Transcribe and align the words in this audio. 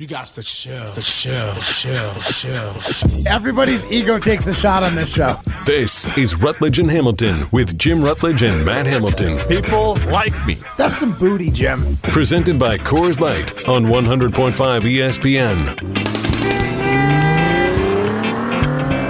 You 0.00 0.06
got 0.06 0.28
to 0.28 0.42
chill, 0.42 0.90
the 0.94 1.02
chill, 1.02 1.52
the 1.52 1.60
chill, 1.60 2.10
the 2.14 2.20
chill, 2.20 2.72
the 2.72 2.80
chill. 2.80 3.26
Everybody's 3.28 3.92
ego 3.92 4.18
takes 4.18 4.46
a 4.46 4.54
shot 4.54 4.82
on 4.82 4.94
this 4.94 5.12
show. 5.12 5.36
This 5.66 6.16
is 6.16 6.40
Rutledge 6.42 6.78
and 6.78 6.90
Hamilton 6.90 7.46
with 7.52 7.76
Jim 7.76 8.02
Rutledge 8.02 8.40
and 8.40 8.64
Matt 8.64 8.86
Hamilton. 8.86 9.36
People 9.46 9.96
like 10.06 10.32
me. 10.46 10.56
That's 10.78 10.96
some 11.00 11.14
booty, 11.14 11.50
Jim. 11.50 11.98
Presented 11.98 12.58
by 12.58 12.78
Coors 12.78 13.20
Light 13.20 13.68
on 13.68 13.84
100.5 13.84 14.54
ESPN. 14.86 15.76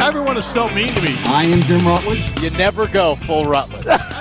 Everyone 0.02 0.36
is 0.36 0.45
so 0.45 0.66
mean 0.70 0.88
to 0.88 1.02
me. 1.02 1.14
I 1.27 1.45
am 1.45 1.61
Jim 1.61 1.86
Rutledge. 1.86 2.43
You 2.43 2.50
never 2.59 2.88
go 2.88 3.14
full 3.14 3.45
Rutledge. 3.45 3.86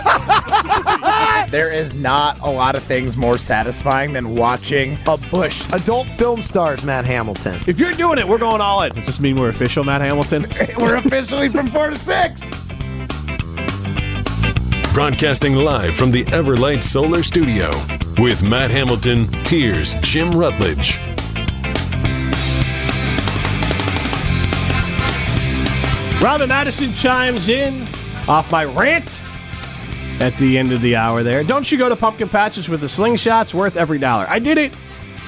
There 1.52 1.74
is 1.74 1.96
not 1.96 2.40
a 2.42 2.50
lot 2.52 2.76
of 2.76 2.84
things 2.84 3.18
more 3.18 3.40
satisfying 3.40 4.14
than 4.14 4.36
watching 4.36 5.00
a 5.08 5.18
bush. 5.18 5.66
Adult 5.74 6.06
film 6.06 6.44
stars 6.44 6.84
Matt 6.84 7.06
Hamilton. 7.06 7.60
If 7.66 7.80
you're 7.80 7.94
doing 7.94 8.20
it, 8.20 8.28
we're 8.28 8.38
going 8.38 8.62
all 8.62 8.84
in. 8.84 8.94
Does 8.94 9.08
this 9.08 9.20
mean 9.20 9.36
we're 9.36 9.50
official, 9.50 9.84
Matt 9.84 10.02
Hamilton? 10.02 10.46
We're 10.78 10.98
officially 10.98 11.50
from 11.50 11.68
four 11.72 11.90
to 11.90 11.96
six. 11.96 12.48
Broadcasting 14.94 15.56
live 15.56 15.96
from 15.96 16.12
the 16.12 16.24
Everlight 16.26 16.84
Solar 16.84 17.24
Studio 17.24 17.72
with 18.20 18.44
Matt 18.44 18.70
Hamilton, 18.70 19.28
here's 19.46 19.96
Jim 19.96 20.32
Rutledge. 20.36 21.00
Robin 26.22 26.50
Madison 26.50 26.94
chimes 26.94 27.48
in 27.50 27.82
off 28.28 28.52
my 28.52 28.66
rant 28.66 29.22
at 30.20 30.36
the 30.38 30.58
end 30.58 30.72
of 30.72 30.82
the 30.82 30.96
hour 30.96 31.24
there. 31.24 31.44
Don't 31.44 31.72
you 31.72 31.78
go 31.78 31.90
to 31.90 31.96
pumpkin 31.96 32.30
patches 32.30 32.68
with 32.70 32.82
the 32.82 32.88
slingshots 32.88 33.54
worth 33.54 33.78
every 33.78 34.00
dollar? 34.00 34.26
I 34.30 34.40
did 34.40 34.58
it 34.58 34.76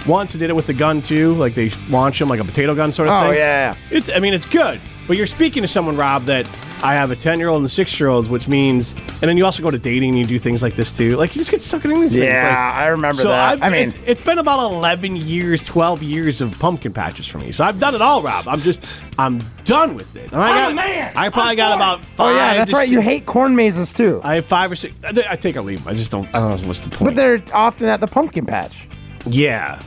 once. 0.07 0.35
I 0.35 0.39
did 0.39 0.49
it 0.49 0.55
with 0.55 0.67
the 0.67 0.73
gun 0.73 1.01
too. 1.01 1.33
Like 1.35 1.53
they 1.53 1.69
launch 1.89 2.19
them 2.19 2.27
like 2.27 2.39
a 2.39 2.43
potato 2.43 2.75
gun 2.75 2.91
sort 2.91 3.07
of 3.07 3.13
Oh, 3.15 3.21
thing. 3.21 3.31
Oh 3.31 3.35
yeah, 3.35 3.75
It's. 3.89 4.09
I 4.09 4.19
mean, 4.19 4.33
it's 4.33 4.45
good. 4.47 4.81
But 5.07 5.17
you're 5.17 5.27
speaking 5.27 5.61
to 5.63 5.67
someone, 5.67 5.97
Rob, 5.97 6.25
that 6.25 6.45
I 6.83 6.93
have 6.95 7.11
a 7.11 7.15
10 7.15 7.37
year 7.39 7.49
old 7.49 7.57
and 7.57 7.65
a 7.65 7.69
six 7.69 7.99
year 7.99 8.09
olds, 8.09 8.27
which 8.27 8.47
means, 8.47 8.93
and 8.93 9.21
then 9.21 9.37
you 9.37 9.45
also 9.45 9.61
go 9.61 9.69
to 9.69 9.77
dating 9.77 10.09
and 10.09 10.17
you 10.19 10.25
do 10.25 10.39
things 10.39 10.63
like 10.63 10.75
this 10.75 10.91
too. 10.91 11.15
Like 11.15 11.35
you 11.35 11.39
just 11.39 11.51
get 11.51 11.61
sucked 11.61 11.85
in 11.85 11.91
these 11.93 12.11
things. 12.13 12.23
Yeah, 12.25 12.47
Like, 12.47 12.57
I 12.57 12.87
remember 12.87 13.21
so 13.21 13.27
that. 13.29 13.53
I've, 13.53 13.61
I 13.61 13.69
mean- 13.69 13.87
it's, 13.87 13.95
it's 14.05 14.21
been 14.21 14.39
about 14.39 14.59
11 14.71 15.15
years, 15.15 15.63
12 15.63 16.01
years 16.01 16.41
of 16.41 16.57
pumpkin 16.59 16.91
patches 16.91 17.27
for 17.27 17.37
me. 17.37 17.51
So 17.51 17.63
I've 17.63 17.79
done 17.79 17.93
it 17.93 18.01
all, 18.01 18.23
Rob. 18.23 18.47
I'm 18.47 18.59
just, 18.61 18.83
I'm 19.19 19.39
done 19.63 19.93
with 19.95 20.15
it. 20.15 20.31
And 20.31 20.41
I 20.41 20.55
got, 20.55 20.71
a 20.71 20.75
man. 20.75 21.13
I 21.15 21.29
probably 21.29 21.55
got 21.55 21.75
about 21.75 21.99
Oh 21.99 22.03
five. 22.03 22.35
yeah, 22.35 22.53
that's 22.55 22.71
to 22.71 22.77
right. 22.77 22.89
You 22.89 22.97
six- 22.97 23.05
hate 23.05 23.25
corn 23.27 23.55
mazes 23.55 23.93
too. 23.93 24.19
I 24.23 24.35
have 24.35 24.45
five 24.45 24.71
or 24.71 24.75
six. 24.75 24.95
I, 25.03 25.13
I 25.29 25.35
take 25.35 25.55
a 25.57 25.61
leave. 25.61 25.81
'em. 25.85 25.93
I 25.93 25.95
just 25.95 26.11
don't. 26.11 26.27
I 26.33 26.39
don't 26.39 26.61
know 26.61 26.67
what's 26.67 26.79
the 26.79 26.89
point. 26.89 27.11
But 27.11 27.15
they're 27.15 27.43
often 27.53 27.87
at 27.89 27.99
the 27.99 28.07
pumpkin 28.07 28.45
patch. 28.47 28.87
yeah, 29.27 29.79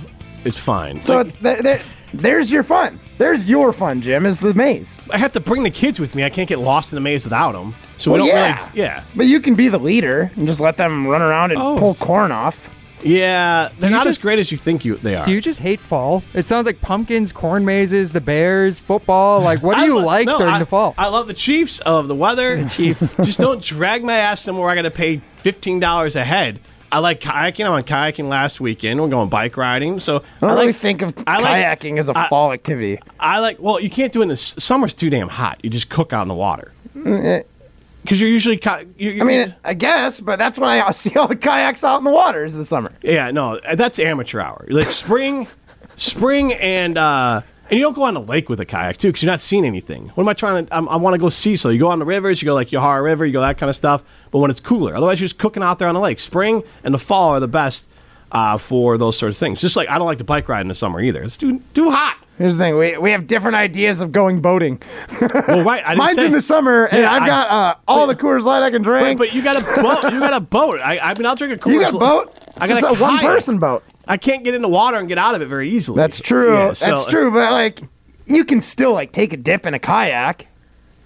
it's 0.44 0.58
fine. 0.58 1.02
So 1.02 1.16
Like, 1.16 1.26
it's 1.26 1.36
there, 1.36 1.60
there, 1.62 1.82
there's 2.18 2.50
your 2.50 2.62
fun. 2.62 2.98
There's 3.18 3.46
your 3.46 3.72
fun, 3.72 4.00
Jim. 4.00 4.26
Is 4.26 4.40
the 4.40 4.54
maze. 4.54 5.00
I 5.10 5.18
have 5.18 5.32
to 5.32 5.40
bring 5.40 5.62
the 5.62 5.70
kids 5.70 6.00
with 6.00 6.14
me. 6.14 6.24
I 6.24 6.30
can't 6.30 6.48
get 6.48 6.58
lost 6.58 6.92
in 6.92 6.96
the 6.96 7.00
maze 7.00 7.24
without 7.24 7.52
them. 7.52 7.74
So 7.98 8.10
Well, 8.10 8.22
we 8.24 8.28
don't 8.28 8.36
yeah. 8.36 8.58
really. 8.66 8.80
Yeah. 8.80 9.02
But 9.14 9.26
you 9.26 9.40
can 9.40 9.54
be 9.54 9.68
the 9.68 9.78
leader 9.78 10.32
and 10.36 10.46
just 10.46 10.60
let 10.60 10.76
them 10.76 11.06
run 11.06 11.22
around 11.22 11.52
and 11.52 11.60
Oh. 11.60 11.76
pull 11.78 11.94
corn 11.94 12.32
off. 12.32 12.70
Yeah, 13.02 13.68
they're 13.78 13.90
you 13.90 13.96
not 13.96 14.06
as 14.06 14.22
great 14.22 14.38
as 14.38 14.50
you 14.50 14.56
think 14.56 14.82
you 14.82 14.96
they 14.96 15.14
are. 15.14 15.22
Do 15.24 15.30
you 15.30 15.40
just 15.42 15.60
hate 15.60 15.78
fall? 15.78 16.22
It 16.32 16.46
sounds 16.46 16.64
like 16.64 16.80
pumpkins, 16.80 17.32
corn 17.32 17.62
mazes, 17.66 18.12
the 18.12 18.20
Bears, 18.22 18.80
football. 18.80 19.42
Like, 19.42 19.62
what 19.62 19.76
do 19.78 19.84
you 19.84 19.98
lo- 19.98 20.06
like 20.06 20.26
no, 20.26 20.38
during 20.38 20.54
I- 20.54 20.58
the 20.58 20.64
fall? 20.66 20.94
I 20.96 21.08
love 21.08 21.26
the 21.26 21.34
Chiefs. 21.34 21.82
I 21.84 21.90
love 21.90 22.08
the 22.08 22.14
weather. 22.14 22.64
Chiefs. 22.64 23.14
Just 23.22 23.38
don't 23.38 23.62
drag 23.62 24.02
my 24.04 24.14
ass 24.16 24.40
somewhere 24.40 24.70
I 24.70 24.74
got 24.74 24.82
to 24.82 24.90
pay 24.90 25.20
fifteen 25.36 25.80
dollars 25.80 26.16
a 26.16 26.24
head. 26.24 26.60
I 26.94 26.98
like 26.98 27.20
kayaking. 27.20 27.66
I 27.66 27.70
went 27.70 27.86
kayaking 27.86 28.28
last 28.28 28.60
weekend. 28.60 29.00
We're 29.02 29.08
going 29.08 29.28
bike 29.28 29.56
riding. 29.56 29.98
So 29.98 30.18
I 30.18 30.20
don't 30.46 30.50
like, 30.50 30.58
really 30.60 30.72
think 30.72 31.02
of 31.02 31.12
I 31.26 31.40
like- 31.40 31.80
kayaking 31.80 31.98
as 31.98 32.08
a 32.08 32.16
I- 32.16 32.28
fall 32.28 32.52
activity. 32.52 33.00
I 33.18 33.40
like. 33.40 33.58
Well, 33.58 33.80
you 33.80 33.90
can't 33.90 34.12
do 34.12 34.20
it 34.20 34.24
in 34.24 34.28
the 34.28 34.36
summer's 34.36 34.94
too 34.94 35.10
damn 35.10 35.28
hot. 35.28 35.58
You 35.64 35.70
just 35.70 35.88
cook 35.88 36.12
out 36.12 36.22
in 36.22 36.28
the 36.28 36.34
water. 36.34 36.70
Because 36.94 38.20
you're 38.20 38.30
usually. 38.30 38.58
Ki- 38.58 38.86
you 38.96 39.12
Mm, 39.14 39.20
I 39.20 39.24
mean, 39.24 39.54
I 39.64 39.74
guess, 39.74 40.20
but 40.20 40.36
that's 40.38 40.56
when 40.58 40.68
I 40.70 40.90
see 40.92 41.16
all 41.16 41.26
the 41.26 41.34
kayaks 41.36 41.82
out 41.82 41.98
in 41.98 42.04
the 42.04 42.10
water 42.12 42.44
is 42.44 42.54
the 42.54 42.64
summer. 42.64 42.92
Yeah, 43.02 43.30
no, 43.32 43.58
that's 43.74 43.98
amateur 43.98 44.38
hour. 44.40 44.64
Like 44.68 44.92
spring, 44.92 45.48
spring, 45.96 46.52
and 46.52 46.96
uh, 46.96 47.40
and 47.70 47.78
you 47.78 47.84
don't 47.84 47.94
go 47.94 48.02
on 48.02 48.14
the 48.14 48.20
lake 48.20 48.48
with 48.48 48.60
a 48.60 48.64
kayak 48.66 48.98
too 48.98 49.08
because 49.08 49.22
you're 49.22 49.32
not 49.32 49.40
seeing 49.40 49.64
anything. 49.64 50.08
What 50.10 50.24
am 50.24 50.28
I 50.28 50.34
trying 50.34 50.66
to? 50.66 50.76
I'm, 50.76 50.88
I 50.88 50.96
want 50.96 51.14
to 51.14 51.18
go 51.18 51.28
see. 51.28 51.56
So 51.56 51.68
you 51.70 51.78
go 51.78 51.88
on 51.88 51.98
the 51.98 52.04
rivers, 52.04 52.42
you 52.42 52.46
go 52.46 52.54
like 52.54 52.68
Yahara 52.68 53.02
River, 53.02 53.24
you 53.26 53.32
go 53.32 53.40
that 53.40 53.58
kind 53.58 53.70
of 53.70 53.76
stuff. 53.76 54.04
But 54.30 54.38
when 54.40 54.50
it's 54.50 54.60
cooler, 54.60 54.94
otherwise 54.94 55.20
you're 55.20 55.28
just 55.28 55.38
cooking 55.38 55.62
out 55.62 55.78
there 55.78 55.88
on 55.88 55.94
the 55.94 56.00
lake. 56.00 56.20
Spring 56.20 56.62
and 56.82 56.92
the 56.94 56.98
fall 56.98 57.30
are 57.34 57.40
the 57.40 57.48
best 57.48 57.88
uh, 58.32 58.58
for 58.58 58.98
those 58.98 59.16
sorts 59.16 59.36
of 59.36 59.40
things. 59.40 59.60
Just 59.60 59.76
like 59.76 59.88
I 59.88 59.98
don't 59.98 60.06
like 60.06 60.18
to 60.18 60.24
bike 60.24 60.48
ride 60.48 60.60
in 60.62 60.68
the 60.68 60.74
summer 60.74 61.00
either. 61.00 61.22
It's 61.22 61.36
too 61.36 61.62
too 61.74 61.90
hot. 61.90 62.18
Here's 62.36 62.56
the 62.56 62.64
thing: 62.64 62.76
we, 62.76 62.96
we 62.98 63.12
have 63.12 63.28
different 63.28 63.54
ideas 63.56 64.00
of 64.00 64.10
going 64.10 64.40
boating. 64.40 64.82
Well, 65.20 65.62
right, 65.62 65.84
I 65.86 65.90
didn't 65.90 65.98
Mine's 65.98 66.14
say, 66.16 66.26
in 66.26 66.32
the 66.32 66.40
summer, 66.40 66.86
and 66.86 67.02
Yeah, 67.02 67.12
I've 67.12 67.22
I- 67.22 67.26
got 67.26 67.50
uh, 67.50 67.74
all 67.86 68.06
the 68.08 68.16
Coors 68.16 68.42
Light 68.42 68.62
I 68.64 68.70
can 68.72 68.82
drink. 68.82 69.18
but 69.18 69.32
you 69.32 69.42
got 69.42 69.56
a 69.56 69.64
boat. 69.82 70.12
You 70.12 70.18
got 70.18 70.34
a 70.34 70.40
boat. 70.40 70.80
I, 70.82 70.98
I 70.98 71.14
mean, 71.14 71.26
I'll 71.26 71.36
drink 71.36 71.54
a 71.54 71.56
Coors. 71.56 71.72
you 71.74 71.80
got 71.80 71.94
a 71.94 71.98
boat? 71.98 72.36
I 72.56 72.66
got 72.66 72.82
a, 72.82 72.88
a 72.88 72.94
one 72.94 73.18
person 73.18 73.58
boat. 73.58 73.84
I 74.06 74.16
can't 74.16 74.44
get 74.44 74.54
in 74.54 74.62
the 74.62 74.68
water 74.68 74.98
and 74.98 75.08
get 75.08 75.18
out 75.18 75.34
of 75.34 75.42
it 75.42 75.46
very 75.46 75.70
easily. 75.70 75.96
That's 75.96 76.20
true. 76.20 76.52
Yeah, 76.54 76.72
so- 76.72 76.86
That's 76.86 77.04
true. 77.06 77.30
But 77.30 77.52
like, 77.52 77.80
you 78.26 78.44
can 78.44 78.60
still 78.60 78.92
like 78.92 79.12
take 79.12 79.32
a 79.32 79.36
dip 79.36 79.66
in 79.66 79.74
a 79.74 79.78
kayak, 79.78 80.46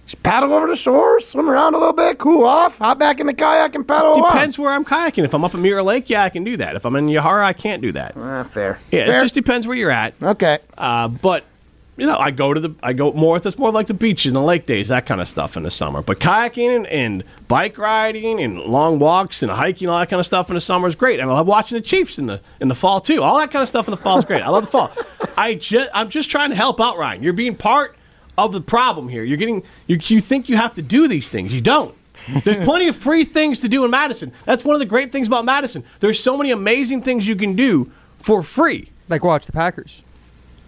just 0.05 0.23
paddle 0.23 0.53
over 0.53 0.67
the 0.67 0.75
shore, 0.75 1.19
swim 1.19 1.49
around 1.49 1.75
a 1.75 1.77
little 1.77 1.93
bit, 1.93 2.17
cool 2.17 2.43
off, 2.45 2.77
hop 2.79 2.97
back 2.97 3.19
in 3.19 3.27
the 3.27 3.33
kayak 3.33 3.75
and 3.75 3.87
paddle. 3.87 4.15
Depends 4.15 4.57
where 4.57 4.71
I'm 4.71 4.83
kayaking. 4.85 5.23
If 5.23 5.33
I'm 5.33 5.43
up 5.43 5.53
in 5.53 5.61
Mirror 5.61 5.83
Lake, 5.83 6.09
yeah, 6.09 6.23
I 6.23 6.29
can 6.29 6.43
do 6.43 6.57
that. 6.57 6.75
If 6.75 6.85
I'm 6.85 6.95
in 6.95 7.07
Yahara, 7.07 7.43
I 7.43 7.53
can't 7.53 7.81
do 7.81 7.91
that. 7.91 8.13
Ah, 8.17 8.43
fair. 8.43 8.79
Yeah, 8.91 9.05
Fair. 9.05 9.17
it 9.17 9.21
just 9.21 9.33
depends 9.35 9.67
where 9.67 9.77
you're 9.77 9.91
at. 9.91 10.13
okay. 10.21 10.59
Uh, 10.77 11.09
but 11.09 11.43
you 11.99 12.07
know, 12.07 12.17
I 12.17 12.31
go 12.31 12.53
to 12.53 12.59
the 12.59 12.75
I 12.81 12.93
go 12.93 13.11
more. 13.11 13.37
It's 13.37 13.57
more 13.57 13.71
like 13.71 13.87
the 13.87 13.93
beach 13.93 14.25
and 14.25 14.35
the 14.35 14.41
lake 14.41 14.65
days, 14.65 14.87
that 14.87 15.05
kind 15.05 15.19
of 15.19 15.27
stuff 15.27 15.57
in 15.57 15.63
the 15.63 15.71
summer. 15.71 16.01
But 16.01 16.19
kayaking 16.19 16.75
and, 16.75 16.87
and 16.87 17.23
bike 17.47 17.77
riding 17.77 18.39
and 18.39 18.59
long 18.59 18.99
walks 18.99 19.43
and 19.43 19.51
hiking, 19.51 19.89
all 19.89 19.99
that 19.99 20.09
kind 20.09 20.19
of 20.19 20.25
stuff 20.25 20.49
in 20.49 20.55
the 20.55 20.61
summer 20.61 20.87
is 20.87 20.95
great. 20.95 21.19
And 21.19 21.29
I 21.29 21.33
love 21.33 21.47
watching 21.47 21.77
the 21.77 21.81
Chiefs 21.81 22.17
in 22.17 22.27
the 22.27 22.41
in 22.61 22.69
the 22.69 22.75
fall 22.75 23.01
too. 23.01 23.21
All 23.21 23.37
that 23.39 23.51
kind 23.51 23.61
of 23.61 23.67
stuff 23.67 23.87
in 23.87 23.91
the 23.91 23.97
fall 23.97 24.17
is 24.17 24.25
great. 24.25 24.41
I 24.41 24.49
love 24.49 24.63
the 24.63 24.71
fall. 24.71 24.91
I 25.37 25.55
just 25.55 25.89
I'm 25.93 26.09
just 26.09 26.29
trying 26.29 26.51
to 26.51 26.55
help 26.55 26.79
out, 26.79 26.97
Ryan. 26.97 27.21
You're 27.21 27.33
being 27.33 27.55
part 27.55 27.97
of 28.37 28.53
the 28.53 28.61
problem 28.61 29.09
here. 29.09 29.23
You're 29.23 29.37
getting 29.37 29.63
you 29.87 29.97
you 30.01 30.21
think 30.21 30.47
you 30.47 30.55
have 30.55 30.75
to 30.75 30.81
do 30.81 31.07
these 31.07 31.29
things. 31.29 31.53
You 31.53 31.61
don't. 31.61 31.95
There's 32.43 32.57
plenty 32.65 32.87
of 32.87 32.95
free 32.95 33.25
things 33.25 33.59
to 33.61 33.69
do 33.69 33.83
in 33.83 33.91
Madison. 33.91 34.31
That's 34.45 34.63
one 34.63 34.75
of 34.75 34.79
the 34.79 34.85
great 34.85 35.11
things 35.11 35.27
about 35.27 35.45
Madison. 35.45 35.83
There's 35.99 36.19
so 36.19 36.37
many 36.37 36.51
amazing 36.51 37.01
things 37.01 37.27
you 37.27 37.35
can 37.35 37.55
do 37.55 37.91
for 38.17 38.43
free. 38.43 38.91
like, 39.07 39.23
watch 39.23 39.45
the 39.45 39.51
Packers. 39.51 40.03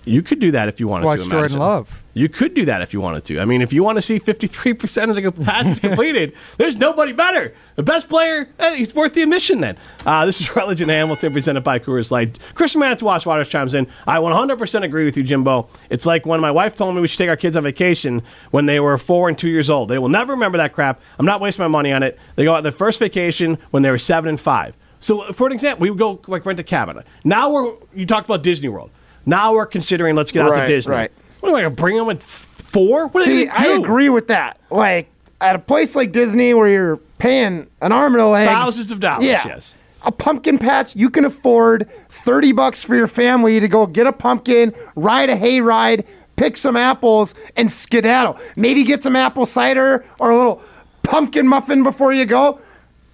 You 0.03 0.23
could 0.23 0.39
do 0.39 0.51
that 0.51 0.67
if 0.67 0.79
you 0.79 0.87
wanted 0.87 1.05
Watch 1.05 1.19
to. 1.19 1.23
in 1.25 1.29
Jordan. 1.29 1.59
Love. 1.59 2.03
You 2.13 2.27
could 2.27 2.53
do 2.55 2.65
that 2.65 2.81
if 2.81 2.91
you 2.91 2.99
wanted 2.99 3.23
to. 3.25 3.39
I 3.39 3.45
mean, 3.45 3.61
if 3.61 3.71
you 3.71 3.83
want 3.83 3.97
to 3.97 4.01
see 4.01 4.19
53% 4.19 5.09
of 5.09 5.15
the 5.15 5.43
passes 5.43 5.79
completed, 5.79 6.33
there's 6.57 6.75
nobody 6.75 7.13
better. 7.13 7.53
The 7.75 7.83
best 7.83 8.09
player, 8.09 8.49
eh, 8.59 8.75
he's 8.75 8.95
worth 8.95 9.13
the 9.13 9.21
admission 9.21 9.61
then. 9.61 9.77
Uh, 10.05 10.25
this 10.25 10.41
is 10.41 10.53
Rutledge 10.55 10.81
and 10.81 10.89
Hamilton 10.89 11.31
presented 11.31 11.61
by 11.61 11.79
Coors 11.79 12.11
Light. 12.11 12.39
Christian 12.55 12.81
Manitowoc 12.81 13.25
Waters 13.25 13.47
chimes 13.47 13.73
in. 13.73 13.87
I 14.07 14.17
100% 14.17 14.83
agree 14.83 15.05
with 15.05 15.15
you, 15.15 15.23
Jimbo. 15.23 15.69
It's 15.89 16.05
like 16.05 16.25
when 16.25 16.41
my 16.41 16.51
wife 16.51 16.75
told 16.75 16.95
me 16.95 17.01
we 17.01 17.07
should 17.07 17.19
take 17.19 17.29
our 17.29 17.37
kids 17.37 17.55
on 17.55 17.63
vacation 17.63 18.23
when 18.49 18.65
they 18.65 18.79
were 18.79 18.97
four 18.97 19.29
and 19.29 19.37
two 19.37 19.49
years 19.49 19.69
old. 19.69 19.89
They 19.89 19.99
will 19.99 20.09
never 20.09 20.33
remember 20.33 20.57
that 20.57 20.73
crap. 20.73 20.99
I'm 21.19 21.25
not 21.25 21.39
wasting 21.41 21.63
my 21.63 21.67
money 21.69 21.93
on 21.93 22.01
it. 22.01 22.19
They 22.35 22.43
go 22.43 22.55
on 22.55 22.63
their 22.63 22.71
first 22.71 22.99
vacation 22.99 23.57
when 23.69 23.83
they 23.83 23.91
were 23.91 23.99
seven 23.99 24.29
and 24.29 24.39
five. 24.39 24.75
So, 24.99 25.31
for 25.33 25.47
an 25.47 25.53
example, 25.53 25.81
we 25.81 25.89
would 25.89 25.99
go 25.99 26.21
like 26.27 26.45
rent 26.45 26.59
a 26.59 26.63
cabin. 26.63 27.03
Now 27.23 27.49
we're, 27.51 27.73
you 27.93 28.05
talked 28.05 28.27
about 28.27 28.43
Disney 28.43 28.69
World. 28.69 28.91
Now 29.25 29.53
we're 29.53 29.65
considering 29.65 30.15
let's 30.15 30.31
get 30.31 30.45
out 30.45 30.51
Right, 30.51 30.61
to 30.65 30.67
Disney. 30.67 30.93
right. 30.95 31.11
What 31.39 31.49
am 31.49 31.55
I 31.55 31.61
going 31.61 31.75
to 31.75 31.81
bring 31.81 31.97
them 31.97 32.09
at 32.09 32.21
four? 32.23 33.07
What 33.07 33.25
See, 33.25 33.47
I 33.47 33.65
agree 33.67 34.09
with 34.09 34.27
that. 34.27 34.59
Like 34.69 35.09
at 35.39 35.55
a 35.55 35.59
place 35.59 35.95
like 35.95 36.11
Disney 36.11 36.53
where 36.53 36.67
you're 36.69 36.97
paying 37.17 37.67
an 37.81 37.91
arm 37.91 38.13
and 38.13 38.21
a 38.23 38.27
leg, 38.27 38.47
Thousands 38.47 38.91
of 38.91 38.99
dollars, 38.99 39.25
Yeah. 39.25 39.43
yes. 39.47 39.77
A 40.03 40.11
pumpkin 40.11 40.57
patch, 40.57 40.95
you 40.95 41.09
can 41.11 41.25
afford 41.25 41.87
30 42.09 42.51
bucks 42.53 42.83
for 42.83 42.95
your 42.95 43.07
family 43.07 43.59
to 43.59 43.67
go 43.67 43.85
get 43.85 44.07
a 44.07 44.11
pumpkin, 44.13 44.73
ride 44.95 45.29
a 45.29 45.35
hay 45.35 45.61
ride, 45.61 46.05
pick 46.37 46.57
some 46.57 46.75
apples, 46.75 47.35
and 47.55 47.71
skedaddle. 47.71 48.37
Maybe 48.55 48.83
get 48.83 49.03
some 49.03 49.15
apple 49.15 49.45
cider 49.45 50.03
or 50.19 50.31
a 50.31 50.37
little 50.37 50.61
pumpkin 51.03 51.47
muffin 51.47 51.83
before 51.83 52.13
you 52.13 52.25
go. 52.25 52.59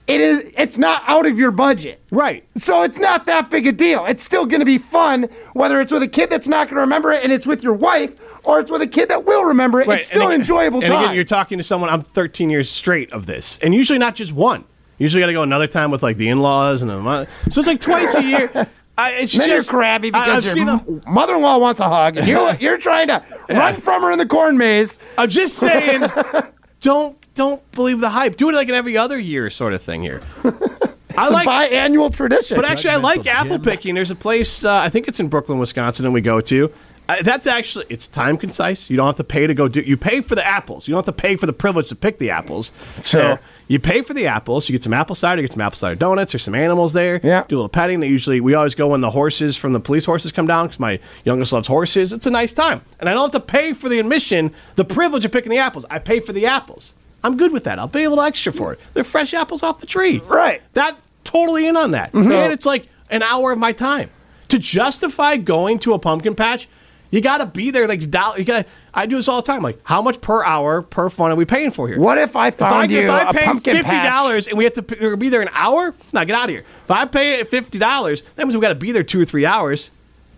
It 0.07 0.21
is 0.21 0.51
it's 0.57 0.77
not 0.77 1.03
out 1.05 1.25
of 1.25 1.37
your 1.37 1.51
budget. 1.51 2.01
Right. 2.11 2.45
So 2.55 2.83
it's 2.83 2.97
not 2.97 3.25
that 3.25 3.49
big 3.49 3.67
a 3.67 3.71
deal. 3.73 4.05
It's 4.05 4.23
still 4.23 4.45
going 4.45 4.61
to 4.61 4.65
be 4.65 4.77
fun, 4.77 5.23
whether 5.53 5.81
it's 5.81 5.91
with 5.91 6.01
a 6.03 6.07
kid 6.07 6.29
that's 6.29 6.47
not 6.47 6.67
going 6.67 6.75
to 6.75 6.81
remember 6.81 7.11
it 7.11 7.23
and 7.23 7.33
it's 7.33 7.45
with 7.45 7.61
your 7.61 7.73
wife, 7.73 8.15
or 8.45 8.59
it's 8.61 8.71
with 8.71 8.81
a 8.81 8.87
kid 8.87 9.09
that 9.09 9.25
will 9.25 9.43
remember 9.43 9.81
it. 9.81 9.87
Right. 9.87 9.99
It's 9.99 10.07
still 10.07 10.21
And 10.23 10.29
an 10.29 10.35
again- 10.35 10.41
enjoyable 10.41 10.79
and 10.79 10.87
time. 10.87 11.03
again, 11.03 11.15
you're 11.15 11.23
talking 11.25 11.57
to 11.57 11.63
someone. 11.63 11.89
I'm 11.89 12.01
13 12.01 12.49
years 12.49 12.69
straight 12.69 13.11
of 13.11 13.25
this, 13.25 13.59
and 13.59 13.75
usually 13.75 13.99
not 13.99 14.15
just 14.15 14.31
one. 14.31 14.63
Usually 14.97 15.21
got 15.21 15.27
to 15.27 15.33
go 15.33 15.43
another 15.43 15.67
time 15.67 15.91
with 15.91 16.01
like 16.01 16.17
the 16.17 16.29
in-laws 16.29 16.81
and 16.81 16.89
the 16.89 17.27
so 17.49 17.59
it's 17.59 17.67
like 17.67 17.81
twice 17.81 18.15
a 18.15 18.23
year. 18.23 18.49
I, 18.99 19.11
it's 19.11 19.31
then 19.33 19.47
just 19.49 19.69
you're 19.71 19.79
crabby 19.79 20.09
I- 20.11 20.25
because 20.25 20.45
seen 20.51 20.65
your 20.65 20.77
m- 20.77 21.01
mother-in-law 21.07 21.57
wants 21.59 21.79
a 21.81 21.87
hug, 21.89 22.17
and 22.17 22.25
you're 22.27 22.55
you're 22.59 22.77
trying 22.79 23.09
to 23.09 23.23
run 23.49 23.79
from 23.79 24.01
her 24.03 24.11
in 24.11 24.17
the 24.17 24.25
corn 24.25 24.57
maze. 24.57 24.97
I'm 25.17 25.29
just 25.29 25.55
saying, 25.55 26.09
don't 26.81 27.15
don't 27.37 27.71
believe 27.71 28.01
the 28.01 28.09
hype. 28.09 28.35
Do 28.35 28.49
it 28.49 28.53
like 28.53 28.67
in 28.67 28.75
every 28.75 28.97
other 28.97 29.17
year, 29.17 29.49
sort 29.49 29.73
of 29.73 29.81
thing 29.81 30.01
here. 30.01 30.21
I 31.17 31.29
like- 31.29 31.47
a 31.47 31.49
biannual 31.73 32.13
tradition. 32.13 32.55
But 32.57 32.65
actually, 32.65 32.91
I 32.91 32.97
like 32.97 33.25
apple 33.25 33.59
picking. 33.59 33.95
There's 33.95 34.11
a 34.11 34.15
place, 34.15 34.65
uh, 34.65 34.73
I 34.73 34.89
think 34.89 35.07
it's 35.07 35.19
in 35.19 35.29
Brooklyn, 35.29 35.57
Wisconsin, 35.59 36.05
and 36.05 36.13
we 36.13 36.21
go 36.21 36.41
to. 36.41 36.71
Uh, 37.09 37.21
that's 37.23 37.47
actually 37.47 37.85
it's 37.87 38.05
time 38.05 38.37
concise. 38.37 38.89
You 38.89 38.97
don't 38.97 39.07
have 39.07 39.15
to 39.15 39.23
pay 39.23 39.47
to 39.47 39.53
go 39.53 39.69
do. 39.69 39.79
You 39.79 39.95
pay 39.95 40.19
for 40.19 40.35
the 40.35 40.45
apples. 40.45 40.87
You 40.87 40.91
don't 40.91 41.05
have 41.05 41.15
to 41.15 41.21
pay 41.21 41.37
for 41.37 41.45
the 41.45 41.53
privilege 41.53 41.87
to 41.87 41.95
pick 41.95 42.19
the 42.19 42.31
apples. 42.31 42.73
So 43.01 43.19
Fair. 43.19 43.39
you 43.69 43.79
pay 43.79 44.01
for 44.01 44.13
the 44.13 44.27
apples. 44.27 44.67
You 44.67 44.73
get 44.73 44.83
some 44.83 44.93
apple 44.93 45.15
cider. 45.15 45.41
You 45.41 45.47
get 45.47 45.53
some 45.53 45.61
apple 45.61 45.77
cider 45.77 45.95
donuts. 45.95 46.33
There's 46.33 46.43
some 46.43 46.53
animals 46.53 46.91
there. 46.91 47.21
Yeah. 47.23 47.45
Do 47.47 47.55
a 47.55 47.59
little 47.59 47.69
petting. 47.69 48.01
They 48.01 48.07
usually 48.07 48.41
we 48.41 48.55
always 48.55 48.75
go 48.75 48.89
when 48.89 48.99
the 48.99 49.11
horses 49.11 49.55
from 49.55 49.71
the 49.71 49.79
police 49.79 50.03
horses 50.05 50.33
come 50.33 50.47
down 50.47 50.65
because 50.67 50.81
my 50.81 50.99
youngest 51.23 51.53
loves 51.53 51.69
horses. 51.69 52.11
It's 52.11 52.25
a 52.25 52.29
nice 52.31 52.51
time, 52.51 52.81
and 52.99 53.07
I 53.07 53.13
don't 53.13 53.31
have 53.33 53.41
to 53.41 53.47
pay 53.47 53.71
for 53.71 53.87
the 53.87 53.99
admission, 53.99 54.53
the 54.75 54.83
privilege 54.83 55.23
of 55.23 55.31
picking 55.31 55.49
the 55.49 55.59
apples. 55.59 55.85
I 55.89 55.99
pay 55.99 56.19
for 56.19 56.33
the 56.33 56.45
apples. 56.45 56.93
I'm 57.23 57.37
good 57.37 57.51
with 57.51 57.63
that. 57.65 57.79
I'll 57.79 57.87
pay 57.87 58.03
a 58.03 58.09
little 58.09 58.23
extra 58.23 58.51
for 58.51 58.73
it. 58.73 58.79
They're 58.93 59.03
fresh 59.03 59.33
apples 59.33 59.63
off 59.63 59.79
the 59.79 59.87
tree. 59.87 60.19
Right. 60.25 60.61
That 60.73 60.97
totally 61.23 61.67
in 61.67 61.75
on 61.75 61.91
that. 61.91 62.11
Mm-hmm. 62.13 62.31
And 62.31 62.53
it's 62.53 62.65
like 62.65 62.87
an 63.09 63.23
hour 63.23 63.51
of 63.51 63.59
my 63.59 63.71
time 63.71 64.09
to 64.49 64.59
justify 64.59 65.37
going 65.37 65.79
to 65.79 65.93
a 65.93 65.99
pumpkin 65.99 66.35
patch. 66.35 66.69
You 67.09 67.21
got 67.21 67.37
to 67.37 67.45
be 67.45 67.71
there 67.71 67.87
like 67.87 68.09
dollar. 68.11 68.37
You 68.37 68.43
got. 68.43 68.67
I 68.93 69.05
do 69.05 69.15
this 69.15 69.29
all 69.29 69.41
the 69.41 69.45
time. 69.45 69.63
Like, 69.63 69.79
how 69.83 70.01
much 70.01 70.19
per 70.19 70.43
hour 70.43 70.81
per 70.81 71.09
fun 71.09 71.31
are 71.31 71.35
we 71.35 71.45
paying 71.45 71.71
for 71.71 71.87
here? 71.87 71.99
What 71.99 72.17
if 72.17 72.35
I 72.35 72.49
If 72.49 72.61
I, 72.61 72.83
you 72.83 72.99
if 72.99 73.09
I 73.09 73.31
pay 73.31 73.53
fifty 73.59 73.81
dollars 73.81 74.47
and 74.47 74.57
we 74.57 74.65
have 74.65 74.73
to 74.73 74.83
p- 74.83 75.15
be 75.15 75.29
there 75.29 75.41
an 75.41 75.49
hour, 75.53 75.95
now 76.11 76.25
get 76.25 76.35
out 76.35 76.45
of 76.45 76.49
here. 76.49 76.65
If 76.83 76.91
I 76.91 77.05
pay 77.05 77.39
it 77.39 77.47
fifty 77.47 77.77
dollars, 77.77 78.23
that 78.35 78.45
means 78.45 78.55
we 78.55 78.61
got 78.61 78.69
to 78.69 78.75
be 78.75 78.91
there 78.91 79.03
two 79.03 79.21
or 79.21 79.25
three 79.25 79.45
hours. 79.45 79.89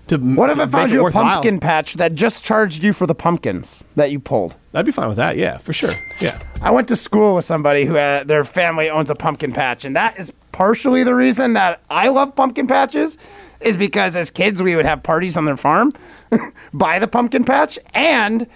To 0.09 0.17
What 0.17 0.49
if 0.49 0.57
to 0.57 0.63
I 0.63 0.67
found 0.67 0.91
you 0.91 1.05
a 1.05 1.11
pumpkin 1.11 1.59
patch 1.59 1.93
that 1.93 2.15
just 2.15 2.43
charged 2.43 2.83
you 2.83 2.93
for 2.93 3.05
the 3.05 3.13
pumpkins 3.13 3.83
that 3.95 4.11
you 4.11 4.19
pulled? 4.19 4.55
I'd 4.73 4.85
be 4.85 4.91
fine 4.91 5.07
with 5.07 5.17
that. 5.17 5.37
Yeah, 5.37 5.59
for 5.59 5.71
sure. 5.71 5.91
Yeah. 6.19 6.41
I 6.61 6.71
went 6.71 6.87
to 6.87 6.95
school 6.95 7.35
with 7.35 7.45
somebody 7.45 7.85
who 7.85 7.93
had, 7.93 8.27
their 8.27 8.43
family 8.43 8.89
owns 8.89 9.11
a 9.11 9.15
pumpkin 9.15 9.53
patch, 9.53 9.85
and 9.85 9.95
that 9.95 10.19
is 10.19 10.33
partially 10.51 11.03
the 11.03 11.13
reason 11.13 11.53
that 11.53 11.81
I 11.91 12.07
love 12.09 12.35
pumpkin 12.35 12.67
patches. 12.67 13.17
Is 13.61 13.75
because 13.75 14.15
as 14.15 14.31
kids 14.31 14.63
we 14.63 14.75
would 14.77 14.85
have 14.85 15.03
parties 15.03 15.35
on 15.35 15.43
their 15.43 15.57
farm, 15.57 15.91
buy 16.73 16.97
the 16.97 17.07
pumpkin 17.07 17.43
patch, 17.43 17.77
and 17.93 18.47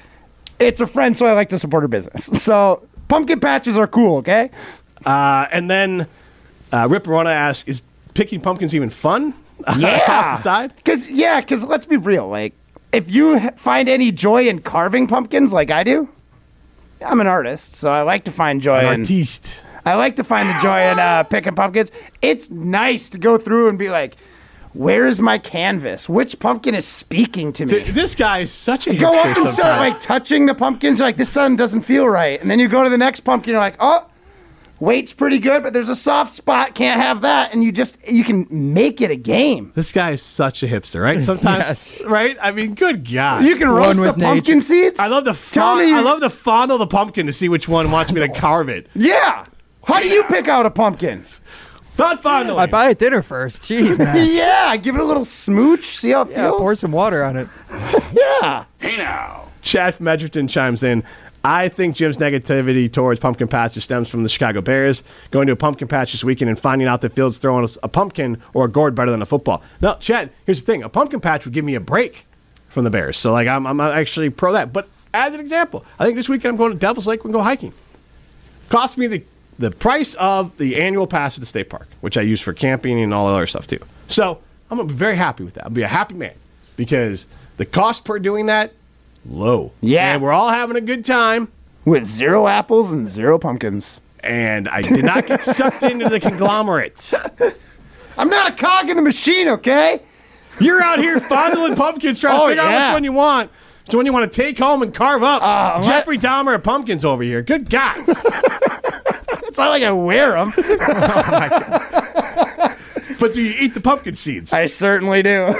it's 0.60 0.80
a 0.80 0.88
friend, 0.88 1.16
so 1.18 1.26
I 1.26 1.34
like 1.34 1.50
to 1.50 1.60
support 1.60 1.84
her 1.84 1.90
business. 1.90 2.28
So 2.42 2.88
pumpkin 3.10 3.42
patches 3.42 3.76
are 3.76 3.86
cool, 3.86 4.18
okay? 4.18 4.50
Uh, 5.06 5.46
and 5.52 5.70
then 5.70 6.08
uh, 6.72 6.88
Rip 6.90 7.06
Rona 7.06 7.32
asks, 7.32 7.68
"Is 7.68 7.82
picking 8.14 8.40
pumpkins 8.40 8.74
even 8.74 8.90
fun?" 8.90 9.34
Yeah. 9.78 10.06
Cost 10.06 10.40
aside. 10.42 10.76
Because 10.76 11.10
yeah, 11.10 11.40
because 11.42 11.64
let's 11.66 11.86
be 11.86 11.98
real. 11.98 12.28
Like, 12.28 12.54
if 12.92 13.10
you 13.12 13.50
find 13.52 13.90
any 13.90 14.12
joy 14.12 14.48
in 14.48 14.60
carving 14.62 15.08
pumpkins, 15.08 15.52
like 15.54 15.72
I 15.72 15.84
do, 15.84 16.10
I'm 17.06 17.20
an 17.22 17.28
artist, 17.28 17.76
so 17.76 17.92
I 17.92 18.02
like 18.04 18.24
to 18.26 18.32
find 18.32 18.62
joy 18.62 18.80
in. 18.80 18.86
Artiste. 19.02 19.64
I 19.86 19.96
like 19.96 20.16
to 20.16 20.24
find 20.24 20.48
the 20.50 20.58
joy 20.62 20.90
in 20.92 20.98
uh, 21.00 21.24
picking 21.24 21.56
pumpkins. 21.56 21.92
It's 22.22 22.50
nice 22.50 23.10
to 23.10 23.18
go 23.18 23.38
through 23.38 23.68
and 23.68 23.78
be 23.78 23.90
like, 23.90 24.16
"Where 24.74 25.06
is 25.08 25.22
my 25.22 25.38
canvas? 25.38 26.08
Which 26.08 26.40
pumpkin 26.40 26.74
is 26.76 26.88
speaking 26.88 27.52
to 27.54 27.66
me?" 27.66 27.70
Th- 27.70 27.88
This 27.88 28.16
guy 28.16 28.40
is 28.40 28.52
such 28.52 28.88
a 28.88 28.96
Go 28.96 29.12
hipster 29.12 29.18
up 29.20 29.26
and 29.26 29.36
start 29.38 29.54
sometimes. 29.56 29.80
like 29.80 30.00
touching 30.00 30.46
the 30.46 30.56
pumpkins. 30.56 31.00
You're 31.00 31.08
like, 31.10 31.18
"This 31.18 31.36
one 31.36 31.56
doesn't 31.58 31.82
feel 31.82 32.08
right," 32.08 32.40
and 32.42 32.50
then 32.50 32.60
you 32.60 32.70
go 32.70 32.84
to 32.84 32.90
the 32.90 32.98
next 32.98 33.22
pumpkin. 33.22 33.52
You're 33.52 33.60
like, 33.62 33.76
"Oh." 33.80 34.06
Weight's 34.80 35.14
pretty 35.14 35.40
good, 35.40 35.64
but 35.64 35.72
there's 35.72 35.88
a 35.88 35.96
soft 35.96 36.34
spot. 36.34 36.76
Can't 36.76 37.00
have 37.00 37.22
that, 37.22 37.54
and 37.54 37.64
you 37.64 37.72
just 37.72 37.98
you 38.10 38.24
can 38.24 38.48
make 38.50 39.00
it 39.00 39.12
a 39.12 39.16
game. 39.16 39.72
This 39.76 39.92
guy 39.94 40.12
is 40.12 40.22
such 40.22 40.62
a 40.62 40.68
hipster, 40.68 41.02
right? 41.02 41.22
Sometimes, 41.24 41.68
Yes. 41.70 42.04
right? 42.06 42.36
I 42.42 42.52
mean, 42.52 42.76
good 42.76 43.10
God. 43.10 43.46
You 43.46 43.56
can 43.56 43.70
roast 43.70 43.96
the 43.96 44.02
with 44.08 44.18
nature. 44.18 44.34
pumpkin 44.34 44.62
seeds. 44.62 45.00
I 45.00 45.08
love 45.08 45.24
to 45.26 45.34
Tell 45.54 45.78
me, 45.78 45.94
I 45.94 46.02
love 46.02 46.20
to 46.20 46.30
fondle 46.30 46.78
the 46.78 46.88
pumpkin 46.88 47.28
to 47.28 47.34
see 47.34 47.48
which 47.48 47.70
one 47.70 47.92
wants 47.92 48.12
me 48.12 48.20
to 48.22 48.28
carve 48.30 48.68
it. 48.68 48.88
Yeah. 48.94 49.46
How 49.86 50.00
do 50.02 50.08
you 50.10 50.24
pick 50.26 50.48
out 50.50 50.66
a 50.66 50.72
pumpkin? 50.72 51.24
Not 51.98 52.22
fondling. 52.24 52.58
I 52.60 52.66
buy 52.66 52.90
it 52.90 52.98
dinner 52.98 53.22
first. 53.22 53.62
Jeez, 53.62 54.00
man. 54.00 54.28
Yeah, 54.32 54.76
give 54.78 54.96
it 54.96 55.02
a 55.02 55.06
little 55.06 55.24
smooch. 55.26 55.98
See 55.98 56.10
how 56.10 56.24
it 56.24 56.32
Yeah, 56.32 56.50
feels. 56.50 56.60
pour 56.60 56.76
some 56.76 56.92
water 56.92 57.24
on 57.24 57.38
it. 57.38 57.48
yeah. 58.14 58.66
Hey 58.80 58.98
now. 58.98 59.48
Chad 59.62 59.96
from 59.96 60.08
Edgerton 60.08 60.48
chimes 60.48 60.82
in. 60.84 61.04
I 61.44 61.68
think 61.68 61.96
Jim's 61.98 62.18
negativity 62.18 62.92
towards 62.92 63.20
pumpkin 63.20 63.50
patches 63.50 63.84
stems 63.84 64.08
from 64.08 64.24
the 64.24 64.30
Chicago 64.30 64.62
Bears 64.62 65.04
going 65.32 65.48
to 65.48 65.54
a 65.54 65.58
pumpkin 65.58 65.90
patch 65.90 66.14
this 66.14 66.24
weekend 66.24 66.48
and 66.48 66.58
finding 66.58 66.88
out 66.88 67.02
that 67.02 67.14
Fields 67.14 67.38
throwing 67.38 67.66
us 67.66 67.78
a 67.84 67.90
pumpkin 67.90 68.42
or 68.54 68.66
a 68.66 68.70
gourd 68.70 68.96
better 68.96 69.12
than 69.12 69.22
a 69.22 69.26
football. 69.26 69.62
No, 69.82 69.96
Chad, 70.00 70.30
here's 70.46 70.64
the 70.64 70.72
thing: 70.72 70.84
a 70.84 70.90
pumpkin 70.90 71.20
patch 71.20 71.44
would 71.44 71.54
give 71.54 71.66
me 71.66 71.76
a 71.76 71.82
break 71.82 72.26
from 72.70 72.86
the 72.86 72.90
Bears. 72.90 73.18
So, 73.18 73.34
like, 73.34 73.48
I'm, 73.48 73.68
I'm 73.68 73.82
actually 73.82 74.30
pro 74.30 74.54
that. 74.54 74.72
But 74.72 74.88
as 75.14 75.34
an 75.34 75.42
example, 75.42 75.86
I 76.00 76.06
think 76.06 76.16
this 76.16 76.30
weekend 76.30 76.52
I'm 76.52 76.58
going 76.58 76.72
to 76.72 76.78
Devil's 76.78 77.08
Lake. 77.08 77.22
Can 77.22 77.32
go 77.32 77.42
hiking. 77.42 77.74
Cost 78.70 78.98
me 78.98 79.08
the 79.08 79.24
the 79.60 79.70
price 79.70 80.16
of 80.16 80.58
the 80.58 80.82
annual 80.82 81.08
pass 81.08 81.38
at 81.38 81.42
the 81.42 81.46
state 81.46 81.70
park, 81.70 81.88
which 82.02 82.18
I 82.18 82.22
use 82.22 82.40
for 82.40 82.54
camping 82.54 83.00
and 83.00 83.14
all 83.14 83.28
other 83.28 83.48
stuff 83.48 83.68
too. 83.68 83.80
So 84.08 84.40
I'm 84.72 84.78
gonna 84.78 84.88
be 84.88 84.96
very 84.96 85.18
happy 85.18 85.44
with 85.44 85.56
that. 85.56 85.66
I'll 85.66 85.70
be 85.70 85.82
a 85.82 85.88
happy 85.88 86.16
man 86.16 86.34
because 86.78 87.28
the 87.58 87.66
cost 87.66 88.06
per 88.06 88.18
doing 88.18 88.48
that 88.48 88.74
low. 89.26 89.72
Yeah. 89.82 90.14
and 90.14 90.22
we're 90.22 90.32
all 90.32 90.50
having 90.50 90.76
a 90.78 90.82
good 90.82 91.04
time. 91.06 91.52
With 91.86 92.06
zero 92.06 92.48
apples 92.48 92.92
and 92.92 93.08
zero 93.08 93.38
pumpkins. 93.40 94.00
And 94.22 94.70
I 94.70 94.82
did 94.82 95.04
not 95.04 95.28
get 95.28 95.44
sucked 95.44 95.84
into 95.84 96.08
the 96.08 96.20
conglomerate. 96.20 97.12
I'm 98.18 98.30
not 98.30 98.54
a 98.54 98.56
cog 98.56 98.90
in 98.90 98.96
the 98.96 99.02
machine, 99.04 99.50
okay? 99.50 100.02
You're 100.62 100.82
out 100.82 101.00
here 101.00 101.20
fondling 101.20 101.76
pumpkins, 101.76 102.22
trying 102.22 102.40
Oh, 102.40 102.44
to 102.48 102.52
figure 102.52 102.64
out 102.64 102.88
which 102.90 102.94
one 102.94 103.04
you 103.04 103.12
want. 103.12 103.52
Which 103.86 103.96
one 103.96 104.06
you 104.06 104.14
want 104.14 104.32
to 104.32 104.42
take 104.42 104.58
home 104.60 104.82
and 104.82 104.94
carve 104.94 105.24
up. 105.24 105.42
Uh, 105.44 105.82
Jeffrey 105.82 106.18
Dahmer 106.18 106.56
of 106.56 106.64
pumpkins 106.64 107.04
over 107.04 107.22
here. 107.24 107.42
Good 107.42 107.70
God. 107.70 108.08
It's 109.46 109.60
not 109.60 109.70
like 109.70 109.84
I 109.84 109.92
wear 109.92 110.32
them. 110.32 110.52
but 113.20 113.34
do 113.36 113.42
you 113.44 113.54
eat 113.60 113.76
the 113.76 113.82
pumpkin 113.82 114.16
seeds? 114.16 114.52
I 114.52 114.66
certainly 114.66 115.22
do. 115.22 115.54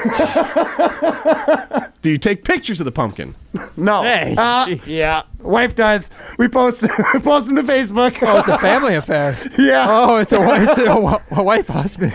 Do 2.04 2.10
you 2.12 2.18
take 2.20 2.44
pictures 2.44 2.80
of 2.80 2.86
the 2.86 2.92
pumpkin? 2.92 3.34
No. 3.78 4.02
Hey, 4.04 4.36
Uh, 4.38 4.66
gee. 4.66 4.82
yeah. 4.86 5.24
Wife 5.40 5.76
does. 5.76 6.10
We 6.38 6.48
post 6.48 6.84
we 7.14 7.20
post 7.20 7.48
them 7.48 7.56
to 7.56 7.64
Facebook. 7.64 8.18
Oh, 8.22 8.38
it's 8.40 8.48
a 8.48 8.58
family 8.60 8.96
affair. 8.96 9.36
yeah. 9.58 9.86
Oh, 9.90 10.18
it's 10.18 10.32
a, 10.34 10.38
wi- 10.38 10.64
it's 10.64 10.78
a, 10.80 11.00
wa- 11.00 11.20
a 11.32 11.44
wife 11.44 11.68
husband. 11.68 12.14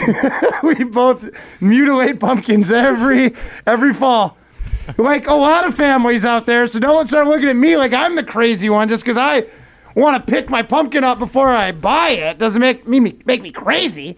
we 0.63 0.83
both 0.85 1.29
mutilate 1.61 2.21
pumpkins 2.21 2.71
every 2.71 3.35
every 3.67 3.93
fall. 3.95 4.37
Like 4.97 5.27
a 5.29 5.35
lot 5.35 5.67
of 5.67 5.75
families 5.75 6.25
out 6.25 6.47
there, 6.47 6.67
so 6.67 6.79
don't 6.81 7.07
start 7.07 7.27
looking 7.29 7.49
at 7.49 7.57
me 7.57 7.77
like 7.77 7.93
I'm 7.93 8.17
the 8.17 8.25
crazy 8.25 8.69
one 8.71 8.89
just 8.89 9.05
because 9.05 9.19
I 9.19 9.45
want 9.95 10.25
to 10.25 10.33
pick 10.33 10.49
my 10.49 10.63
pumpkin 10.63 11.05
up 11.05 11.19
before 11.19 11.51
I 11.51 11.73
buy 11.73 12.11
it. 12.11 12.39
Doesn't 12.39 12.61
make 12.61 12.87
me 12.87 13.17
make 13.27 13.43
me 13.43 13.51
crazy. 13.53 14.17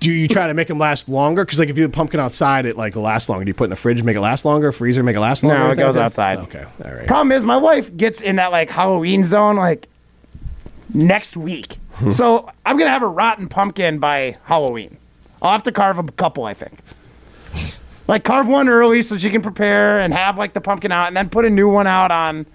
Do 0.00 0.12
you 0.12 0.28
try 0.28 0.46
to 0.46 0.54
make 0.54 0.68
them 0.68 0.78
last 0.78 1.08
longer? 1.08 1.44
Because 1.44 1.58
like 1.58 1.68
if 1.68 1.76
you 1.76 1.82
have 1.82 1.92
pumpkin 1.92 2.20
outside, 2.20 2.66
it 2.66 2.76
like 2.76 2.94
lasts 2.94 3.04
last 3.04 3.28
longer. 3.28 3.44
Do 3.44 3.48
you 3.48 3.54
put 3.54 3.64
it 3.64 3.66
in 3.66 3.70
the 3.70 3.76
fridge, 3.76 4.02
make 4.02 4.16
it 4.16 4.20
last 4.20 4.44
longer? 4.44 4.70
Freezer, 4.70 5.02
make 5.02 5.16
it 5.16 5.20
last 5.20 5.42
longer? 5.42 5.58
No, 5.58 5.70
it 5.70 5.76
goes 5.76 5.96
outside. 5.96 6.38
Okay, 6.38 6.64
all 6.84 6.92
right. 6.92 7.06
Problem 7.06 7.32
is, 7.32 7.44
my 7.44 7.56
wife 7.56 7.96
gets 7.96 8.20
in 8.20 8.36
that 8.36 8.52
like 8.52 8.70
Halloween 8.70 9.24
zone 9.24 9.56
like 9.56 9.88
next 10.94 11.36
week, 11.36 11.78
hmm. 11.94 12.10
so 12.10 12.50
I'm 12.64 12.78
gonna 12.78 12.90
have 12.90 13.02
a 13.02 13.08
rotten 13.08 13.48
pumpkin 13.48 13.98
by 13.98 14.36
Halloween. 14.44 14.98
I'll 15.42 15.52
have 15.52 15.64
to 15.64 15.72
carve 15.72 15.98
a 15.98 16.04
couple, 16.04 16.44
I 16.44 16.54
think. 16.54 16.78
Like 18.06 18.24
carve 18.24 18.48
one 18.48 18.68
early 18.68 19.02
so 19.02 19.18
she 19.18 19.30
can 19.30 19.42
prepare 19.42 20.00
and 20.00 20.14
have 20.14 20.38
like 20.38 20.52
the 20.54 20.60
pumpkin 20.60 20.92
out, 20.92 21.08
and 21.08 21.16
then 21.16 21.28
put 21.28 21.44
a 21.44 21.50
new 21.50 21.68
one 21.68 21.86
out 21.86 22.10
on 22.10 22.46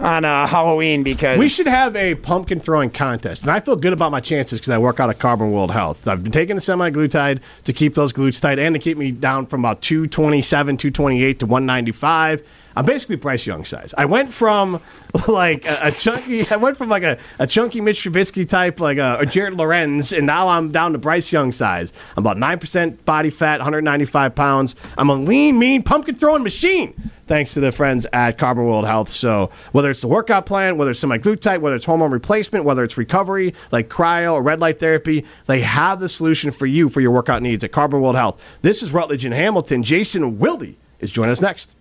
on 0.00 0.24
uh, 0.24 0.46
Halloween 0.46 1.02
because 1.02 1.38
We 1.38 1.48
should 1.48 1.66
have 1.66 1.94
a 1.94 2.14
pumpkin 2.14 2.58
throwing 2.60 2.90
contest, 2.90 3.42
and 3.42 3.50
I 3.50 3.60
feel 3.60 3.76
good 3.76 3.92
about 3.92 4.10
my 4.10 4.20
chances 4.20 4.58
because 4.58 4.70
I 4.70 4.78
work 4.78 4.98
out 4.98 5.10
at 5.10 5.18
Carbon 5.18 5.52
World 5.52 5.70
Health. 5.70 6.08
I've 6.08 6.22
been 6.22 6.32
taking 6.32 6.56
a 6.56 6.60
semaglutide 6.60 7.40
to 7.64 7.72
keep 7.72 7.94
those 7.94 8.12
glutes 8.12 8.40
tight 8.40 8.58
and 8.58 8.74
to 8.74 8.78
keep 8.78 8.96
me 8.96 9.12
down 9.12 9.46
from 9.46 9.60
about 9.60 9.82
227, 9.82 10.76
228 10.76 11.38
to 11.40 11.46
195. 11.46 12.42
I'm 12.76 12.84
basically 12.84 13.16
Bryce 13.16 13.46
Young 13.46 13.64
size. 13.64 13.94
I 13.96 14.04
went 14.04 14.32
from 14.32 14.80
like 15.28 15.66
a, 15.66 15.78
a 15.84 15.90
chunky, 15.90 16.46
I 16.50 16.56
went 16.56 16.76
from 16.76 16.88
like 16.88 17.02
a, 17.02 17.18
a 17.38 17.46
chunky 17.46 17.80
Mitch 17.80 18.02
Trubisky 18.02 18.48
type, 18.48 18.80
like 18.80 18.98
a, 18.98 19.18
a 19.20 19.26
Jared 19.26 19.54
Lorenzen, 19.54 20.18
and 20.18 20.26
now 20.26 20.48
I'm 20.48 20.70
down 20.70 20.92
to 20.92 20.98
Bryce 20.98 21.32
Young 21.32 21.52
size. 21.52 21.92
I'm 22.16 22.26
about 22.26 22.36
9% 22.36 23.04
body 23.04 23.30
fat, 23.30 23.58
195 23.58 24.34
pounds. 24.34 24.74
I'm 24.96 25.08
a 25.08 25.14
lean, 25.14 25.58
mean 25.58 25.82
pumpkin 25.82 26.16
throwing 26.16 26.42
machine 26.42 27.10
thanks 27.30 27.54
to 27.54 27.60
the 27.60 27.70
friends 27.70 28.08
at 28.12 28.38
Carbon 28.38 28.64
World 28.64 28.86
Health. 28.86 29.08
So 29.08 29.50
whether 29.70 29.88
it's 29.88 30.00
the 30.00 30.08
workout 30.08 30.46
plan, 30.46 30.76
whether 30.76 30.90
it's 30.90 31.00
semaglutide, 31.00 31.60
whether 31.60 31.76
it's 31.76 31.84
hormone 31.84 32.10
replacement, 32.10 32.64
whether 32.64 32.82
it's 32.82 32.96
recovery 32.96 33.54
like 33.70 33.88
cryo 33.88 34.32
or 34.32 34.42
red 34.42 34.58
light 34.58 34.80
therapy, 34.80 35.24
they 35.46 35.60
have 35.60 36.00
the 36.00 36.08
solution 36.08 36.50
for 36.50 36.66
you 36.66 36.88
for 36.88 37.00
your 37.00 37.12
workout 37.12 37.40
needs 37.40 37.62
at 37.62 37.70
Carbon 37.70 38.00
World 38.00 38.16
Health. 38.16 38.42
This 38.62 38.82
is 38.82 38.92
Rutledge 38.92 39.24
in 39.24 39.30
Hamilton. 39.30 39.84
Jason 39.84 40.40
Wilde 40.40 40.74
is 40.98 41.12
joining 41.12 41.30
us 41.30 41.40
next. 41.40 41.72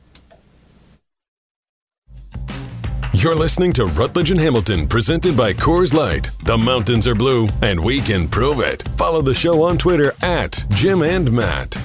You're 3.22 3.36
listening 3.36 3.74
to 3.74 3.84
Rutledge 3.84 4.32
and 4.32 4.40
Hamilton, 4.40 4.88
presented 4.88 5.36
by 5.36 5.52
Coors 5.52 5.94
Light. 5.94 6.30
The 6.46 6.58
mountains 6.58 7.06
are 7.06 7.14
blue, 7.14 7.50
and 7.62 7.78
we 7.78 8.00
can 8.00 8.30
prove 8.30 8.62
it. 8.62 8.82
Follow 8.98 9.22
the 9.22 9.34
show 9.34 9.62
on 9.64 9.78
Twitter 9.78 10.14
at 10.22 10.66
Jim 10.70 11.02
and 11.02 11.30
Matt. 11.30 11.76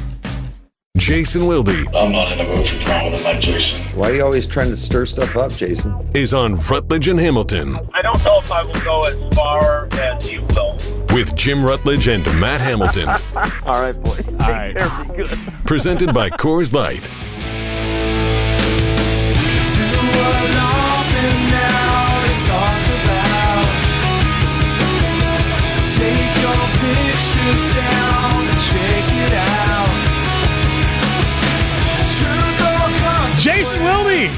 Jason 0.96 1.48
Wilde 1.48 1.70
I'm 1.92 2.12
not 2.12 2.30
in 2.30 2.38
a 2.38 2.44
mood 2.44 2.68
for 2.68 2.84
drama 2.84 3.16
tonight, 3.16 3.40
Jason. 3.40 3.98
Why 3.98 4.10
are 4.10 4.14
you 4.14 4.22
always 4.24 4.46
trying 4.46 4.68
to 4.68 4.76
stir 4.76 5.06
stuff 5.06 5.36
up, 5.36 5.50
Jason? 5.50 6.08
is 6.14 6.32
on 6.32 6.54
Rutledge 6.54 7.08
and 7.08 7.18
Hamilton. 7.18 7.80
I 7.92 8.00
don't 8.00 8.24
know 8.24 8.38
if 8.38 8.52
I 8.52 8.62
will 8.62 8.80
go 8.82 9.02
as 9.02 9.34
far 9.34 9.88
as 9.90 10.32
you 10.32 10.40
will. 10.54 10.78
with 11.12 11.34
Jim 11.34 11.64
Rutledge 11.64 12.06
and 12.06 12.24
Matt 12.40 12.60
Hamilton. 12.60 13.08
All 13.66 13.82
right, 13.82 14.00
boys. 14.00 14.18
Take 14.18 14.38
right. 14.38 15.08
Be 15.08 15.16
good. 15.16 15.38
Presented 15.66 16.14
by 16.14 16.30
Coors 16.30 16.72
Light. 16.72 17.10
Jason 33.40 33.82
Wilde, 33.82 34.30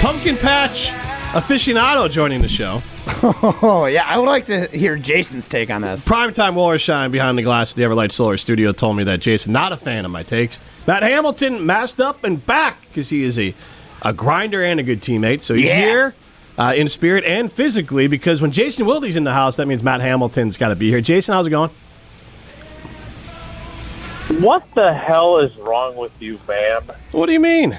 Pumpkin 0.00 0.36
Patch 0.36 0.88
aficionado, 1.32 2.08
joining 2.10 2.40
the 2.40 2.48
show. 2.48 2.82
Oh 3.22 3.86
yeah, 3.90 4.04
I 4.06 4.16
would 4.18 4.26
like 4.26 4.46
to 4.46 4.66
hear 4.68 4.96
Jason's 4.96 5.48
take 5.48 5.70
on 5.70 5.82
this. 5.82 6.04
Primetime 6.04 6.54
Wollersheim 6.54 7.10
behind 7.10 7.36
the 7.36 7.42
glass 7.42 7.70
of 7.70 7.76
the 7.76 7.82
Everlight 7.82 8.12
Solar 8.12 8.36
Studio 8.36 8.70
told 8.72 8.96
me 8.96 9.04
that 9.04 9.18
Jason, 9.20 9.52
not 9.52 9.72
a 9.72 9.76
fan 9.76 10.04
of 10.04 10.10
my 10.12 10.22
takes. 10.22 10.60
Matt 10.86 11.02
Hamilton 11.02 11.66
masked 11.66 12.00
up 12.00 12.22
and 12.22 12.44
back 12.46 12.80
because 12.82 13.08
he 13.08 13.24
is 13.24 13.38
a, 13.38 13.54
a 14.02 14.12
grinder 14.12 14.62
and 14.62 14.78
a 14.78 14.82
good 14.84 15.00
teammate. 15.00 15.42
So 15.42 15.54
he's 15.54 15.66
Yeah. 15.66 15.74
here 15.80 16.14
uh, 16.58 16.74
in 16.76 16.86
spirit 16.88 17.24
and 17.24 17.50
physically 17.50 18.06
because 18.06 18.40
when 18.40 18.52
Jason 18.52 18.86
Wilde's 18.86 19.16
in 19.16 19.24
the 19.24 19.32
house, 19.34 19.56
that 19.56 19.66
means 19.66 19.82
Matt 19.82 20.00
Hamilton's 20.00 20.56
got 20.56 20.68
to 20.68 20.76
be 20.76 20.90
here. 20.90 21.00
Jason, 21.00 21.34
how's 21.34 21.46
it 21.46 21.50
going? 21.50 21.70
What 24.28 24.64
the 24.74 24.92
hell 24.92 25.38
is 25.38 25.56
wrong 25.56 25.96
with 25.96 26.12
you, 26.20 26.38
man? 26.46 26.82
What 27.12 27.26
do 27.26 27.32
you 27.32 27.40
mean? 27.40 27.78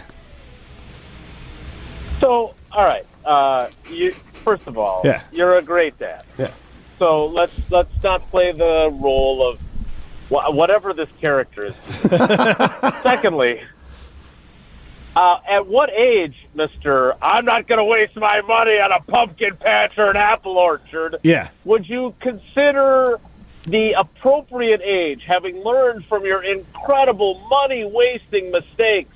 So, 2.20 2.56
all 2.72 2.86
right. 2.86 3.06
Uh, 3.24 3.70
you 3.92 4.12
first 4.44 4.66
of 4.68 4.78
all, 4.78 5.02
Yeah. 5.04 5.22
you're 5.32 5.58
a 5.58 5.62
great 5.62 5.98
dad. 6.00 6.24
Yeah. 6.38 6.52
So 6.98 7.28
let's 7.28 7.54
let's 7.70 7.92
not 8.04 8.28
play 8.32 8.52
the 8.52 8.90
role 8.92 9.48
of 9.48 9.60
wh- 10.30 10.54
whatever 10.54 10.94
this 10.94 11.10
character 11.22 11.66
is. 11.66 11.76
Secondly, 13.04 13.62
uh, 15.16 15.40
at 15.48 15.68
what 15.68 15.92
age, 15.92 16.48
Mister? 16.56 17.14
I'm 17.24 17.46
not 17.46 17.68
going 17.68 17.78
to 17.78 17.86
waste 17.86 18.16
my 18.16 18.42
money 18.42 18.80
on 18.80 18.92
a 18.92 19.00
pumpkin 19.02 19.56
patch 19.58 19.98
or 20.00 20.10
an 20.10 20.18
apple 20.18 20.58
orchard. 20.58 21.18
Yeah. 21.24 21.50
would 21.64 21.88
you 21.88 22.16
consider 22.20 23.20
the 23.66 23.94
appropriate 23.94 24.82
age, 24.84 25.24
having 25.26 25.64
learned 25.64 26.06
from 26.06 26.26
your 26.26 26.44
incredible 26.44 27.40
money 27.50 27.84
wasting 27.86 28.52
mistakes 28.52 29.16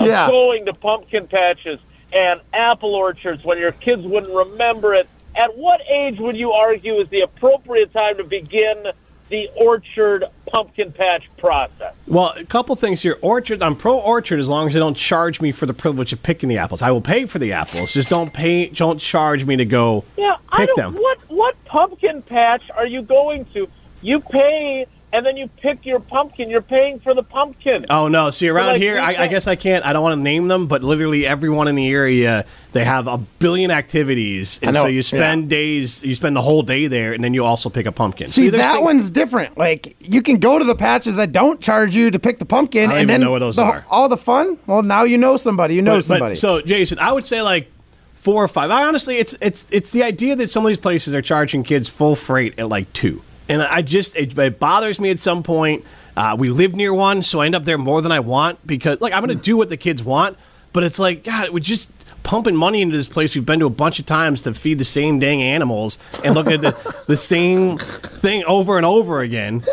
of 0.00 0.06
Yeah. 0.06 0.28
going 0.28 0.66
to 0.66 0.72
pumpkin 0.74 1.26
patches 1.26 1.78
and 2.12 2.40
apple 2.52 2.94
orchards 2.94 3.44
when 3.44 3.58
your 3.58 3.72
kids 3.72 4.02
wouldn't 4.06 4.32
remember 4.32 4.94
it? 4.94 5.08
At 5.36 5.56
what 5.56 5.80
age 5.88 6.18
would 6.18 6.36
you 6.36 6.52
argue 6.52 6.94
is 7.00 7.08
the 7.08 7.20
appropriate 7.20 7.92
time 7.92 8.16
to 8.18 8.24
begin 8.24 8.88
the 9.28 9.48
orchard 9.56 10.24
pumpkin 10.46 10.90
patch 10.90 11.28
process? 11.36 11.92
Well, 12.06 12.32
a 12.36 12.44
couple 12.44 12.74
things 12.76 13.02
here. 13.02 13.18
Orchards, 13.20 13.62
I'm 13.62 13.76
pro 13.76 13.98
orchard 13.98 14.40
as 14.40 14.48
long 14.48 14.68
as 14.68 14.72
they 14.74 14.80
don't 14.80 14.96
charge 14.96 15.40
me 15.40 15.52
for 15.52 15.66
the 15.66 15.74
privilege 15.74 16.12
of 16.14 16.22
picking 16.22 16.48
the 16.48 16.56
apples. 16.58 16.80
I 16.82 16.90
will 16.90 17.02
pay 17.02 17.26
for 17.26 17.38
the 17.38 17.52
apples. 17.52 17.92
Just 17.92 18.08
don't 18.08 18.32
pay. 18.32 18.68
Don't 18.70 18.98
charge 18.98 19.44
me 19.44 19.56
to 19.56 19.64
go 19.66 20.04
Yeah, 20.16 20.36
I 20.50 20.56
pick 20.64 20.74
don't. 20.74 20.94
them. 20.94 21.02
What 21.02 21.18
what 21.28 21.64
pumpkin 21.66 22.22
patch 22.22 22.62
are 22.74 22.86
you 22.86 23.02
going 23.02 23.44
to? 23.52 23.68
You 24.02 24.20
pay 24.20 24.86
and 25.10 25.24
then 25.24 25.38
you 25.38 25.48
pick 25.56 25.86
your 25.86 26.00
pumpkin. 26.00 26.50
You're 26.50 26.60
paying 26.60 27.00
for 27.00 27.14
the 27.14 27.22
pumpkin. 27.22 27.86
Oh 27.88 28.08
no! 28.08 28.28
See 28.30 28.46
around 28.48 28.72
like, 28.74 28.76
here, 28.82 29.00
I, 29.00 29.24
I 29.24 29.26
guess 29.26 29.46
I 29.46 29.56
can't. 29.56 29.84
I 29.84 29.94
don't 29.94 30.02
want 30.02 30.18
to 30.20 30.22
name 30.22 30.48
them, 30.48 30.66
but 30.66 30.82
literally 30.84 31.26
everyone 31.26 31.66
in 31.66 31.74
the 31.74 31.88
area 31.88 32.44
they 32.72 32.84
have 32.84 33.08
a 33.08 33.16
billion 33.16 33.70
activities, 33.70 34.60
and 34.62 34.76
so 34.76 34.86
you 34.86 35.02
spend 35.02 35.48
days, 35.48 36.04
you 36.04 36.14
spend 36.14 36.36
the 36.36 36.42
whole 36.42 36.62
day 36.62 36.86
there, 36.88 37.14
and 37.14 37.24
then 37.24 37.32
you 37.32 37.42
also 37.44 37.70
pick 37.70 37.86
a 37.86 37.92
pumpkin. 37.92 38.28
See, 38.28 38.50
there's 38.50 38.62
that 38.62 38.74
thing- 38.74 38.84
one's 38.84 39.10
different. 39.10 39.56
Like 39.56 39.96
you 40.00 40.20
can 40.22 40.38
go 40.38 40.58
to 40.58 40.64
the 40.64 40.74
patches 40.76 41.16
that 41.16 41.32
don't 41.32 41.58
charge 41.60 41.94
you 41.96 42.10
to 42.10 42.18
pick 42.18 42.38
the 42.38 42.44
pumpkin, 42.44 42.82
I 42.90 42.92
don't 42.92 42.92
and 43.00 43.10
even 43.10 43.12
then 43.14 43.20
know 43.22 43.30
what 43.32 43.38
those 43.40 43.56
the- 43.56 43.62
are. 43.62 43.86
all 43.88 44.08
the 44.10 44.18
fun. 44.18 44.58
Well, 44.66 44.82
now 44.82 45.04
you 45.04 45.16
know 45.18 45.38
somebody. 45.38 45.74
You 45.74 45.82
know 45.82 45.92
But- 45.92 45.96
but- 45.96 46.04
somebody. 46.04 46.34
so, 46.34 46.60
Jason, 46.60 46.98
I 46.98 47.12
would 47.12 47.24
say 47.24 47.40
like 47.40 47.72
four 48.14 48.44
or 48.44 48.48
five. 48.48 48.70
I 48.70 48.84
honestly, 48.84 49.16
it's 49.16 49.34
it's 49.40 49.66
it's 49.70 49.90
the 49.90 50.02
idea 50.02 50.36
that 50.36 50.50
some 50.50 50.66
of 50.66 50.68
these 50.68 50.76
places 50.78 51.14
are 51.14 51.22
charging 51.22 51.62
kids 51.62 51.88
full 51.88 52.14
freight 52.14 52.58
at 52.58 52.68
like 52.68 52.92
two, 52.92 53.22
and 53.48 53.62
I 53.62 53.82
just 53.82 54.16
it, 54.16 54.36
it 54.38 54.58
bothers 54.58 55.00
me 55.00 55.10
at 55.10 55.20
some 55.20 55.42
point. 55.42 55.84
Uh, 56.16 56.36
we 56.38 56.50
live 56.50 56.74
near 56.74 56.92
one, 56.92 57.22
so 57.22 57.40
I 57.40 57.46
end 57.46 57.54
up 57.54 57.64
there 57.64 57.78
more 57.78 58.02
than 58.02 58.12
I 58.12 58.20
want 58.20 58.66
because 58.66 59.00
like 59.00 59.12
I'm 59.12 59.24
going 59.24 59.36
to 59.36 59.42
do 59.42 59.56
what 59.56 59.68
the 59.68 59.76
kids 59.76 60.02
want, 60.02 60.36
but 60.72 60.84
it's 60.84 60.98
like 60.98 61.24
God, 61.24 61.50
we're 61.50 61.60
just 61.60 61.88
pumping 62.22 62.56
money 62.56 62.82
into 62.82 62.96
this 62.96 63.08
place 63.08 63.34
we've 63.34 63.46
been 63.46 63.60
to 63.60 63.66
a 63.66 63.70
bunch 63.70 63.98
of 63.98 64.04
times 64.04 64.42
to 64.42 64.52
feed 64.52 64.78
the 64.78 64.84
same 64.84 65.18
dang 65.18 65.40
animals 65.40 65.96
and 66.24 66.34
look 66.34 66.48
at 66.48 66.60
the 66.60 67.02
the 67.06 67.16
same 67.16 67.78
thing 67.78 68.44
over 68.44 68.76
and 68.76 68.84
over 68.84 69.20
again. 69.20 69.64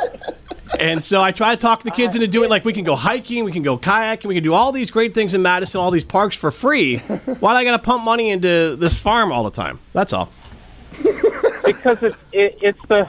And 0.80 1.04
so 1.04 1.22
I 1.22 1.32
try 1.32 1.56
to 1.56 1.62
talk 1.62 1.84
the 1.84 1.92
kids 1.92 2.16
into 2.16 2.28
doing 2.28 2.50
like 2.50 2.66
we 2.66 2.74
can 2.74 2.84
go 2.84 2.96
hiking, 2.96 3.44
we 3.44 3.52
can 3.52 3.64
go 3.64 3.78
kayaking, 3.78 4.26
we 4.26 4.36
can 4.36 4.44
do 4.44 4.54
all 4.54 4.72
these 4.72 4.92
great 4.92 5.14
things 5.14 5.34
in 5.34 5.42
Madison, 5.42 5.80
all 5.80 5.92
these 5.92 6.04
parks 6.04 6.36
for 6.36 6.52
free. 6.52 6.98
Why 6.98 7.54
do 7.54 7.58
I 7.58 7.64
got 7.64 7.72
to 7.72 7.80
pump 7.80 8.04
money 8.04 8.30
into 8.30 8.76
this 8.76 8.96
farm 8.96 9.32
all 9.32 9.44
the 9.44 9.52
time? 9.52 9.80
That's 9.94 10.14
all. 10.14 10.30
because 11.66 11.98
it's 12.02 12.18
it, 12.32 12.58
it's 12.62 12.80
the 12.88 13.08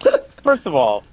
first 0.42 0.66
of 0.66 0.74
all 0.74 1.04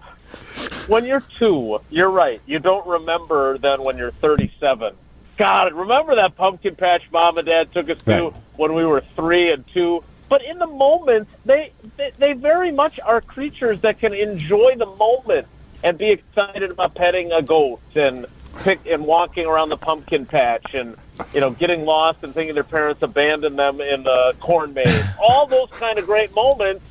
when 0.88 1.06
you're 1.06 1.24
two 1.40 1.80
you're 1.90 2.10
right. 2.10 2.42
You 2.46 2.60
don't 2.60 2.86
remember 2.88 3.58
then 3.58 3.84
when 3.84 3.98
you're 3.98 4.12
37 4.12 4.96
god 5.38 5.74
remember 5.74 6.16
that 6.16 6.36
pumpkin 6.36 6.76
patch 6.76 7.04
mom 7.12 7.38
and 7.38 7.48
dad 7.48 7.72
took 7.74 7.90
us 7.90 8.02
to 8.04 8.12
Right. 8.12 8.34
when 8.58 8.74
we 8.74 8.86
were 8.86 9.02
three 9.16 9.52
and 9.52 9.66
two? 9.74 10.04
But 10.30 10.44
in 10.44 10.60
the 10.60 10.68
moment 10.68 11.28
they, 11.46 11.72
they 11.98 12.12
they 12.18 12.34
very 12.34 12.72
much 12.72 13.00
are 13.00 13.22
creatures 13.22 13.80
that 13.82 14.00
can 14.00 14.14
enjoy 14.14 14.76
the 14.78 14.86
moment 14.86 15.48
and 15.84 15.98
be 15.98 16.10
excited 16.10 16.72
about 16.72 16.96
petting 16.96 17.32
a 17.32 17.42
goat 17.42 17.80
and 17.96 18.26
pick 18.64 18.80
and 18.86 19.06
walking 19.06 19.46
around 19.46 19.70
the 19.70 19.78
pumpkin 19.78 20.26
patch 20.26 20.74
and 20.74 20.96
you 21.34 21.40
know 21.40 21.50
getting 21.52 21.86
lost 21.86 22.20
and 22.24 22.34
thinking 22.34 22.54
their 22.54 22.64
parents 22.64 23.02
abandoned 23.02 23.58
them 23.58 23.82
in 23.82 24.04
the 24.04 24.36
corn 24.40 24.74
maze. 24.74 25.04
All 25.20 25.48
those 25.48 25.70
kind 25.72 25.98
of 25.98 26.06
great 26.06 26.34
moments 26.36 26.84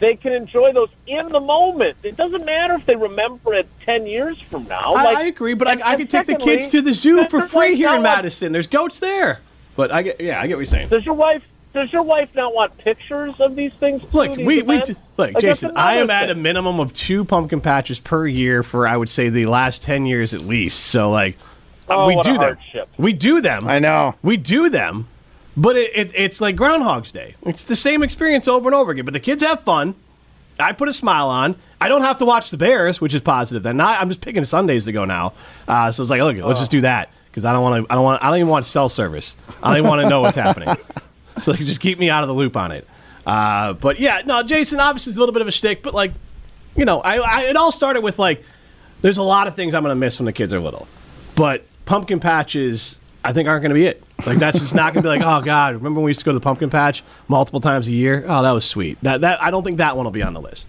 they 0.00 0.16
can 0.16 0.32
enjoy 0.32 0.72
those 0.72 0.88
in 1.06 1.28
the 1.28 1.38
moment. 1.40 1.96
It 2.02 2.16
doesn't 2.16 2.44
matter 2.44 2.74
if 2.74 2.84
they 2.86 2.96
remember 2.96 3.54
it 3.54 3.68
ten 3.84 4.06
years 4.06 4.40
from 4.40 4.66
now. 4.66 4.94
I, 4.94 5.04
Like, 5.04 5.16
I 5.18 5.22
agree, 5.26 5.54
but 5.54 5.68
I, 5.68 5.72
and- 5.72 5.82
I 5.82 5.90
and 5.92 6.00
could 6.00 6.10
take 6.10 6.26
the 6.26 6.34
kids 6.34 6.68
to 6.68 6.82
the 6.82 6.92
zoo 6.92 7.24
for 7.26 7.42
free 7.46 7.76
here 7.76 7.88
not 7.90 7.98
in 7.98 8.02
want- 8.02 8.16
Madison. 8.16 8.52
There's 8.52 8.66
goats 8.66 8.98
there. 8.98 9.40
But 9.76 9.92
I 9.92 10.02
get, 10.02 10.20
yeah, 10.20 10.40
I 10.40 10.46
get 10.48 10.54
what 10.56 10.60
you're 10.60 10.66
saying. 10.66 10.88
Does 10.88 11.04
your 11.06 11.14
wife? 11.14 11.42
Does 11.72 11.92
your 11.92 12.02
wife 12.02 12.28
not 12.34 12.52
want 12.52 12.76
pictures 12.78 13.38
of 13.38 13.54
these 13.54 13.72
things? 13.74 14.02
too, 14.02 14.08
Look, 14.12 14.28
these 14.34 14.38
we, 14.38 14.44
we 14.56 14.60
events? 14.74 14.88
just, 14.88 15.00
look, 15.16 15.34
Like, 15.34 15.40
Jason. 15.40 15.70
I 15.76 15.94
am 15.98 16.10
another 16.10 16.24
at 16.24 16.30
a 16.30 16.34
minimum 16.34 16.80
of 16.80 16.92
two 16.92 17.24
pumpkin 17.24 17.60
patches 17.60 18.00
per 18.00 18.26
year 18.26 18.64
for 18.64 18.88
I 18.88 18.96
would 18.96 19.08
say 19.08 19.28
the 19.28 19.46
last 19.46 19.80
ten 19.80 20.04
years 20.04 20.34
at 20.34 20.40
least. 20.40 20.80
So 20.80 21.10
like, 21.10 21.38
Oh, 21.88 22.06
we 22.08 22.16
what 22.16 22.26
a 22.26 22.28
do 22.28 22.32
them. 22.34 22.42
hardship. 22.42 22.88
We 22.98 23.12
do 23.12 23.40
them. 23.40 23.68
I 23.68 23.78
know. 23.78 24.16
We 24.22 24.36
do 24.36 24.68
them, 24.68 25.06
but 25.60 25.76
it, 25.76 25.90
it, 25.94 26.12
it's 26.14 26.40
like 26.40 26.56
Groundhog's 26.56 27.12
Day. 27.12 27.34
It's 27.44 27.64
the 27.64 27.76
same 27.76 28.02
experience 28.02 28.48
over 28.48 28.66
and 28.66 28.74
over 28.74 28.92
again. 28.92 29.04
But 29.04 29.12
the 29.12 29.20
kids 29.20 29.42
have 29.42 29.60
fun. 29.60 29.94
I 30.58 30.72
put 30.72 30.88
a 30.88 30.92
smile 30.92 31.28
on. 31.28 31.54
I 31.82 31.88
don't 31.88 32.00
have 32.00 32.16
to 32.18 32.24
watch 32.24 32.50
the 32.50 32.56
Bears, 32.56 32.98
which 32.98 33.12
is 33.12 33.20
positive. 33.20 33.62
Then 33.62 33.78
I'm 33.78 34.08
just 34.08 34.22
picking 34.22 34.44
Sundays 34.46 34.86
to 34.86 34.92
go 34.92 35.04
now. 35.04 35.34
Uh, 35.68 35.92
so 35.92 36.02
it's 36.02 36.08
like, 36.08 36.22
look, 36.22 36.36
let's 36.38 36.60
just 36.60 36.70
do 36.70 36.80
that 36.80 37.10
because 37.26 37.44
I 37.44 37.52
don't 37.52 37.62
want 37.62 37.86
to. 37.86 37.92
I 37.92 37.94
don't 37.94 38.04
want. 38.04 38.22
I 38.22 38.28
don't 38.28 38.36
even 38.36 38.48
want 38.48 38.64
cell 38.64 38.88
service. 38.88 39.36
I 39.62 39.68
don't 39.68 39.78
even 39.78 39.88
want 39.88 40.02
to 40.02 40.08
know 40.08 40.22
what's 40.22 40.36
happening. 40.36 40.76
So 41.36 41.52
like, 41.52 41.60
just 41.60 41.80
keep 41.80 41.98
me 41.98 42.10
out 42.10 42.22
of 42.22 42.28
the 42.28 42.34
loop 42.34 42.54
on 42.54 42.70
it. 42.70 42.86
Uh, 43.24 43.72
but 43.72 43.98
yeah, 43.98 44.20
no, 44.26 44.42
Jason. 44.42 44.78
Obviously, 44.78 45.12
it's 45.12 45.18
a 45.18 45.22
little 45.22 45.32
bit 45.32 45.40
of 45.40 45.48
a 45.48 45.52
shtick, 45.52 45.82
but 45.82 45.94
like, 45.94 46.12
you 46.76 46.84
know, 46.84 47.00
I, 47.00 47.16
I 47.18 47.42
it 47.44 47.56
all 47.56 47.72
started 47.72 48.02
with 48.02 48.18
like, 48.18 48.44
there's 49.00 49.16
a 49.16 49.22
lot 49.22 49.46
of 49.46 49.54
things 49.54 49.72
I'm 49.72 49.82
going 49.82 49.92
to 49.92 49.98
miss 49.98 50.18
when 50.18 50.26
the 50.26 50.32
kids 50.32 50.52
are 50.52 50.60
little, 50.60 50.86
but 51.36 51.64
pumpkin 51.86 52.20
patches 52.20 52.98
I 53.22 53.32
think 53.32 53.48
aren't 53.48 53.62
going 53.62 53.70
to 53.70 53.74
be 53.74 53.86
it. 53.86 54.02
Like 54.26 54.38
that's 54.38 54.58
just 54.58 54.74
not 54.74 54.94
going 54.94 55.02
to 55.02 55.10
be 55.10 55.18
like, 55.18 55.22
oh 55.26 55.44
God, 55.44 55.74
remember 55.74 55.98
when 56.00 56.04
we 56.04 56.10
used 56.10 56.20
to 56.20 56.24
go 56.24 56.32
to 56.32 56.38
the 56.38 56.42
pumpkin 56.42 56.70
patch 56.70 57.02
multiple 57.28 57.60
times 57.60 57.86
a 57.86 57.92
year? 57.92 58.24
Oh, 58.26 58.42
that 58.42 58.52
was 58.52 58.64
sweet. 58.64 58.98
That 59.02 59.20
that 59.22 59.42
I 59.42 59.50
don't 59.50 59.62
think 59.64 59.78
that 59.78 59.96
one 59.96 60.04
will 60.04 60.10
be 60.10 60.22
on 60.22 60.32
the 60.34 60.40
list. 60.40 60.68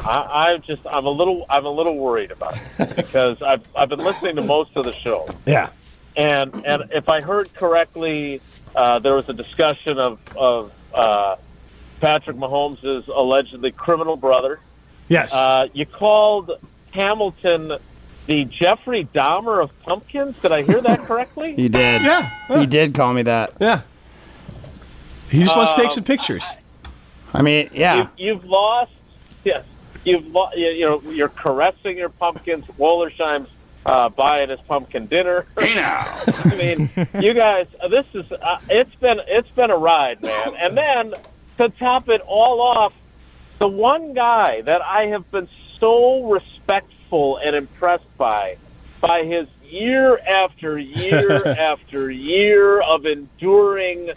I, 0.00 0.52
I 0.52 0.56
just 0.58 0.86
I'm 0.86 1.06
a 1.06 1.10
little 1.10 1.44
I'm 1.50 1.66
a 1.66 1.70
little 1.70 1.96
worried 1.96 2.30
about 2.30 2.58
it 2.78 2.96
because 2.96 3.42
I've 3.42 3.62
I've 3.74 3.88
been 3.88 3.98
listening 3.98 4.36
to 4.36 4.42
most 4.42 4.76
of 4.76 4.84
the 4.84 4.92
show 4.94 5.28
Yeah. 5.46 5.70
and 6.16 6.64
and 6.66 6.84
if 6.92 7.08
I 7.08 7.20
heard 7.20 7.52
correctly, 7.54 8.40
uh, 8.76 8.98
there 9.00 9.14
was 9.14 9.28
a 9.28 9.32
discussion 9.34 9.98
of 9.98 10.18
of 10.36 10.72
uh, 10.94 11.36
Patrick 12.00 12.36
Mahomes' 12.36 13.08
allegedly 13.08 13.72
criminal 13.72 14.16
brother. 14.16 14.60
Yes. 15.08 15.32
Uh, 15.32 15.68
you 15.72 15.84
called 15.86 16.52
Hamilton 16.92 17.72
the 18.28 18.44
Jeffrey 18.44 19.08
Dahmer 19.14 19.60
of 19.62 19.70
pumpkins. 19.82 20.36
Did 20.40 20.52
I 20.52 20.62
hear 20.62 20.80
that 20.82 21.00
correctly? 21.06 21.54
He 21.56 21.68
did. 21.68 22.02
yeah. 22.02 22.30
He 22.60 22.66
did 22.66 22.94
call 22.94 23.12
me 23.12 23.22
that. 23.22 23.54
Yeah. 23.60 23.80
He 25.30 25.42
just 25.42 25.56
wants 25.56 25.72
to 25.72 25.78
take 25.80 25.88
Um, 25.88 25.94
some 25.94 26.04
pictures. 26.04 26.44
I 27.34 27.42
mean, 27.42 27.68
yeah. 27.72 27.96
You've, 27.96 28.08
you've 28.18 28.44
lost. 28.44 28.92
Yes, 29.44 29.64
you've 30.04 30.26
lo- 30.28 30.50
you, 30.56 30.68
you 30.68 30.86
know 30.88 31.02
you're 31.10 31.28
caressing 31.28 31.98
your 31.98 32.08
pumpkins. 32.08 32.64
Wollersheim's 32.78 33.50
uh, 33.86 34.08
buying 34.10 34.48
his 34.50 34.60
pumpkin 34.62 35.06
dinner. 35.06 35.46
Hey 35.58 35.74
now, 35.74 36.04
I 36.44 36.54
mean, 36.56 36.90
you 37.20 37.34
guys, 37.34 37.66
uh, 37.80 37.88
this 37.88 38.06
is 38.14 38.30
uh, 38.32 38.58
it's 38.68 38.94
been 38.96 39.20
it's 39.26 39.50
been 39.50 39.70
a 39.70 39.76
ride, 39.76 40.22
man. 40.22 40.54
And 40.56 40.76
then 40.76 41.14
to 41.58 41.68
top 41.78 42.08
it 42.08 42.20
all 42.26 42.60
off, 42.60 42.92
the 43.58 43.68
one 43.68 44.12
guy 44.14 44.62
that 44.62 44.82
I 44.82 45.06
have 45.06 45.30
been 45.30 45.48
so 45.78 46.24
respectful 46.30 46.94
and 47.12 47.56
impressed 47.56 48.16
by, 48.16 48.56
by 49.00 49.24
his 49.24 49.46
year 49.64 50.18
after 50.18 50.78
year 50.78 51.46
after 51.58 52.10
year 52.10 52.80
of 52.80 53.06
enduring 53.06 54.10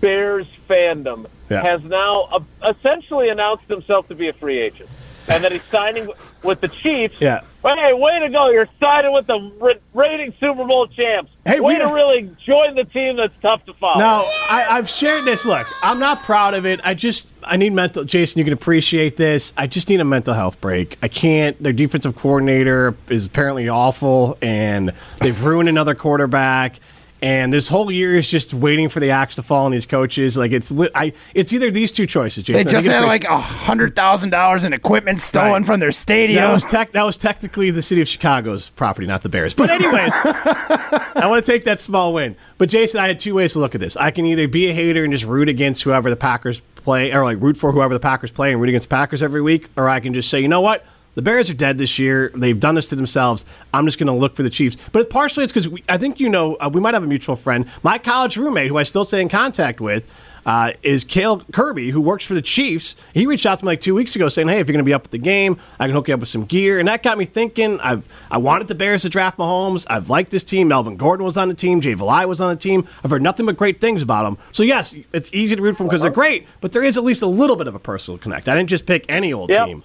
Bears 0.00 0.46
fandom, 0.68 1.26
Yeah. 1.48 1.62
has 1.62 1.82
now 1.84 2.22
uh, 2.32 2.40
essentially 2.68 3.28
announced 3.28 3.64
himself 3.68 4.08
to 4.08 4.14
be 4.14 4.28
a 4.28 4.32
free 4.32 4.58
agent, 4.58 4.88
and 5.28 5.44
that 5.44 5.52
he's 5.52 5.62
signing 5.70 6.08
with 6.42 6.60
the 6.60 6.68
Chiefs. 6.68 7.16
Yeah. 7.20 7.40
Hey, 7.64 7.92
way 7.92 8.18
to 8.18 8.28
go! 8.28 8.48
You're 8.50 8.68
signing 8.80 9.12
with 9.12 9.28
the 9.28 9.78
reigning 9.94 10.34
Super 10.40 10.64
Bowl 10.64 10.88
champs. 10.88 11.30
Hey, 11.44 11.60
way 11.60 11.74
we- 11.74 11.78
to 11.80 11.86
really 11.94 12.34
join 12.44 12.74
the 12.74 12.84
team 12.84 13.16
that's 13.16 13.34
tough 13.40 13.64
to 13.66 13.74
follow. 13.74 13.98
Now, 14.00 14.24
I, 14.50 14.66
I've 14.68 14.88
shared 14.88 15.24
this. 15.24 15.44
Look, 15.44 15.68
I'm 15.80 16.00
not 16.00 16.24
proud 16.24 16.54
of 16.54 16.66
it. 16.66 16.80
I 16.82 16.94
just, 16.94 17.28
I 17.44 17.56
need 17.56 17.72
mental. 17.72 18.02
Jason, 18.02 18.40
you 18.40 18.44
can 18.44 18.52
appreciate 18.52 19.16
this. 19.16 19.52
I 19.56 19.68
just 19.68 19.88
need 19.88 20.00
a 20.00 20.04
mental 20.04 20.34
health 20.34 20.60
break. 20.60 20.98
I 21.02 21.08
can't. 21.08 21.60
Their 21.62 21.72
defensive 21.72 22.16
coordinator 22.16 22.96
is 23.08 23.26
apparently 23.26 23.68
awful, 23.68 24.38
and 24.42 24.90
they've 25.20 25.40
ruined 25.44 25.68
another 25.68 25.94
quarterback. 25.94 26.80
And 27.22 27.52
this 27.52 27.68
whole 27.68 27.88
year 27.90 28.16
is 28.16 28.28
just 28.28 28.52
waiting 28.52 28.88
for 28.88 28.98
the 28.98 29.10
axe 29.10 29.36
to 29.36 29.42
fall 29.44 29.64
on 29.64 29.70
these 29.70 29.86
coaches. 29.86 30.36
Like 30.36 30.50
it's, 30.50 30.72
li- 30.72 30.90
I, 30.92 31.12
it's 31.34 31.52
either 31.52 31.70
these 31.70 31.92
two 31.92 32.04
choices. 32.04 32.42
Jason. 32.42 32.64
They 32.64 32.70
just 32.72 32.86
had 32.88 33.04
like 33.04 33.22
a 33.24 33.38
hundred 33.38 33.94
thousand 33.94 34.30
dollars 34.30 34.64
in 34.64 34.72
equipment 34.72 35.20
stolen 35.20 35.52
Right. 35.52 35.64
from 35.66 35.78
their 35.78 35.92
stadium. 35.92 36.42
That 36.42 36.52
was. 36.52 36.64
That 36.92 37.04
was 37.04 37.16
technically 37.16 37.70
the 37.70 37.80
city 37.82 38.00
of 38.00 38.08
Chicago's 38.08 38.70
property, 38.70 39.06
not 39.06 39.22
the 39.22 39.28
Bears. 39.28 39.54
But 39.54 39.70
anyways, 39.70 40.10
I 40.14 41.26
want 41.28 41.44
to 41.44 41.50
take 41.52 41.64
that 41.64 41.78
small 41.80 42.12
win. 42.12 42.34
But 42.58 42.68
Jason, 42.68 42.98
I 43.00 43.06
had 43.06 43.20
two 43.20 43.34
ways 43.34 43.52
to 43.52 43.60
look 43.60 43.74
at 43.76 43.80
this. 43.80 43.96
I 43.96 44.10
can 44.10 44.26
either 44.26 44.48
be 44.48 44.68
a 44.68 44.72
hater 44.72 45.04
and 45.04 45.12
just 45.12 45.24
root 45.24 45.48
against 45.48 45.82
whoever 45.84 46.10
the 46.10 46.16
Packers 46.16 46.60
play, 46.76 47.12
or 47.12 47.22
like 47.24 47.40
root 47.40 47.56
for 47.56 47.70
whoever 47.72 47.94
the 47.94 48.00
Packers 48.00 48.30
play 48.32 48.50
and 48.50 48.60
root 48.60 48.68
against 48.68 48.88
the 48.88 48.94
Packers 48.96 49.22
every 49.22 49.42
week, 49.42 49.68
or 49.76 49.88
I 49.88 50.00
can 50.00 50.12
just 50.12 50.28
say, 50.28 50.40
you 50.40 50.48
know 50.48 50.60
what? 50.60 50.84
The 51.14 51.22
Bears 51.22 51.50
are 51.50 51.54
dead 51.54 51.76
this 51.78 51.98
year. 51.98 52.30
They've 52.34 52.58
done 52.58 52.74
this 52.74 52.88
to 52.88 52.96
themselves. 52.96 53.44
I'm 53.74 53.84
just 53.84 53.98
going 53.98 54.06
to 54.06 54.12
look 54.14 54.34
for 54.34 54.42
the 54.42 54.50
Chiefs. 54.50 54.76
But 54.92 55.10
partially 55.10 55.44
it's 55.44 55.52
because 55.52 55.68
I 55.88 55.98
think 55.98 56.20
you 56.20 56.28
know 56.28 56.54
uh, 56.56 56.70
we 56.72 56.80
might 56.80 56.94
have 56.94 57.02
a 57.04 57.06
mutual 57.06 57.36
friend. 57.36 57.66
My 57.82 57.98
college 57.98 58.36
roommate, 58.36 58.68
who 58.68 58.78
I 58.78 58.82
still 58.84 59.04
stay 59.04 59.20
in 59.20 59.28
contact 59.28 59.80
with, 59.80 60.10
uh, 60.44 60.72
is 60.82 61.04
Kale 61.04 61.40
Kirby, 61.52 61.90
who 61.90 62.00
works 62.00 62.24
for 62.24 62.34
the 62.34 62.42
Chiefs. 62.42 62.96
He 63.14 63.26
reached 63.26 63.46
out 63.46 63.58
to 63.60 63.64
me 63.64 63.68
like 63.68 63.80
two 63.80 63.94
weeks 63.94 64.16
ago 64.16 64.28
saying, 64.28 64.48
"Hey, 64.48 64.58
if 64.58 64.66
you're 64.66 64.72
going 64.72 64.84
to 64.84 64.88
be 64.88 64.94
up 64.94 65.04
at 65.04 65.10
the 65.12 65.18
game, 65.18 65.56
I 65.78 65.86
can 65.86 65.94
hook 65.94 66.08
you 66.08 66.14
up 66.14 66.20
with 66.20 66.30
some 66.30 66.46
gear." 66.46 66.78
And 66.80 66.88
that 66.88 67.02
got 67.02 67.16
me 67.18 67.24
thinking. 67.26 67.78
I've 67.80 68.08
I 68.30 68.38
wanted 68.38 68.66
the 68.66 68.74
Bears 68.74 69.02
to 69.02 69.08
draft 69.08 69.38
Mahomes. 69.38 69.86
I've 69.88 70.08
liked 70.10 70.30
this 70.32 70.42
team. 70.42 70.66
Melvin 70.68 70.96
Gordon 70.96 71.24
was 71.24 71.36
on 71.36 71.48
the 71.48 71.54
team. 71.54 71.80
Jay 71.80 71.94
Valai 71.94 72.26
was 72.26 72.40
on 72.40 72.48
the 72.50 72.56
team. 72.56 72.88
I've 73.04 73.10
heard 73.10 73.22
nothing 73.22 73.46
but 73.46 73.56
great 73.56 73.80
things 73.80 74.02
about 74.02 74.24
them. 74.24 74.38
So 74.50 74.62
yes, 74.64 74.96
it's 75.12 75.28
easy 75.32 75.54
to 75.54 75.62
root 75.62 75.74
for 75.76 75.84
them 75.84 75.88
because 75.88 76.02
they're 76.02 76.10
great. 76.10 76.48
But 76.60 76.72
there 76.72 76.82
is 76.82 76.96
at 76.96 77.04
least 77.04 77.22
a 77.22 77.26
little 77.28 77.54
bit 77.56 77.68
of 77.68 77.74
a 77.76 77.78
personal 77.78 78.18
connect. 78.18 78.48
I 78.48 78.56
didn't 78.56 78.70
just 78.70 78.86
pick 78.86 79.04
any 79.08 79.32
old 79.32 79.50
Yep. 79.50 79.66
team. 79.66 79.82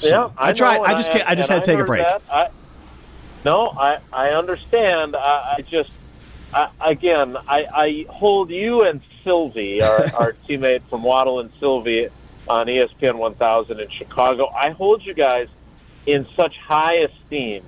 Yeah, 0.00 0.30
I 0.36 0.52
tried- 0.52 0.78
know, 0.78 0.84
I 0.84 0.94
just 0.94 1.10
can't- 1.10 1.28
I 1.28 1.34
just 1.34 1.48
had 1.50 1.64
to 1.64 1.70
take 1.70 1.80
a 1.80 1.84
break. 1.84 2.06
I, 2.30 2.48
no, 3.44 3.68
I 3.70 3.98
I 4.12 4.30
understand. 4.30 5.14
I, 5.16 5.56
I 5.58 5.60
just 5.62 5.90
I, 6.52 6.68
again 6.84 7.36
I, 7.48 7.66
I 7.72 8.06
hold 8.08 8.50
you 8.50 8.82
and 8.84 9.00
Sylvie, 9.22 9.82
our, 9.82 10.06
our 10.16 10.32
teammate 10.48 10.82
from 10.88 11.02
Waddle 11.02 11.40
and 11.40 11.50
Sylvie 11.60 12.08
on 12.48 12.66
ESPN 12.66 13.16
1000 13.16 13.80
in 13.80 13.88
Chicago. 13.88 14.48
I 14.54 14.70
hold 14.70 15.04
you 15.04 15.14
guys 15.14 15.48
in 16.06 16.26
such 16.36 16.58
high 16.58 16.96
esteem 16.96 17.62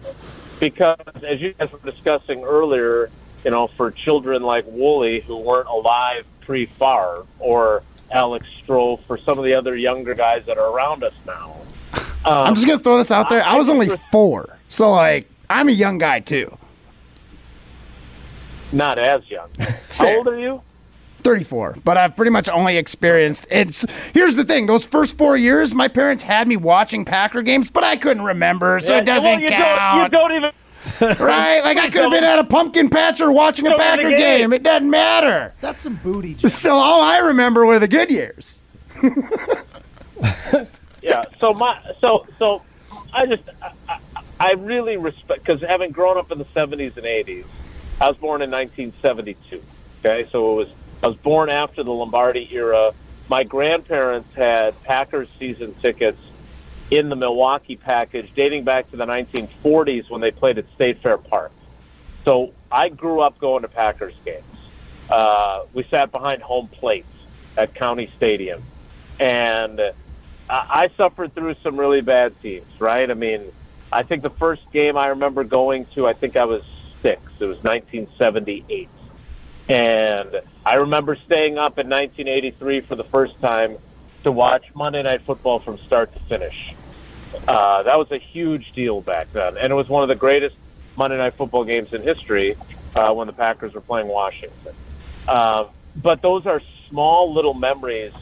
because, 0.61 0.99
as 1.23 1.41
you 1.41 1.55
guys 1.55 1.73
were 1.73 1.79
discussing 1.91 2.45
earlier, 2.45 3.11
you 3.45 3.51
know, 3.51 3.67
for 3.69 3.91
children 3.91 4.43
like 4.43 4.65
Wooly 4.69 5.21
who 5.21 5.37
weren't 5.37 5.69
alive 5.69 6.25
pre-Favre 6.43 7.25
or 7.39 7.83
Alex 8.11 8.47
Stroh, 8.63 9.03
for 9.05 9.17
some 9.19 9.39
of 9.39 9.45
the 9.45 9.55
other 9.55 9.75
younger 9.77 10.15
guys 10.15 10.45
that 10.47 10.59
are 10.59 10.71
around 10.71 11.03
us 11.03 11.15
now. 11.27 11.57
I'm 12.27 12.55
just 12.55 12.67
gonna 12.67 12.79
throw 12.79 12.99
this 12.99 13.11
out 13.11 13.29
there. 13.29 13.45
I 13.45 13.57
was 13.57 13.69
only 13.69 13.89
four, 14.11 14.59
so 14.69 14.91
like 14.91 15.29
I'm 15.49 15.69
a 15.69 15.73
young 15.73 15.99
guy 15.99 16.21
too. 16.21 16.57
Not 18.73 18.99
as 18.99 19.29
young. 19.31 19.49
How 19.91 20.09
old 20.17 20.29
are 20.29 20.39
you? 20.39 20.63
34, 21.23 21.79
but 21.85 21.97
I've 21.97 22.15
pretty 22.15 22.31
much 22.31 22.49
only 22.49 22.77
experienced 22.77 23.49
it's 23.51 23.85
here's 24.15 24.37
the 24.37 24.45
thing, 24.45 24.67
those 24.67 24.85
first 24.85 25.19
4 25.19 25.37
years 25.37 25.75
my 25.75 25.89
parents 25.89 26.23
had 26.23 26.47
me 26.47 26.57
watching 26.57 27.05
Packer 27.05 27.43
games, 27.43 27.69
but 27.69 27.83
I 27.83 27.97
couldn't 27.97 28.23
remember, 28.23 28.79
so 28.79 28.93
Yeah, 28.93 28.99
it 29.01 29.05
doesn't 29.07 29.25
well, 29.31 29.41
you 29.41 29.49
count. 29.49 30.13
Don't, 30.13 30.31
you 30.33 30.41
don't 30.41 30.53
even. 31.01 31.19
right? 31.27 31.63
Like 31.65 31.79
I 31.79 31.91
could 31.91 32.03
have 32.03 32.13
been 32.13 32.23
at 32.23 32.39
a 32.39 32.45
pumpkin 32.45 32.89
patch 32.89 33.21
or 33.21 33.33
watching 33.33 33.67
a 33.67 33.71
Don't 33.71 33.79
win 33.79 33.97
the 33.97 34.03
Packer 34.05 34.11
game. 34.11 34.41
game. 34.43 34.53
It 34.53 34.63
doesn't 34.63 34.89
matter. 34.89 35.53
That's 35.61 35.83
some 35.83 35.97
booty. 35.97 36.35
Jim. 36.35 36.49
So 36.49 36.75
all 36.77 37.03
I 37.03 37.19
remember 37.19 37.67
were 37.67 37.81
the 37.81 37.89
good 37.89 38.09
years. 38.11 38.57
Yeah. 41.07 41.25
So 41.41 41.55
my 41.55 41.79
so 42.01 42.27
so 42.39 42.63
I 43.13 43.27
just 43.27 43.43
I, 43.89 43.99
I- 44.41 44.53
really 44.53 44.97
respect 44.97 45.45
because 45.45 45.61
having 45.63 45.93
grown 45.93 46.19
up 46.19 46.31
in 46.33 46.39
the 46.39 46.45
'70s 46.47 46.97
and 46.97 47.07
'80s, 47.07 47.45
I 48.01 48.09
was 48.09 48.17
born 48.17 48.43
in 48.43 48.51
1972. 48.51 49.63
Okay, 50.05 50.29
so 50.31 50.53
it 50.53 50.57
was 50.57 50.69
I 51.03 51.07
was 51.09 51.17
born 51.17 51.49
after 51.49 51.83
the 51.83 51.93
Lombardi 51.93 52.49
era. 52.53 52.93
My 53.29 53.45
grandparents 53.45 54.35
had 54.35 54.81
Packers 54.85 55.29
season 55.39 55.75
tickets 55.83 56.21
in 56.91 57.09
the 57.09 57.17
Milwaukee 57.17 57.77
package 57.77 58.31
dating 58.37 58.63
back 58.65 58.89
to 58.93 58.97
the 58.97 59.05
1940s 59.07 60.09
when 60.09 60.21
they 60.21 60.31
played 60.31 60.59
at 60.59 60.69
State 60.75 61.03
Fair 61.03 61.19
Park. 61.19 61.51
So 62.25 62.53
I 62.71 62.89
grew 62.89 63.21
up 63.21 63.39
going 63.41 63.63
to 63.63 63.69
Packers 63.69 64.15
games. 64.25 64.45
Uh, 65.11 65.63
we 65.73 65.83
sat 65.85 66.13
behind 66.13 66.43
home 66.43 66.69
plates 66.69 67.09
at 67.57 67.75
County 67.75 68.11
Stadium, 68.17 68.63
and 69.19 69.81
I 70.49 70.91
suffered 70.97 71.35
through 71.35 71.57
some 71.63 71.77
really 71.77 72.01
bad 72.01 72.41
teams. 72.41 72.67
Right? 72.79 73.11
I 73.11 73.15
mean, 73.15 73.53
I 73.93 74.03
think 74.03 74.23
the 74.23 74.31
first 74.31 74.63
game 74.73 74.97
I 74.97 75.09
remember 75.09 75.45
going 75.45 75.87
to, 75.95 76.07
I 76.07 76.13
think 76.13 76.37
I 76.37 76.45
was 76.45 76.63
six. 77.03 77.21
It 77.39 77.47
was 77.47 77.63
1978, 77.63 78.89
and 79.69 80.41
I 80.65 80.75
remember 80.75 81.17
staying 81.17 81.59
up 81.59 81.79
in 81.79 81.89
1983 81.89 82.81
for 82.81 82.97
the 82.97 83.05
first 83.05 83.41
time 83.41 83.77
to 84.25 84.33
watch 84.33 84.65
Monday 84.75 85.03
Night 85.03 85.23
Football 85.23 85.61
from 85.61 85.79
start 85.79 86.13
to 86.15 86.19
finish. 86.21 86.75
Uh, 87.47 87.83
that 87.83 87.99
was 87.99 88.11
a 88.11 88.19
huge 88.19 88.73
deal 88.73 89.01
back 89.01 89.33
then, 89.33 89.57
and 89.57 89.73
it 89.73 89.77
was 89.77 89.89
one 89.89 90.03
of 90.03 90.09
the 90.09 90.15
greatest 90.15 90.57
Monday 90.97 91.17
Night 91.17 91.35
Football 91.35 91.65
games 91.65 91.93
in 91.93 92.03
history 92.03 92.57
uh, 92.95 93.13
when 93.13 93.27
the 93.27 93.33
Packers 93.33 93.75
were 93.75 93.81
playing 93.81 94.09
Washington. 94.09 94.75
Uh, 95.29 95.67
but 95.97 96.23
those 96.23 96.47
are 96.47 96.61
small 96.89 97.33
little 97.33 97.55
memories 97.55 98.13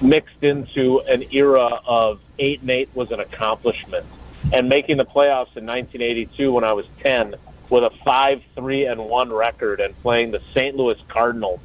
mixed 0.00 0.42
into 0.42 1.00
an 1.02 1.24
era 1.32 1.80
of 1.86 2.20
eight 2.38 2.60
and 2.60 2.70
eight 2.70 2.88
was 2.94 3.10
an 3.10 3.20
accomplishment, 3.20 4.04
and 4.52 4.68
making 4.68 4.96
the 4.96 5.04
playoffs 5.04 5.56
in 5.56 5.66
1982 5.66 6.52
when 6.52 6.64
I 6.64 6.72
was 6.72 6.86
10 7.00 7.34
with 7.70 7.84
a 7.84 7.90
five 8.04 8.42
three 8.54 8.86
and 8.86 9.00
one 9.08 9.32
record 9.32 9.80
and 9.80 9.94
playing 10.02 10.30
the 10.30 10.40
St. 10.54 10.74
Louis 10.76 10.98
Cardinals 11.08 11.60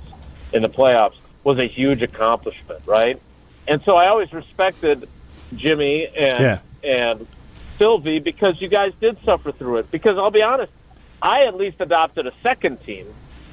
in 0.52 0.62
the 0.62 0.70
playoffs 0.70 1.16
was 1.44 1.60
a 1.60 1.66
huge 1.68 2.02
accomplishment, 2.02 2.82
right? 2.86 3.22
And 3.68 3.82
so 3.84 3.96
I 3.96 4.08
always 4.08 4.34
respected 4.34 5.08
Jimmy 5.56 6.08
and 6.08 6.42
Yeah. 6.44 6.60
and 6.84 7.26
Sylvie 7.78 8.20
because 8.20 8.60
you 8.62 8.68
guys 8.68 8.92
did 9.00 9.18
suffer 9.24 9.52
through 9.52 9.78
it. 9.78 9.92
Because 9.92 10.18
I'll 10.18 10.32
be 10.32 10.44
honest, 10.44 10.72
I 11.22 11.46
at 11.46 11.56
least 11.56 11.78
adopted 11.80 12.28
a 12.28 12.34
second 12.44 12.84
team, 12.84 13.06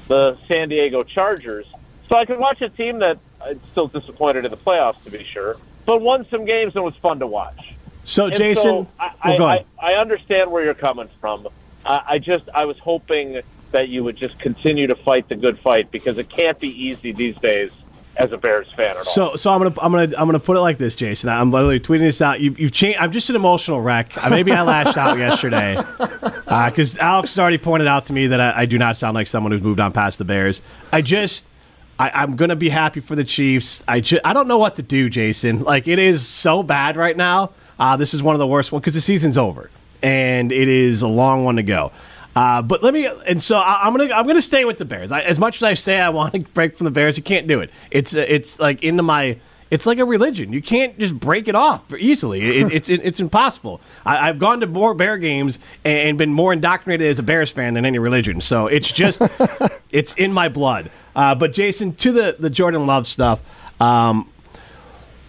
the 0.07 0.37
San 0.47 0.67
Diego 0.69 1.03
Chargers, 1.03 1.65
so 2.09 2.17
I 2.17 2.25
could 2.25 2.37
watch 2.39 2.61
a 2.61 2.69
team 2.69 2.99
that 2.99 3.17
still 3.71 3.87
disappointed 3.87 4.45
in 4.45 4.51
the 4.51 4.57
playoffs 4.57 5.03
to 5.03 5.11
be 5.11 5.23
sure, 5.23 5.57
but 5.85 6.01
won 6.01 6.25
some 6.29 6.45
games 6.45 6.75
and 6.75 6.83
was 6.83 6.95
fun 6.95 7.19
to 7.19 7.27
watch. 7.27 7.73
So 8.03 8.25
And 8.25 8.35
Jason, 8.35 8.63
so 8.63 8.87
I, 8.99 9.11
well, 9.25 9.37
go 9.37 9.45
I. 9.45 9.65
I, 9.81 9.93
I 9.93 9.93
understand 9.95 10.51
where 10.51 10.63
you're 10.63 10.73
coming 10.73 11.09
from. 11.19 11.47
I, 11.85 12.01
I 12.07 12.19
just 12.19 12.49
I 12.53 12.65
was 12.65 12.77
hoping 12.79 13.41
that 13.71 13.89
you 13.89 14.03
would 14.03 14.17
just 14.17 14.39
continue 14.39 14.87
to 14.87 14.95
fight 14.95 15.29
the 15.29 15.35
good 15.35 15.57
fight 15.59 15.91
because 15.91 16.17
it 16.17 16.29
can't 16.29 16.59
be 16.59 16.69
easy 16.69 17.11
these 17.11 17.37
days 17.37 17.71
as 18.17 18.31
a 18.33 18.37
Bears 18.37 18.67
fan 18.75 18.91
at 18.91 18.97
all. 18.97 19.03
So, 19.03 19.35
so 19.35 19.51
I'm 19.51 19.61
gonna, 19.61 19.75
I'm 19.81 19.91
gonna, 19.91 20.17
I'm 20.17 20.27
gonna 20.27 20.39
put 20.39 20.57
it 20.57 20.59
like 20.59 20.77
this, 20.77 20.95
Jason. 20.95 21.29
I'm 21.29 21.51
literally 21.51 21.79
tweeting 21.79 21.99
this 22.01 22.21
out. 22.21 22.41
You, 22.41 22.53
you've 22.57 22.73
changed. 22.73 22.99
I'm 22.99 23.11
just 23.11 23.29
an 23.29 23.35
emotional 23.35 23.79
wreck. 23.79 24.11
Uh, 24.21 24.29
Maybe 24.29 24.51
I 24.51 24.63
lashed 24.63 24.97
out 24.97 25.17
yesterday 25.17 25.77
because 25.97 26.97
Alex 26.97 27.31
has 27.31 27.39
already 27.39 27.57
pointed 27.57 27.87
out 27.87 28.05
to 28.05 28.13
me 28.13 28.27
that 28.27 28.41
I, 28.41 28.61
I 28.61 28.65
do 28.65 28.77
not 28.77 28.97
sound 28.97 29.15
like 29.15 29.27
someone 29.27 29.51
who's 29.51 29.61
moved 29.61 29.79
on 29.79 29.93
past 29.93 30.17
the 30.17 30.25
Bears. 30.25 30.61
I 30.91 31.01
just, 31.01 31.47
I, 32.01 32.23
I'm 32.23 32.35
gonna 32.35 32.55
be 32.55 32.69
happy 32.69 32.99
for 32.99 33.15
the 33.15 33.23
Chiefs. 33.23 33.83
I 33.87 33.99
just, 33.99 34.25
I 34.25 34.33
don't 34.33 34.47
know 34.47 34.57
what 34.57 34.77
to 34.77 34.81
do, 34.81 35.07
Jason. 35.07 35.63
Like 35.63 35.87
it 35.87 35.99
is 35.99 36.27
so 36.27 36.63
bad 36.63 36.97
right 36.97 37.15
now. 37.15 37.51
Uh, 37.79 37.95
this 37.95 38.15
is 38.15 38.23
one 38.23 38.33
of 38.33 38.39
the 38.39 38.47
worst 38.47 38.71
ones 38.71 38.81
because 38.81 38.95
the 38.95 39.01
season's 39.01 39.37
over 39.37 39.69
and 40.01 40.51
it 40.51 40.67
is 40.67 41.03
a 41.03 41.07
long 41.07 41.45
one 41.45 41.57
to 41.57 41.63
go. 41.63 41.91
Uh, 42.35 42.63
but 42.63 42.81
let 42.81 42.95
me, 42.95 43.07
and 43.27 43.43
so 43.43 43.57
I, 43.57 43.81
I'm 43.83 43.95
gonna, 43.95 44.11
I'm 44.13 44.25
gonna 44.25 44.41
stay 44.41 44.65
with 44.65 44.79
the 44.79 44.85
Bears. 44.85 45.11
I, 45.11 45.21
as 45.21 45.37
much 45.37 45.57
as 45.57 45.63
I 45.63 45.75
say 45.75 45.99
I 45.99 46.09
want 46.09 46.33
to 46.33 46.39
break 46.53 46.75
from 46.75 46.85
the 46.85 46.91
Bears, 46.91 47.17
you 47.17 47.23
can't 47.23 47.47
do 47.47 47.59
it. 47.59 47.69
It's, 47.91 48.15
uh, 48.15 48.25
it's 48.27 48.59
like 48.59 48.81
into 48.81 49.03
my, 49.03 49.37
it's 49.69 49.85
like 49.85 49.99
a 49.99 50.05
religion. 50.05 50.53
You 50.53 50.61
can't 50.61 50.97
just 50.97 51.19
break 51.19 51.47
it 51.47 51.55
off 51.55 51.93
easily. 51.93 52.41
It, 52.61 52.71
it's, 52.73 52.89
it, 52.89 53.01
it's 53.03 53.19
impossible. 53.19 53.79
I, 54.07 54.29
I've 54.29 54.39
gone 54.39 54.59
to 54.61 54.67
more 54.67 54.95
Bear 54.95 55.19
games 55.19 55.59
and 55.85 56.17
been 56.17 56.33
more 56.33 56.51
indoctrinated 56.51 57.07
as 57.07 57.19
a 57.19 57.23
Bears 57.23 57.51
fan 57.51 57.75
than 57.75 57.85
any 57.85 57.99
religion. 57.99 58.41
So 58.41 58.65
it's 58.65 58.91
just, 58.91 59.21
it's 59.91 60.15
in 60.15 60.33
my 60.33 60.49
blood. 60.49 60.89
Uh, 61.15 61.35
but 61.35 61.53
Jason, 61.53 61.93
to 61.95 62.11
the 62.11 62.35
the 62.39 62.49
Jordan 62.49 62.85
Love 62.85 63.07
stuff. 63.07 63.41
Um, 63.81 64.29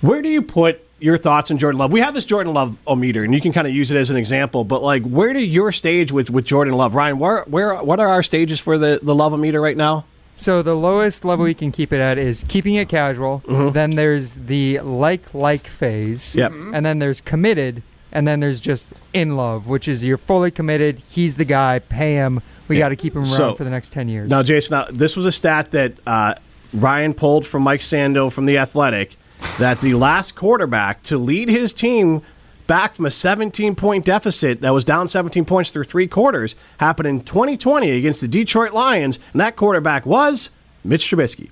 Where 0.01 0.21
do 0.23 0.29
you 0.29 0.42
put 0.42 0.85
your 0.99 1.16
thoughts 1.18 1.51
on 1.51 1.59
Jordan 1.59 1.79
Love? 1.79 1.90
We 1.92 2.01
have 2.01 2.14
this 2.14 2.25
Jordan 2.25 2.55
Love 2.55 2.77
meter, 2.97 3.25
and 3.25 3.35
you 3.35 3.40
can 3.40 3.53
kind 3.53 3.66
of 3.66 3.73
use 3.73 3.90
it 3.90 3.97
as 3.97 4.11
an 4.11 4.16
example. 4.16 4.64
But 4.64 4.83
like, 4.83 5.03
where 5.05 5.33
do 5.33 5.40
your 5.40 5.73
stage 5.73 6.12
with 6.12 6.31
with 6.31 6.45
Jordan 6.45 6.75
Love, 6.75 6.95
Ryan? 6.95 7.18
Where 7.18 7.42
where 7.45 7.77
what 7.83 8.01
are 8.01 8.09
our 8.09 8.23
stages 8.23 8.61
for 8.61 8.79
the 8.79 9.01
the 9.03 9.14
Love 9.14 9.38
meter 9.38 9.61
right 9.61 9.77
now? 9.77 10.05
So 10.35 10.62
the 10.62 10.75
lowest 10.75 11.25
level 11.25 11.45
we 11.45 11.55
can 11.55 11.71
keep 11.71 11.92
it 11.92 12.01
at 12.01 12.18
is 12.18 12.45
keeping 12.49 12.75
it 12.75 12.88
casual. 12.88 13.42
Then 13.47 13.90
there's 13.90 14.35
the 14.35 14.81
like 14.81 15.33
like 15.35 15.66
phase. 15.66 16.35
Yep. 16.35 16.53
And 16.73 16.85
then 16.87 16.99
there's 16.99 17.21
committed. 17.21 17.83
And 18.14 18.29
then 18.29 18.40
there's 18.40 18.61
just 18.61 18.92
in 19.14 19.37
love, 19.37 19.66
which 19.68 19.88
is 19.88 20.05
you're 20.05 20.18
fully 20.18 20.51
committed. 20.51 20.99
He's 21.11 21.37
the 21.37 21.47
guy. 21.47 21.79
Pay 21.79 22.14
him. 22.14 22.42
We 22.76 22.78
got 22.78 22.90
to 22.90 22.96
keep 22.96 23.14
him 23.14 23.22
around 23.22 23.26
So- 23.26 23.54
for 23.54 23.64
the 23.64 23.70
next 23.70 23.92
ten 23.92 24.08
years. 24.08 24.28
Now, 24.28 24.42
Jason, 24.42 24.72
now, 24.72 24.87
this 24.90 25.16
was 25.16 25.26
a 25.26 25.32
stat 25.32 25.70
that 25.72 25.94
uh, 26.06 26.35
Ryan 26.72 27.14
pulled 27.14 27.46
from 27.46 27.62
Mike 27.62 27.80
Sando 27.80 28.30
from 28.32 28.46
the 28.46 28.58
Athletic 28.58 29.16
that 29.58 29.80
the 29.80 29.94
last 29.94 30.35
quarterback 30.37 31.02
to 31.04 31.18
lead 31.18 31.48
his 31.48 31.72
team 31.72 32.22
back 32.68 32.94
from 32.94 33.04
a 33.06 33.11
17 33.11 33.74
point 33.74 34.04
deficit 34.04 34.61
that 34.61 34.70
was 34.70 34.85
down 34.85 35.08
17 35.08 35.44
points 35.44 35.70
through 35.72 35.85
three 35.85 36.06
quarters 36.06 36.54
happened 36.78 37.08
in 37.08 37.20
2020 37.22 37.90
against 37.90 38.20
the 38.20 38.28
Detroit 38.28 38.72
Lions, 38.72 39.18
and 39.32 39.40
that 39.40 39.56
quarterback 39.56 40.06
was 40.06 40.50
Mitch 40.85 41.11
Trubisky. 41.11 41.50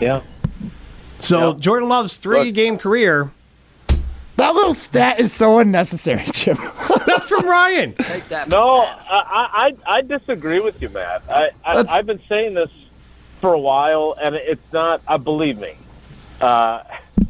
Yeah. 0.00 0.20
So 1.18 1.52
Yeah. 1.52 1.58
Jordan 1.58 1.88
Love's 1.88 2.16
three 2.16 2.50
game 2.52 2.78
career. 2.78 3.30
That 4.40 4.54
little 4.54 4.72
stat 4.72 5.20
is 5.20 5.34
so 5.34 5.58
unnecessary, 5.58 6.24
Jim. 6.32 6.56
That's 7.04 7.26
from 7.26 7.46
Ryan. 7.46 7.94
No, 8.48 8.80
I, 8.80 9.74
I 9.86 9.96
I 9.96 10.00
disagree 10.00 10.60
with 10.60 10.80
you, 10.80 10.88
Matt. 10.88 11.22
I, 11.28 11.50
I 11.62 11.98
I've 11.98 12.06
been 12.06 12.22
saying 12.26 12.54
this 12.54 12.70
for 13.42 13.52
a 13.52 13.58
while, 13.58 14.16
and 14.18 14.34
it's 14.34 14.72
not. 14.72 15.02
Uh, 15.06 15.18
believe 15.18 15.58
me, 15.58 15.74
uh, 16.40 16.84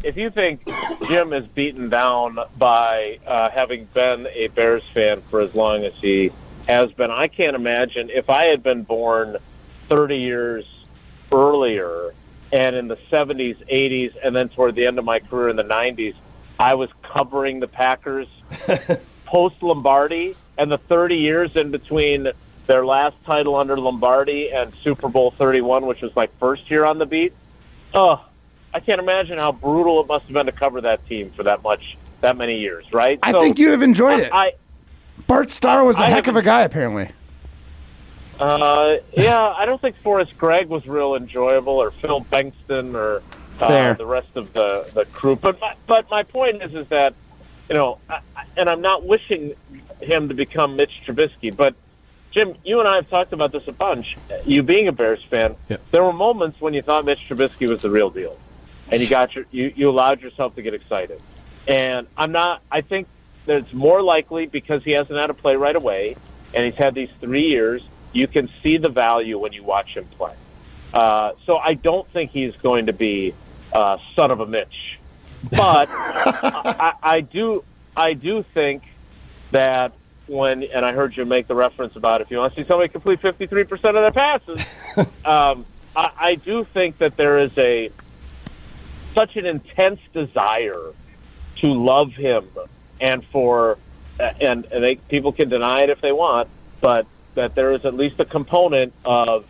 if 0.05 0.16
you 0.16 0.31
think 0.31 0.62
Jim 1.09 1.33
is 1.33 1.49
beaten 1.49 1.88
down 1.88 2.38
by 2.57 3.18
uh, 3.27 3.51
having 3.51 3.87
been 3.87 4.29
a 4.33 4.46
Bears 4.46 4.85
fan 4.85 5.20
for 5.23 5.40
as 5.40 5.53
long 5.53 5.83
as 5.83 5.96
he 5.96 6.31
has 6.68 6.92
been, 6.92 7.11
I 7.11 7.27
can't 7.27 7.57
imagine 7.57 8.09
if 8.11 8.31
I 8.31 8.44
had 8.44 8.62
been 8.62 8.85
born 8.85 9.37
30 9.88 10.16
years 10.16 10.64
earlier 11.33 12.14
and 12.53 12.77
in 12.77 12.87
the 12.87 12.99
70s, 13.11 13.57
80s, 13.66 14.14
and 14.23 14.35
then 14.35 14.49
toward 14.49 14.77
the 14.77 14.87
end 14.87 15.01
of 15.01 15.05
my 15.05 15.18
career 15.18 15.49
in 15.49 15.57
the 15.57 15.64
90s, 15.64 16.14
I 16.61 16.75
was 16.75 16.90
covering 17.03 17.59
the 17.59 17.66
Packers 17.66 18.29
post 19.25 19.62
Lombardi 19.62 20.37
and 20.59 20.70
the 20.70 20.77
30 20.77 21.16
years 21.16 21.57
in 21.57 21.70
between 21.70 22.29
their 22.66 22.85
last 22.85 23.16
title 23.25 23.57
under 23.57 23.79
Lombardi 23.81 24.53
and 24.53 24.73
Super 24.75 25.09
Bowl 25.09 25.31
31, 25.31 25.87
which 25.87 26.03
was 26.03 26.14
my 26.14 26.29
first 26.38 26.70
year 26.70 26.85
on 26.85 26.99
the 26.99 27.07
beat. 27.07 27.33
Oh, 27.94 28.23
I 28.75 28.81
can't 28.81 29.01
imagine 29.01 29.38
how 29.38 29.53
brutal 29.53 30.03
it 30.03 30.07
must 30.07 30.27
have 30.27 30.35
been 30.35 30.46
to 30.46 30.53
cover 30.53 30.83
that 30.83 31.07
team 31.09 31.31
for 31.31 31.44
that 31.44 31.62
much, 31.62 31.96
that 32.20 32.37
many 32.37 32.59
years, 32.59 32.85
right? 32.92 33.18
I 33.23 33.33
So, 33.33 33.40
think 33.40 33.59
you'd 33.59 33.70
have 33.70 33.83
enjoyed 33.83 34.20
it. 34.20 34.31
I, 34.31 34.53
Bart 35.27 35.51
Starr 35.51 35.83
was 35.83 35.99
a 35.99 36.03
I 36.03 36.11
heck 36.11 36.27
of 36.27 36.37
a 36.37 36.42
guy, 36.42 36.61
apparently. 36.61 37.09
Uh, 38.38 38.99
yeah, 39.14 39.40
I 39.57 39.64
don't 39.64 39.81
think 39.81 39.96
Forrest 40.03 40.37
Gregg 40.37 40.68
was 40.68 40.87
real 40.87 41.14
enjoyable, 41.14 41.73
or 41.75 41.90
Phil 41.90 42.20
Bengtson, 42.25 42.94
or 42.94 43.23
uh, 43.62 43.94
the 43.94 44.07
rest 44.07 44.29
of 44.37 44.53
the 44.53 44.88
the 44.94 45.05
crew. 45.07 45.37
But 45.37 45.61
my, 45.61 45.75
but 45.87 46.11
my 46.11 46.23
point 46.23 46.62
is, 46.62 46.75
is 46.75 46.87
that 46.88 47.14
you 47.68 47.77
know, 47.77 47.99
I, 48.09 48.20
and 48.57 48.68
I'm 48.68 48.81
not 48.81 49.05
wishing 49.05 49.55
him 50.01 50.29
to 50.29 50.35
become 50.35 50.77
Mitch 50.77 51.03
Trubisky, 51.07 51.55
but 51.55 51.75
Jim, 52.33 52.55
you 52.64 52.81
and 52.81 52.88
I 52.88 52.96
have 52.96 53.09
talked 53.11 53.33
about 53.33 53.53
this 53.53 53.66
a 53.68 53.73
bunch. 53.73 54.16
You 54.44 54.62
being 54.62 54.88
a 54.88 54.92
Bears 54.92 55.23
fan, 55.25 55.57
Yeah. 55.68 55.77
there 55.90 56.03
were 56.03 56.12
moments 56.12 56.61
when 56.61 56.75
you 56.75 56.83
thought 56.83 57.05
Mitch 57.05 57.29
Trubisky 57.29 57.68
was 57.68 57.83
the 57.83 57.90
real 57.90 58.11
deal, 58.11 58.37
and 58.90 59.01
you 59.01 59.09
got 59.09 59.35
your 59.35 59.44
you, 59.51 59.73
you 59.77 59.88
allowed 59.88 60.20
yourself 60.20 60.55
to 60.57 60.62
get 60.62 60.75
excited. 60.75 61.20
And 61.68 62.07
I'm 62.16 62.33
not. 62.33 62.62
I 62.70 62.81
think 62.81 63.07
that 63.46 63.57
it's 63.59 63.73
more 63.73 64.03
likely 64.03 64.46
because 64.46 64.83
he 64.85 64.92
hasn't 64.92 65.18
had 65.18 65.29
to 65.29 65.35
play 65.35 65.57
right 65.57 65.77
away, 65.77 66.16
and 66.55 66.64
he's 66.64 66.75
had 66.77 66.94
these 66.94 67.11
three 67.20 67.49
years. 67.49 67.83
You 68.12 68.27
can 68.27 68.49
see 68.62 68.77
the 68.77 68.88
value 68.88 69.38
when 69.38 69.53
you 69.53 69.62
watch 69.62 69.96
him 69.96 70.05
play. 70.18 70.35
Uh, 70.92 71.33
so 71.46 71.57
I 71.59 71.75
don't 71.75 72.09
think 72.09 72.33
he's 72.33 72.57
going 72.57 72.87
to 72.87 72.92
be 72.92 73.33
uh, 73.73 73.99
son 74.15 74.31
of 74.31 74.41
a 74.41 74.47
Mitch, 74.47 74.99
but 75.51 75.89
I, 75.93 76.95
I 77.03 77.21
do. 77.21 77.65
I 77.97 78.15
do 78.15 78.43
think 78.43 78.83
that 79.51 79.93
when, 80.27 80.63
and 80.63 80.85
I 80.85 80.93
heard 80.93 81.17
you 81.17 81.25
make 81.25 81.49
the 81.49 81.55
reference 81.55 81.97
about 81.97 82.21
if 82.21 82.31
you 82.31 82.39
want 82.39 82.55
to 82.55 82.63
see 82.63 82.67
somebody 82.67 82.89
complete 82.89 83.21
53% 83.21 83.73
of 83.73 83.81
their 83.81 84.13
passes, 84.13 84.61
um, 85.25 85.67
I, 85.97 86.11
I 86.19 86.35
do 86.37 86.65
think 86.65 86.99
that 86.99 87.17
there 87.17 87.39
is 87.39 87.57
a 87.59 87.91
such 89.13 89.37
an 89.37 89.45
intense 89.45 90.01
desire 90.13 90.93
to 91.57 91.75
love 91.75 92.13
him 92.13 92.49
and 93.01 93.25
for, 93.27 93.77
and, 94.19 94.67
and 94.67 94.85
they, 94.85 94.97
people 94.97 95.33
can 95.33 95.49
deny 95.49 95.83
it 95.83 95.91
if 95.91 96.01
they 96.01 96.13
want, 96.13 96.49
but 96.81 97.07
that 97.35 97.57
there 97.57 97.73
is 97.73 97.85
at 97.85 97.95
least 97.95 98.21
a 98.21 98.25
component 98.25 98.93
of 99.05 99.45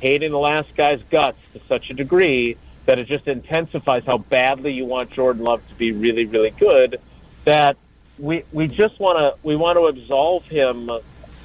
hating 0.00 0.32
the 0.32 0.38
last 0.38 0.74
guy's 0.76 1.02
guts 1.04 1.38
to 1.54 1.60
such 1.66 1.88
a 1.88 1.94
degree 1.94 2.56
that 2.86 2.98
it 2.98 3.06
just 3.06 3.28
intensifies 3.28 4.04
how 4.04 4.18
badly 4.18 4.72
you 4.72 4.86
want 4.86 5.10
Jordan 5.10 5.44
Love 5.44 5.66
to 5.68 5.74
be 5.74 5.92
really, 5.92 6.24
really 6.24 6.50
good. 6.50 7.00
That 7.44 7.76
we 8.18 8.44
we 8.52 8.68
just 8.68 8.98
want 8.98 9.18
to 9.18 9.46
we 9.46 9.56
want 9.56 9.76
to 9.76 9.86
absolve 9.86 10.44
him 10.46 10.90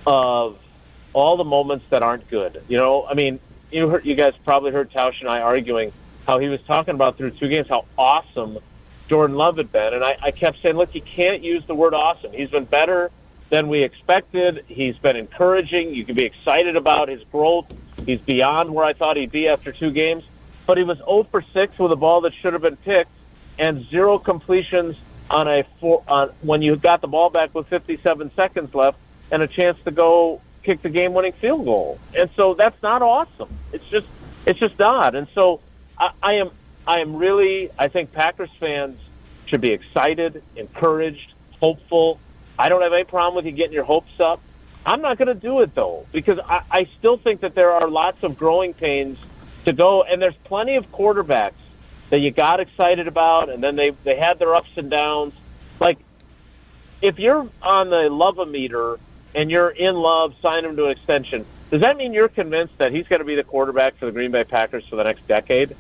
of 0.08 0.58
all 1.14 1.38
the 1.38 1.44
moments 1.44 1.86
that 1.90 2.02
aren't 2.02 2.30
good. 2.30 2.64
You 2.68 2.78
know, 2.78 3.06
I 3.06 3.14
mean, 3.14 3.40
you 3.72 3.90
heard, 3.90 4.06
you 4.06 4.16
guys 4.16 4.34
probably 4.46 4.72
heard 4.72 4.92
Tausch 4.92 5.20
and 5.20 5.30
I 5.30 5.42
arguing 5.42 5.92
how 6.26 6.40
he 6.40 6.48
was 6.48 6.62
talking 6.62 6.96
about 6.96 7.18
through 7.18 7.32
two 7.32 7.50
games 7.50 7.68
how 7.68 7.86
awesome 7.98 8.60
Jordan 9.10 9.36
Love 9.36 9.58
had 9.58 9.72
been, 9.72 9.94
and 9.94 10.04
I, 10.04 10.18
I 10.22 10.32
kept 10.32 10.62
saying, 10.62 10.78
look, 10.78 10.96
you 10.96 11.02
can't 11.02 11.44
use 11.44 11.66
the 11.66 11.76
word 11.76 11.94
awesome. 11.94 12.32
He's 12.32 12.50
been 12.50 12.66
better 12.66 13.12
than 13.50 13.68
we 13.68 13.84
expected. 13.84 14.64
He's 14.68 14.98
been 14.98 15.18
encouraging. 15.18 15.94
You 15.94 16.06
can 16.06 16.16
be 16.16 16.24
excited 16.24 16.78
about 16.78 17.10
his 17.10 17.22
growth. 17.26 17.66
He's 18.06 18.22
beyond 18.22 18.74
where 18.74 18.86
I 18.86 18.94
thought 18.94 19.18
he'd 19.18 19.32
be 19.32 19.50
after 19.50 19.74
two 19.74 19.92
games. 19.92 20.24
But 20.66 20.78
he 20.78 20.84
was 20.84 20.98
0 21.00 21.28
for 21.32 21.42
6 21.42 21.80
with 21.80 21.92
a 21.92 21.96
ball 21.96 22.22
that 22.22 22.34
should 22.34 22.54
have 22.54 22.62
been 22.62 22.78
picked 22.78 23.12
and 23.58 23.86
zero 23.90 24.18
completions 24.18 24.98
on 25.30 25.48
a 25.48 25.64
four, 25.80 26.04
on 26.08 26.30
when 26.42 26.62
you 26.62 26.76
got 26.76 27.02
the 27.02 27.08
ball 27.08 27.30
back 27.30 27.54
with 27.56 27.68
57 27.68 28.32
seconds 28.36 28.74
left 28.74 28.98
and 29.32 29.42
a 29.42 29.48
chance 29.48 29.78
to 29.86 29.92
go 29.92 30.42
kick 30.64 30.82
the 30.82 30.90
game-winning 30.90 31.32
field 31.34 31.66
goal. 31.66 32.00
And 32.18 32.30
so 32.36 32.54
that's 32.54 32.82
not 32.84 33.02
awesome. 33.02 33.50
It's 33.72 33.88
just 33.90 34.08
it's 34.46 34.60
just 34.60 34.78
not. 34.80 35.16
And 35.16 35.28
so 35.34 35.62
I, 35.98 36.12
I 36.22 36.34
am 36.34 36.52
I 36.88 37.00
am 37.00 37.16
really 37.16 37.70
I 37.78 37.88
think 37.88 38.12
Packers 38.12 38.50
fans 38.60 39.00
should 39.46 39.62
be 39.62 39.72
excited, 39.72 40.44
encouraged, 40.56 41.34
hopeful. 41.60 42.20
I 42.60 42.70
don't 42.70 42.82
have 42.82 42.94
any 42.94 43.04
problem 43.04 43.36
with 43.36 43.46
you 43.46 43.52
getting 43.52 43.74
your 43.74 43.84
hopes 43.84 44.20
up. 44.20 44.42
I'm 44.86 45.02
not 45.02 45.18
going 45.18 45.28
to 45.28 45.36
do 45.36 45.62
it 45.62 45.76
though 45.76 46.06
because 46.12 46.40
I, 46.40 46.64
I 46.70 46.90
still 46.98 47.18
think 47.18 47.42
that 47.42 47.56
there 47.56 47.72
are 47.72 47.88
lots 47.88 48.24
of 48.24 48.38
growing 48.38 48.74
pains 48.74 49.18
to 49.66 49.74
go, 49.74 50.04
and 50.04 50.22
there's 50.22 50.36
plenty 50.44 50.76
of 50.76 50.92
quarterbacks 50.92 51.54
that 52.10 52.20
you 52.20 52.32
got 52.32 52.60
excited 52.60 53.08
about, 53.08 53.50
and 53.50 53.64
then 53.64 53.76
they 53.76 53.92
they 54.04 54.16
had 54.16 54.40
their 54.40 54.56
ups 54.56 54.70
and 54.76 54.90
downs. 54.90 55.34
Like 55.80 55.98
if 57.02 57.20
you're 57.20 57.48
on 57.62 57.90
the 57.90 58.10
love 58.10 58.38
a 58.40 58.46
meter 58.46 59.00
and 59.34 59.50
you're 59.50 59.70
in 59.70 59.96
love, 59.96 60.36
sign 60.42 60.66
him 60.66 60.76
to 60.78 60.86
an 60.86 60.92
extension. 60.92 61.46
Does 61.70 61.82
that 61.82 61.96
mean 61.96 62.12
you're 62.14 62.28
convinced 62.28 62.78
that 62.80 62.92
he's 62.92 63.08
going 63.08 63.20
to 63.20 63.26
be 63.26 63.36
the 63.36 63.44
quarterback 63.46 63.96
for 63.98 64.06
the 64.06 64.12
Green 64.12 64.30
Bay 64.32 64.44
Packers 64.44 64.86
for 64.88 64.98
the 64.98 65.04
next 65.06 65.26
decade? 65.28 65.76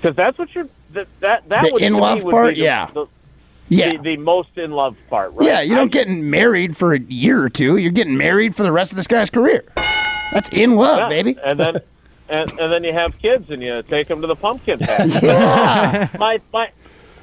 Because 0.00 0.14
that's 0.14 0.36
what 0.38 0.54
you're 0.54 0.68
that 0.92 1.08
that 1.20 1.48
that 1.48 1.62
The 1.64 1.70
would, 1.72 1.82
in-love 1.82 2.22
would 2.24 2.30
part? 2.32 2.54
be 2.54 2.60
the, 2.60 2.64
Yeah. 2.66 2.90
the, 2.92 3.06
Yeah. 3.70 3.92
the, 3.92 3.98
the 4.02 4.16
most 4.18 4.58
in 4.58 4.72
love 4.72 4.94
part, 5.08 5.32
right? 5.32 5.46
Yeah, 5.48 5.60
you 5.62 5.74
don't 5.74 5.90
get 5.90 6.06
married 6.08 6.76
for 6.76 6.92
a 6.92 7.00
year 7.00 7.42
or 7.42 7.48
two. 7.48 7.78
You're 7.78 7.92
getting 7.92 8.16
married 8.18 8.54
for 8.54 8.62
the 8.62 8.70
rest 8.72 8.92
of 8.92 8.96
this 8.96 9.06
guy's 9.06 9.30
career. 9.30 9.64
That's 9.74 10.50
in 10.50 10.76
love, 10.76 10.98
Yeah, 10.98 11.08
baby. 11.08 11.36
And 11.42 11.58
then, 11.58 11.80
and, 12.28 12.50
and 12.50 12.72
then 12.72 12.84
you 12.84 12.92
have 12.92 13.18
kids 13.18 13.50
and 13.50 13.62
you 13.62 13.82
take 13.82 14.08
them 14.08 14.20
to 14.20 14.26
the 14.26 14.36
pumpkin 14.36 14.78
patch. 14.78 15.22
my, 16.18 16.40
my, 16.52 16.70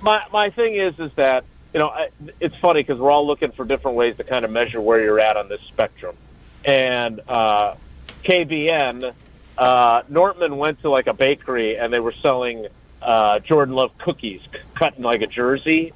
my, 0.01 0.23
my 0.31 0.49
thing 0.49 0.75
is, 0.75 0.97
is 0.99 1.11
that, 1.13 1.43
you 1.73 1.79
know, 1.79 1.87
I, 1.87 2.09
it's 2.39 2.55
funny 2.55 2.81
because 2.81 2.99
we're 2.99 3.11
all 3.11 3.25
looking 3.25 3.51
for 3.51 3.65
different 3.65 3.97
ways 3.97 4.17
to 4.17 4.23
kind 4.23 4.45
of 4.45 4.51
measure 4.51 4.79
where 4.79 5.01
you're 5.01 5.19
at 5.19 5.37
on 5.37 5.49
this 5.49 5.61
spectrum. 5.61 6.15
And 6.63 7.19
uh, 7.27 7.75
KBN, 8.23 9.13
uh, 9.57 10.03
Nortman 10.07 10.57
went 10.57 10.81
to 10.81 10.89
like 10.89 11.07
a 11.07 11.13
bakery 11.13 11.77
and 11.77 11.91
they 11.91 11.99
were 11.99 12.13
selling 12.13 12.67
uh, 13.01 13.39
Jordan 13.39 13.75
Love 13.75 13.97
cookies 13.97 14.41
cut 14.75 14.97
in 14.97 15.03
like 15.03 15.21
a 15.21 15.27
jersey. 15.27 15.93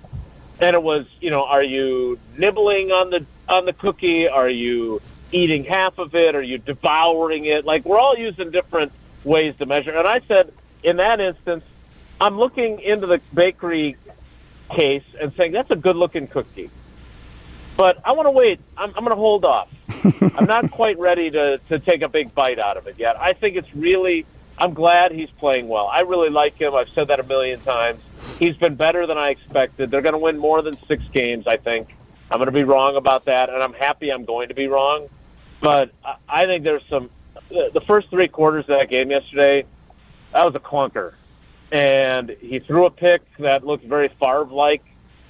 And 0.60 0.76
it 0.76 0.82
was, 0.82 1.06
you 1.22 1.30
know, 1.30 1.46
are 1.46 1.63
you 1.63 2.20
nibbling 2.38 2.91
on 2.91 3.12
the 3.12 3.26
on 3.48 3.65
the 3.65 3.74
cookie? 3.74 4.28
Are 4.28 4.50
you 4.50 5.02
eating 5.31 5.63
half 5.63 5.97
of 5.97 6.15
it? 6.15 6.35
Are 6.35 6.41
you 6.41 6.57
devouring 6.57 7.45
it? 7.45 7.65
Like 7.65 7.85
we're 7.85 7.99
all 7.99 8.17
using 8.17 8.51
different 8.51 8.91
ways 9.23 9.55
to 9.59 9.65
measure. 9.65 9.91
And 9.91 10.07
I 10.07 10.21
said, 10.27 10.53
in 10.83 10.97
that 10.97 11.19
instance, 11.19 11.63
I'm 12.19 12.37
looking 12.37 12.79
into 12.79 13.07
the 13.07 13.21
bakery 13.33 13.97
case 14.69 15.03
and 15.19 15.33
saying 15.33 15.51
that's 15.51 15.71
a 15.71 15.75
good 15.75 15.95
looking 15.95 16.27
cookie. 16.27 16.69
But 17.75 18.01
I 18.03 18.13
want 18.13 18.25
to 18.25 18.31
wait. 18.31 18.59
I'm, 18.75 18.89
I'm 18.89 19.03
going 19.03 19.09
to 19.09 19.15
hold 19.15 19.45
off. 19.45 19.69
I'm 20.35 20.45
not 20.45 20.71
quite 20.71 20.97
ready 20.97 21.29
to, 21.29 21.59
to 21.69 21.79
take 21.79 22.01
a 22.01 22.09
big 22.09 22.33
bite 22.33 22.57
out 22.57 22.75
of 22.75 22.87
it 22.87 22.95
yet. 22.97 23.19
I 23.19 23.33
think 23.33 23.55
it's 23.55 23.73
really, 23.75 24.25
I'm 24.57 24.73
glad 24.73 25.11
he's 25.11 25.29
playing 25.29 25.67
well. 25.67 25.87
I 25.87 26.01
really 26.01 26.29
like 26.29 26.59
him. 26.59 26.73
I've 26.73 26.89
said 26.89 27.09
that 27.09 27.19
a 27.19 27.23
million 27.23 27.59
times. 27.59 28.01
He's 28.39 28.57
been 28.57 28.75
better 28.75 29.05
than 29.05 29.17
I 29.17 29.29
expected. 29.29 29.91
They're 29.91 30.01
going 30.01 30.13
to 30.13 30.19
win 30.19 30.37
more 30.37 30.63
than 30.63 30.75
six 30.87 31.03
games, 31.09 31.45
I 31.45 31.57
think. 31.57 31.95
I'm 32.31 32.39
going 32.39 32.47
to 32.47 32.51
be 32.51 32.63
wrong 32.63 32.95
about 32.95 33.25
that, 33.25 33.49
and 33.49 33.61
I'm 33.61 33.73
happy 33.73 34.11
I'm 34.11 34.25
going 34.25 34.49
to 34.49 34.55
be 34.55 34.67
wrong. 34.67 35.07
But 35.62 35.91
I- 36.28 36.46
think 36.46 36.63
there's 36.63 36.84
some. 36.89 37.10
The 37.50 37.70
the 37.74 37.82
first 37.82 38.10
three 38.10 38.28
quarters 38.28 38.65
of 38.65 38.78
that 38.80 38.89
game 38.89 39.10
yesterday, 39.12 39.63
that 40.34 40.46
was 40.46 40.56
a 40.56 40.60
clunker. 40.60 41.13
And 41.72 42.36
he 42.41 42.60
threw 42.60 42.86
a 42.86 42.89
pick 42.89 43.22
that 43.39 43.65
looked 43.65 43.86
very 43.86 44.08
Favre 44.08 44.46
like, 44.46 44.84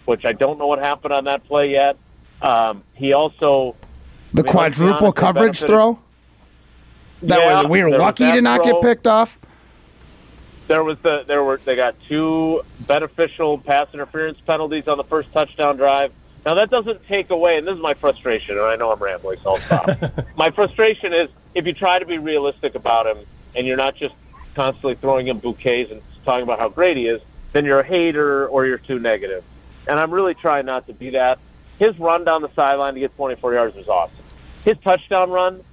which 0.05 0.25
I 0.25 0.33
don't 0.33 0.59
know 0.59 0.67
what 0.67 0.79
happened 0.79 1.13
on 1.13 1.23
that 1.25 1.43
play 1.45 1.71
yet. 1.71 1.97
Um, 2.41 2.83
he 2.93 3.13
also. 3.13 3.75
The 4.33 4.41
I 4.41 4.43
mean, 4.43 4.51
quadruple 4.51 5.07
honest, 5.07 5.15
coverage 5.17 5.59
throw. 5.59 5.99
That 7.23 7.39
Yeah, 7.39 7.63
we 7.63 7.81
were 7.81 7.97
lucky 7.97 8.29
to 8.31 8.41
not 8.41 8.63
throw. 8.63 8.73
get 8.73 8.81
picked 8.81 9.07
off. 9.07 9.37
There 10.67 10.83
was 10.83 10.97
the 10.99 11.23
there 11.25 11.43
were 11.43 11.59
they 11.63 11.75
got 11.75 11.95
two 12.07 12.61
beneficial 12.81 13.57
pass 13.57 13.87
interference 13.93 14.39
penalties 14.41 14.87
on 14.87 14.97
the 14.97 15.03
first 15.03 15.31
touchdown 15.31 15.77
drive. 15.77 16.11
Now 16.45 16.53
that 16.53 16.69
doesn't 16.69 17.05
take 17.07 17.29
away, 17.29 17.57
and 17.57 17.67
this 17.67 17.75
is 17.75 17.81
my 17.81 17.93
frustration, 17.93 18.57
and 18.57 18.65
I 18.65 18.75
know 18.75 18.91
I'm 18.91 18.99
rambling, 18.99 19.39
so 19.39 19.55
I'll 19.55 19.61
stop. 19.61 19.89
my 20.37 20.51
frustration 20.51 21.13
is 21.13 21.29
if 21.55 21.65
you 21.65 21.73
try 21.73 21.99
to 21.99 22.05
be 22.05 22.17
realistic 22.17 22.75
about 22.75 23.07
him, 23.07 23.17
and 23.55 23.65
you're 23.65 23.77
not 23.77 23.95
just 23.95 24.15
constantly 24.55 24.95
throwing 24.95 25.27
him 25.27 25.39
bouquets 25.39 25.91
and 25.91 26.01
talking 26.23 26.43
about 26.43 26.59
how 26.59 26.69
great 26.69 26.97
he 26.97 27.07
is, 27.07 27.21
then 27.53 27.65
you're 27.65 27.79
a 27.79 27.85
hater 27.85 28.47
or 28.47 28.65
you're 28.65 28.77
too 28.77 28.99
negative. 28.99 29.43
And 29.87 29.99
I'm 29.99 30.11
really 30.11 30.33
trying 30.33 30.65
not 30.65 30.87
to 30.87 30.93
be 30.93 31.11
that. 31.11 31.39
His 31.79 31.97
run 31.99 32.23
down 32.23 32.41
the 32.41 32.53
sideline 32.55 32.93
to 32.95 32.99
get 32.99 33.15
24 33.15 33.53
yards 33.53 33.75
was 33.75 33.87
awesome. 33.87 34.23
His 34.65 34.77
touchdown 34.79 35.29
run 35.29 35.63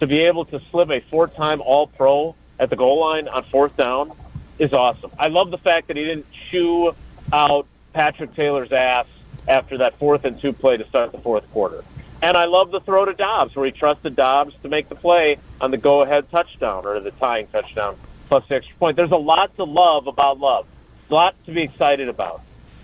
to 0.00 0.06
be 0.06 0.20
able 0.20 0.44
to 0.46 0.60
slip 0.70 0.90
a 0.90 1.00
four-time 1.00 1.60
All-Pro 1.60 2.34
at 2.58 2.70
the 2.70 2.76
goal 2.76 3.00
line 3.00 3.28
on 3.28 3.44
fourth 3.44 3.76
down 3.76 4.12
is 4.58 4.72
awesome. 4.72 5.10
I 5.18 5.28
love 5.28 5.50
the 5.50 5.58
fact 5.58 5.88
that 5.88 5.96
he 5.96 6.04
didn't 6.04 6.26
chew 6.50 6.94
out 7.32 7.66
Patrick 7.92 8.34
Taylor's 8.34 8.72
ass 8.72 9.06
after 9.50 9.78
that 9.78 9.98
fourth 9.98 10.24
and 10.24 10.40
two 10.40 10.52
play 10.52 10.76
to 10.76 10.86
start 10.88 11.12
the 11.12 11.18
fourth 11.18 11.50
quarter. 11.52 11.84
And 12.22 12.36
I 12.36 12.44
love 12.44 12.70
the 12.70 12.80
throw 12.80 13.04
to 13.04 13.14
Doubs 13.14 13.56
where 13.56 13.66
he 13.66 13.72
trusted 13.72 14.14
Doubs 14.14 14.54
to 14.62 14.68
make 14.68 14.88
the 14.88 14.94
play 14.94 15.38
on 15.60 15.70
the 15.70 15.78
go-ahead 15.78 16.30
touchdown 16.30 16.86
or 16.86 17.00
the 17.00 17.10
tying 17.12 17.46
touchdown 17.48 17.96
plus 18.28 18.46
the 18.48 18.56
extra 18.56 18.76
point. 18.76 18.96
There's 18.96 19.10
a 19.10 19.16
lot 19.16 19.54
to 19.56 19.64
love 19.64 20.06
about 20.06 20.38
love, 20.38 20.66
a 21.10 21.14
lot 21.14 21.34
to 21.46 21.52
be 21.52 21.62
excited 21.62 22.08
about. 22.08 22.42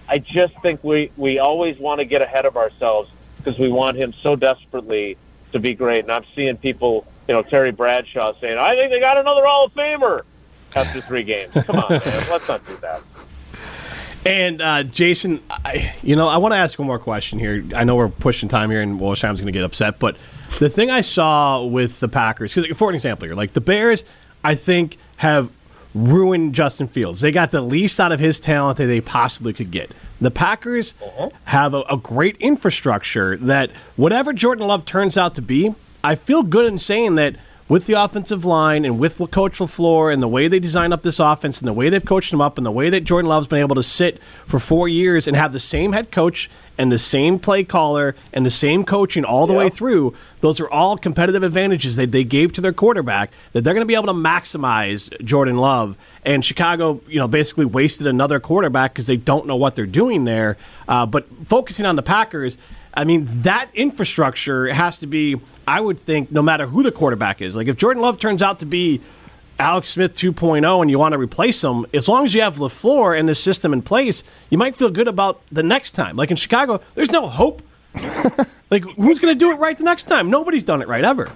I 0.08 0.18
just 0.18 0.54
think 0.60 0.82
we, 0.82 1.10
we 1.16 1.38
always 1.38 1.78
want 1.78 2.00
to 2.00 2.04
get 2.04 2.22
ahead 2.22 2.46
of 2.46 2.56
ourselves 2.56 3.10
because 3.38 3.58
we 3.58 3.68
want 3.68 3.96
him 3.96 4.12
so 4.12 4.36
desperately 4.36 5.16
to 5.52 5.58
be 5.60 5.74
great. 5.74 6.00
And 6.00 6.12
I'm 6.12 6.24
seeing 6.34 6.56
people, 6.56 7.06
you 7.28 7.34
know, 7.34 7.42
Terry 7.42 7.72
Bradshaw 7.72 8.34
saying, 8.40 8.58
I 8.58 8.74
think 8.74 8.90
they 8.90 9.00
got 9.00 9.18
another 9.18 9.44
Hall 9.44 9.66
of 9.66 9.74
Famer 9.74 10.22
after 10.74 11.00
three 11.00 11.22
games. 11.22 11.52
Come 11.54 11.76
on, 11.76 11.90
man. 11.90 12.02
Let's 12.30 12.48
not 12.48 12.66
do 12.66 12.76
that. 12.78 13.02
And 14.26 14.60
uh, 14.60 14.82
Jason, 14.82 15.40
I, 15.48 15.94
you 16.02 16.16
know, 16.16 16.26
I 16.26 16.38
want 16.38 16.52
to 16.52 16.58
ask 16.58 16.76
one 16.80 16.88
more 16.88 16.98
question 16.98 17.38
here. 17.38 17.64
I 17.76 17.84
know 17.84 17.94
we're 17.94 18.08
pushing 18.08 18.48
time 18.48 18.70
here, 18.70 18.82
and 18.82 18.98
Wollersheim's 18.98 19.40
going 19.40 19.46
to 19.46 19.52
get 19.52 19.62
upset, 19.62 20.00
but 20.00 20.16
the 20.58 20.68
thing 20.68 20.90
I 20.90 21.00
saw 21.00 21.64
with 21.64 22.00
the 22.00 22.08
Packers, 22.08 22.52
because 22.52 22.76
for 22.76 22.88
an 22.88 22.96
example 22.96 23.28
here, 23.28 23.36
like 23.36 23.52
the 23.52 23.60
Bears, 23.60 24.04
I 24.42 24.56
think 24.56 24.98
have 25.18 25.50
ruined 25.94 26.54
Justin 26.56 26.88
Fields. 26.88 27.20
They 27.20 27.30
got 27.30 27.52
the 27.52 27.60
least 27.60 28.00
out 28.00 28.10
of 28.10 28.18
his 28.18 28.40
talent 28.40 28.78
that 28.78 28.86
they 28.86 29.00
possibly 29.00 29.52
could 29.52 29.70
get. 29.70 29.92
The 30.20 30.32
Packers 30.32 30.94
have 31.44 31.72
a, 31.72 31.82
a 31.88 31.96
great 31.96 32.36
infrastructure 32.38 33.36
that 33.36 33.70
whatever 33.94 34.32
Jordan 34.32 34.66
Love 34.66 34.84
turns 34.84 35.16
out 35.16 35.36
to 35.36 35.42
be, 35.42 35.74
I 36.02 36.16
feel 36.16 36.42
good 36.42 36.66
in 36.66 36.78
saying 36.78 37.14
that 37.14 37.36
with 37.68 37.86
the 37.86 37.94
offensive 37.94 38.44
line 38.44 38.84
and 38.84 38.98
with 38.98 39.18
what 39.18 39.30
Coach 39.30 39.58
LaFleur 39.58 40.12
and 40.12 40.22
the 40.22 40.28
way 40.28 40.46
they 40.46 40.60
design 40.60 40.92
up 40.92 41.02
this 41.02 41.18
offense 41.18 41.58
and 41.58 41.66
the 41.66 41.72
way 41.72 41.88
they've 41.88 42.04
coached 42.04 42.32
him 42.32 42.40
up 42.40 42.58
and 42.58 42.66
the 42.66 42.70
way 42.70 42.90
that 42.90 43.02
Jordan 43.02 43.28
Love's 43.28 43.48
been 43.48 43.58
able 43.58 43.74
to 43.74 43.82
sit 43.82 44.20
for 44.46 44.60
four 44.60 44.88
years 44.88 45.26
and 45.26 45.36
have 45.36 45.52
the 45.52 45.60
same 45.60 45.92
head 45.92 46.12
coach 46.12 46.48
and 46.78 46.92
the 46.92 46.98
same 46.98 47.38
play 47.38 47.64
caller 47.64 48.14
and 48.32 48.46
the 48.46 48.50
same 48.50 48.84
coaching 48.84 49.24
all 49.24 49.46
the 49.46 49.54
way 49.54 49.68
through, 49.68 50.14
those 50.40 50.60
are 50.60 50.68
all 50.70 50.96
competitive 50.96 51.42
advantages 51.42 51.96
that 51.96 52.12
they 52.12 52.22
gave 52.22 52.52
to 52.52 52.60
their 52.60 52.72
quarterback 52.72 53.32
that 53.52 53.64
they're 53.64 53.74
going 53.74 53.82
to 53.82 53.86
be 53.86 53.94
able 53.94 54.06
to 54.06 54.12
maximize 54.12 55.10
Jordan 55.24 55.56
Love. 55.56 55.96
And 56.24 56.44
Chicago, 56.44 57.00
you 57.08 57.18
know, 57.18 57.28
basically 57.28 57.64
wasted 57.64 58.06
another 58.06 58.38
quarterback 58.38 58.92
because 58.92 59.06
they 59.06 59.16
don't 59.16 59.46
know 59.46 59.56
what 59.56 59.74
they're 59.74 59.86
doing 59.86 60.24
there. 60.24 60.56
Uh, 60.86 61.06
but 61.06 61.26
focusing 61.46 61.86
on 61.86 61.96
the 61.96 62.02
Packers, 62.02 62.58
I 62.96 63.04
mean, 63.04 63.28
that 63.42 63.68
infrastructure 63.74 64.72
has 64.72 64.98
to 64.98 65.06
be, 65.06 65.38
I 65.68 65.80
would 65.80 66.00
think, 66.00 66.32
no 66.32 66.42
matter 66.42 66.66
who 66.66 66.82
the 66.82 66.90
quarterback 66.90 67.42
is. 67.42 67.54
Like, 67.54 67.68
if 67.68 67.76
Jordan 67.76 68.02
Love 68.02 68.18
turns 68.18 68.40
out 68.40 68.60
to 68.60 68.66
be 68.66 69.02
Alex 69.58 69.88
Smith 69.88 70.14
2.0 70.14 70.80
and 70.80 70.90
you 70.90 70.98
want 70.98 71.12
to 71.12 71.18
replace 71.18 71.62
him, 71.62 71.84
as 71.92 72.08
long 72.08 72.24
as 72.24 72.34
you 72.34 72.40
have 72.40 72.56
LaFleur 72.56 73.18
and 73.18 73.28
this 73.28 73.38
system 73.38 73.74
in 73.74 73.82
place, 73.82 74.24
you 74.48 74.56
might 74.56 74.76
feel 74.76 74.90
good 74.90 75.08
about 75.08 75.42
the 75.52 75.62
next 75.62 75.90
time. 75.90 76.16
Like 76.16 76.30
in 76.30 76.36
Chicago, 76.36 76.80
there's 76.94 77.12
no 77.12 77.28
hope. 77.28 77.60
like, 78.70 78.84
who's 78.96 79.18
going 79.18 79.34
to 79.34 79.38
do 79.38 79.50
it 79.50 79.56
right 79.56 79.76
the 79.76 79.84
next 79.84 80.04
time? 80.04 80.30
Nobody's 80.30 80.62
done 80.62 80.80
it 80.80 80.88
right 80.88 81.04
ever. 81.04 81.30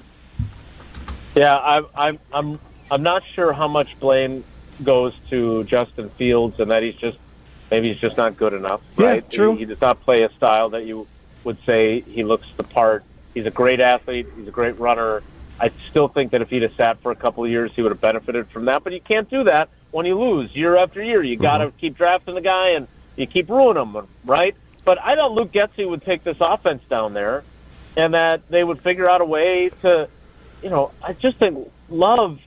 Yeah, 1.34 1.58
I'm, 1.58 1.86
I'm, 1.94 2.18
I'm, 2.32 2.60
I'm 2.90 3.02
not 3.02 3.22
sure 3.34 3.52
how 3.52 3.68
much 3.68 3.98
blame 4.00 4.44
goes 4.82 5.14
to 5.28 5.64
Justin 5.64 6.08
Fields 6.10 6.58
and 6.58 6.70
that 6.70 6.82
he's 6.82 6.96
just 6.96 7.18
maybe 7.70 7.92
he's 7.92 8.00
just 8.00 8.16
not 8.16 8.36
good 8.36 8.54
enough. 8.54 8.80
Yeah, 8.98 9.20
true. 9.20 9.52
He, 9.52 9.60
he 9.60 9.64
does 9.66 9.80
not 9.80 10.00
play 10.00 10.22
a 10.22 10.32
style 10.32 10.70
that 10.70 10.86
you 10.86 11.06
would 11.44 11.58
say 11.64 12.00
he 12.00 12.24
looks 12.24 12.46
the 12.56 12.64
part. 12.64 13.04
He's 13.34 13.46
a 13.46 13.50
great 13.50 13.80
athlete. 13.80 14.26
He's 14.36 14.48
a 14.48 14.52
great 14.52 14.78
runner. 14.78 15.22
I 15.60 15.70
still 15.90 16.08
think 16.08 16.32
that 16.32 16.40
if 16.40 16.50
he'd 16.50 16.62
have 16.62 16.74
sat 16.74 17.00
for 17.02 17.12
a 17.12 17.16
couple 17.16 17.44
of 17.44 17.50
years, 17.50 17.70
he 17.74 17.82
would 17.82 17.92
have 17.92 18.00
benefited 18.00 18.48
from 18.48 18.64
that. 18.66 18.82
But 18.82 18.92
you 18.92 19.00
can't 19.00 19.28
do 19.28 19.44
that 19.44 19.68
when 19.90 20.06
you 20.06 20.18
lose 20.18 20.54
year 20.56 20.76
after 20.76 21.02
year. 21.02 21.22
You 21.22 21.36
got 21.36 21.58
to 21.58 21.66
mm-hmm. 21.66 21.78
keep 21.78 21.96
drafting 21.96 22.34
the 22.34 22.40
guy 22.40 22.70
and 22.70 22.88
you 23.16 23.26
keep 23.26 23.48
ruining 23.50 23.92
him, 23.94 24.08
right? 24.24 24.56
But 24.84 24.98
I 25.02 25.14
thought 25.14 25.32
Luke 25.32 25.52
Getsy 25.52 25.88
would 25.88 26.02
take 26.02 26.24
this 26.24 26.38
offense 26.40 26.82
down 26.88 27.12
there, 27.12 27.44
and 27.96 28.14
that 28.14 28.48
they 28.48 28.64
would 28.64 28.80
figure 28.80 29.10
out 29.10 29.20
a 29.20 29.24
way 29.24 29.70
to, 29.82 30.08
you 30.62 30.70
know, 30.70 30.92
I 31.02 31.12
just 31.12 31.36
think 31.36 31.70
Love, 31.90 32.40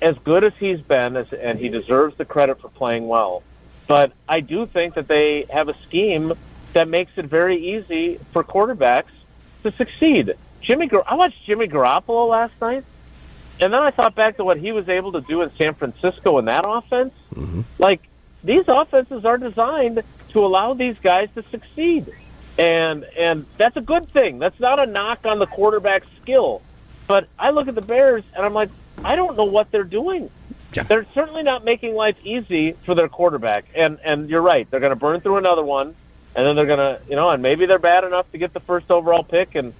as 0.00 0.16
good 0.18 0.44
as 0.44 0.52
he's 0.58 0.80
been, 0.80 1.16
as, 1.16 1.32
and 1.32 1.58
he 1.58 1.68
deserves 1.68 2.16
the 2.16 2.24
credit 2.24 2.60
for 2.60 2.68
playing 2.68 3.08
well. 3.08 3.42
But 3.86 4.12
I 4.28 4.40
do 4.40 4.66
think 4.66 4.94
that 4.94 5.08
they 5.08 5.46
have 5.50 5.68
a 5.68 5.74
scheme 5.82 6.34
that 6.76 6.88
makes 6.88 7.10
it 7.16 7.24
very 7.24 7.56
easy 7.56 8.18
for 8.32 8.44
quarterbacks 8.44 9.14
to 9.62 9.72
succeed. 9.72 10.34
Jimmy, 10.60 10.90
I 11.06 11.14
watched 11.14 11.42
Jimmy 11.46 11.68
Garoppolo 11.68 12.28
last 12.28 12.52
night, 12.60 12.84
and 13.58 13.72
then 13.72 13.82
I 13.82 13.90
thought 13.90 14.14
back 14.14 14.36
to 14.36 14.44
what 14.44 14.58
he 14.58 14.72
was 14.72 14.86
able 14.90 15.12
to 15.12 15.22
do 15.22 15.40
in 15.40 15.50
San 15.56 15.72
Francisco 15.72 16.36
in 16.36 16.44
that 16.44 16.64
offense. 16.68 17.14
Mm-hmm. 17.34 17.62
Like 17.78 18.06
these 18.44 18.64
offenses 18.68 19.24
are 19.24 19.38
designed 19.38 20.02
to 20.32 20.44
allow 20.44 20.74
these 20.74 20.96
guys 20.98 21.30
to 21.34 21.42
succeed, 21.50 22.12
and 22.58 23.04
and 23.16 23.46
that's 23.56 23.78
a 23.78 23.80
good 23.80 24.06
thing. 24.10 24.38
That's 24.38 24.60
not 24.60 24.78
a 24.78 24.84
knock 24.84 25.24
on 25.24 25.38
the 25.38 25.46
quarterback 25.46 26.02
skill, 26.20 26.60
but 27.06 27.26
I 27.38 27.52
look 27.52 27.68
at 27.68 27.74
the 27.74 27.80
Bears 27.80 28.22
and 28.34 28.44
I'm 28.44 28.52
like, 28.52 28.68
I 29.02 29.16
don't 29.16 29.34
know 29.34 29.44
what 29.44 29.70
they're 29.70 29.82
doing. 29.82 30.30
They're 30.72 31.06
certainly 31.14 31.42
not 31.42 31.64
making 31.64 31.94
life 31.94 32.16
easy 32.22 32.72
for 32.72 32.94
their 32.94 33.08
quarterback, 33.08 33.64
and 33.74 33.98
and 34.04 34.28
you're 34.28 34.42
right. 34.42 34.70
They're 34.70 34.80
going 34.80 34.90
to 34.90 34.96
burn 34.96 35.22
through 35.22 35.38
another 35.38 35.64
one, 35.64 35.94
and 36.36 36.46
then 36.46 36.54
they're 36.54 36.66
going 36.66 36.78
to, 36.78 37.00
you 37.08 37.16
know, 37.16 37.30
and 37.30 37.42
maybe 37.42 37.66
they're 37.66 37.78
bad 37.78 38.04
enough 38.04 38.30
to 38.32 38.38
get 38.38 38.52
the 38.52 38.60
first 38.60 38.90
overall 38.90 39.24
pick, 39.24 39.54
and 39.54 39.72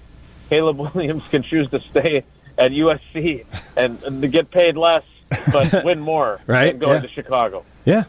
Caleb 0.48 0.78
Williams 0.94 1.22
can 1.30 1.42
choose 1.42 1.68
to 1.68 1.80
stay 1.80 2.24
at 2.58 2.72
USC 2.72 3.44
and, 3.76 4.02
and 4.02 4.22
to 4.22 4.28
get 4.28 4.50
paid 4.50 4.76
less 4.76 5.04
but 5.52 5.84
win 5.84 6.00
more 6.00 6.40
Right, 6.46 6.72
than 6.72 6.78
going 6.78 7.02
yeah. 7.02 7.08
to 7.08 7.08
Chicago. 7.08 7.64
Yeah. 7.84 8.04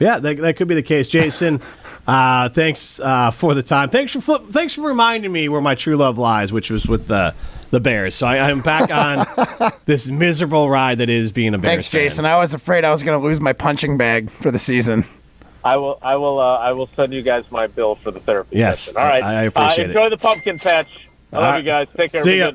Yeah, 0.00 0.18
that, 0.18 0.36
that 0.38 0.56
could 0.56 0.66
be 0.66 0.74
the 0.74 0.82
case. 0.82 1.08
Jason, 1.08 1.60
uh, 2.08 2.48
thanks 2.48 2.98
uh, 2.98 3.30
for 3.30 3.54
the 3.54 3.62
time. 3.62 3.88
Thanks 3.90 4.12
for 4.12 4.20
flip, 4.20 4.46
thanks 4.48 4.74
for 4.74 4.80
reminding 4.82 5.30
me 5.30 5.48
where 5.48 5.60
my 5.60 5.76
true 5.76 5.96
love 5.96 6.18
lies, 6.18 6.52
which 6.52 6.70
was 6.70 6.86
with 6.86 7.06
the 7.06 7.34
the 7.70 7.80
Bears. 7.80 8.14
So 8.14 8.26
I, 8.26 8.50
I'm 8.50 8.60
back 8.60 8.90
on 8.90 9.72
this 9.86 10.10
miserable 10.10 10.68
ride 10.68 10.98
that 10.98 11.08
is 11.08 11.32
being 11.32 11.54
a 11.54 11.58
Bears. 11.58 11.70
Thanks, 11.70 11.88
fan. 11.88 12.00
Jason. 12.02 12.26
I 12.26 12.36
was 12.36 12.52
afraid 12.52 12.84
I 12.84 12.90
was 12.90 13.02
going 13.02 13.18
to 13.18 13.26
lose 13.26 13.40
my 13.40 13.54
punching 13.54 13.96
bag 13.96 14.28
for 14.30 14.50
the 14.50 14.58
season. 14.58 15.06
I 15.64 15.76
will, 15.76 15.98
I 16.02 16.16
will, 16.16 16.38
uh, 16.40 16.58
I 16.58 16.72
will 16.72 16.88
send 16.96 17.12
you 17.12 17.22
guys 17.22 17.44
my 17.50 17.66
bill 17.68 17.94
for 17.94 18.10
the 18.10 18.20
therapy 18.20 18.56
Yes, 18.56 18.80
session. 18.80 18.96
All 18.98 19.06
right, 19.06 19.22
I- 19.22 19.40
I 19.40 19.42
appreciate 19.44 19.78
uh, 19.78 19.82
it. 19.82 19.90
enjoy 19.90 20.08
the 20.10 20.16
pumpkin 20.18 20.58
patch. 20.58 20.88
I 21.32 21.36
love 21.36 21.44
All 21.44 21.50
right. 21.52 21.58
you 21.58 21.64
guys. 21.64 21.88
Take 21.96 22.12
care. 22.12 22.22
See 22.22 22.38
ya. 22.38 22.52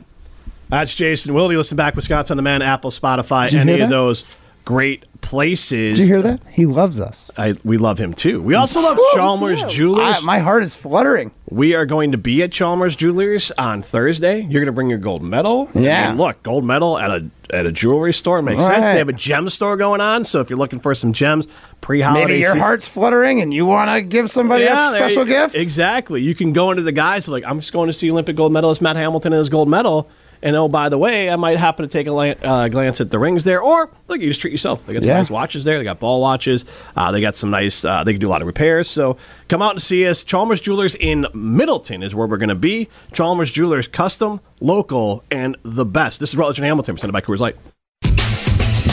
That's 0.69 0.93
Jason 0.93 1.33
Wilde. 1.33 1.53
Listen 1.55 1.77
back, 1.77 1.95
Wisconsin 1.95 2.33
On 2.33 2.37
Demand, 2.37 2.61
Apple, 2.61 2.91
Spotify, 2.91 3.49
you 3.51 3.59
any 3.59 3.75
hear 3.75 3.85
of 3.85 3.89
those 3.89 4.25
great 4.67 5.06
places. 5.21 5.97
Did 5.97 6.08
you 6.08 6.13
hear 6.15 6.21
that? 6.23 6.41
He 6.51 6.65
loves 6.65 6.99
us. 6.99 7.32
I, 7.38 7.56
we 7.63 7.77
love 7.77 7.97
him 7.97 8.13
too. 8.13 8.41
We 8.41 8.53
also 8.53 8.82
love 8.82 8.99
Chalmers 9.13 9.63
Jewelers. 9.63 10.17
I, 10.17 10.21
my 10.25 10.39
heart 10.39 10.62
is 10.63 10.75
fluttering. 10.75 11.32
We 11.49 11.73
are 11.73 11.86
going 11.86 12.12
to 12.12 12.17
be 12.17 12.43
at 12.43 12.51
Chalmers 12.51 12.95
Jewelers 12.97 13.49
on 13.51 13.82
Thursday. 13.82 14.41
You're 14.41 14.60
going 14.60 14.65
to 14.65 14.71
bring 14.73 14.89
your 14.89 14.97
gold 14.97 15.23
medal. 15.23 15.69
Yeah. 15.73 16.10
Mean, 16.10 16.17
look, 16.17 16.43
gold 16.43 16.65
medal 16.65 16.97
at 16.97 17.10
a 17.10 17.30
at 17.49 17.65
a 17.65 17.71
jewelry 17.71 18.12
store 18.13 18.41
makes 18.41 18.60
All 18.60 18.67
sense. 18.67 18.82
right. 18.82 18.91
They 18.91 18.97
have 18.99 19.08
a 19.08 19.13
gem 19.13 19.47
store 19.47 19.77
going 19.77 20.01
on, 20.01 20.25
so 20.25 20.41
if 20.41 20.49
you're 20.49 20.60
looking 20.60 20.80
for 20.82 20.93
some 20.93 21.13
gems 21.13 21.47
pre-holiday, 21.80 22.25
Maybe 22.25 22.39
your 22.39 22.49
season- 22.49 22.60
heart's 22.60 22.88
fluttering 22.89 23.39
and 23.41 23.53
you 23.53 23.65
want 23.65 23.89
to 23.89 24.01
give 24.01 24.30
somebody 24.30 24.65
Yeah, 24.65 24.88
a 24.88 24.89
special 24.89 25.25
you- 25.25 25.32
gift. 25.34 25.56
Exactly. 25.56 26.21
You 26.21 26.36
can 26.36 26.51
go 26.51 26.71
into 26.71 26.84
the 26.84 26.91
guys 26.91 27.30
like, 27.30 27.45
I'm 27.45 27.62
just 27.62 27.71
going 27.71 27.88
to 27.88 27.93
see 27.93 28.12
Olympic 28.12 28.36
gold 28.36 28.51
medalist 28.51 28.82
Matt 28.82 28.97
Hamilton 28.97 29.32
and 29.32 29.39
his 29.39 29.47
gold 29.47 29.69
medal, 29.69 30.10
And 30.41 30.56
oh, 30.56 30.67
by 30.67 30.89
the 30.89 30.97
way, 30.97 31.30
I 31.30 31.36
might 31.36 31.58
happen 31.58 31.84
to 31.88 31.91
take 31.91 32.08
a 32.08 32.12
la- 32.12 32.23
uh, 32.43 32.67
glance 32.67 33.02
at 33.02 33.10
the 33.12 33.19
rings 33.19 33.43
there. 33.43 33.62
Or 33.62 33.89
look, 34.08 34.19
you 34.21 34.28
just 34.28 34.39
treat 34.41 34.52
yourself. 34.52 34.86
They 34.86 34.93
got 34.93 35.04
some 35.04 35.10
Yeah. 35.10 35.17
nice 35.17 35.30
watches 35.32 35.63
there. 35.63 35.78
They 35.78 35.84
got 35.84 36.00
ball 36.00 36.21
watches. 36.21 36.65
Uh, 36.95 37.12
they 37.12 37.21
got 37.21 37.36
some 37.36 37.50
nice. 37.50 37.84
Uh, 37.84 38.04
they 38.04 38.13
can 38.13 38.21
do 38.21 38.28
a 38.28 38.30
lot 38.30 38.41
of 38.41 38.47
repairs. 38.47 38.88
So 38.89 39.17
come 39.47 39.62
out 39.62 39.71
and 39.71 39.82
see 39.82 40.06
us. 40.08 40.23
Chalmers 40.23 40.62
Jewelers 40.62 40.95
in 40.95 41.26
Middleton 41.34 42.04
is 42.04 42.13
where 42.13 42.28
we're 42.28 42.38
going 42.38 42.50
to 42.50 42.56
be. 42.56 42.88
Chalmers 43.13 43.52
Jewelers, 43.52 43.88
custom, 43.88 44.39
local, 44.60 45.23
and 45.32 45.56
the 45.63 45.86
best. 45.86 46.19
This 46.19 46.30
is 46.32 46.38
Rutledge 46.38 46.60
and 46.60 46.65
Hamilton, 46.65 46.95
presented 46.95 47.13
by 47.13 47.21
Coors 47.21 47.39
Light. 47.39 47.56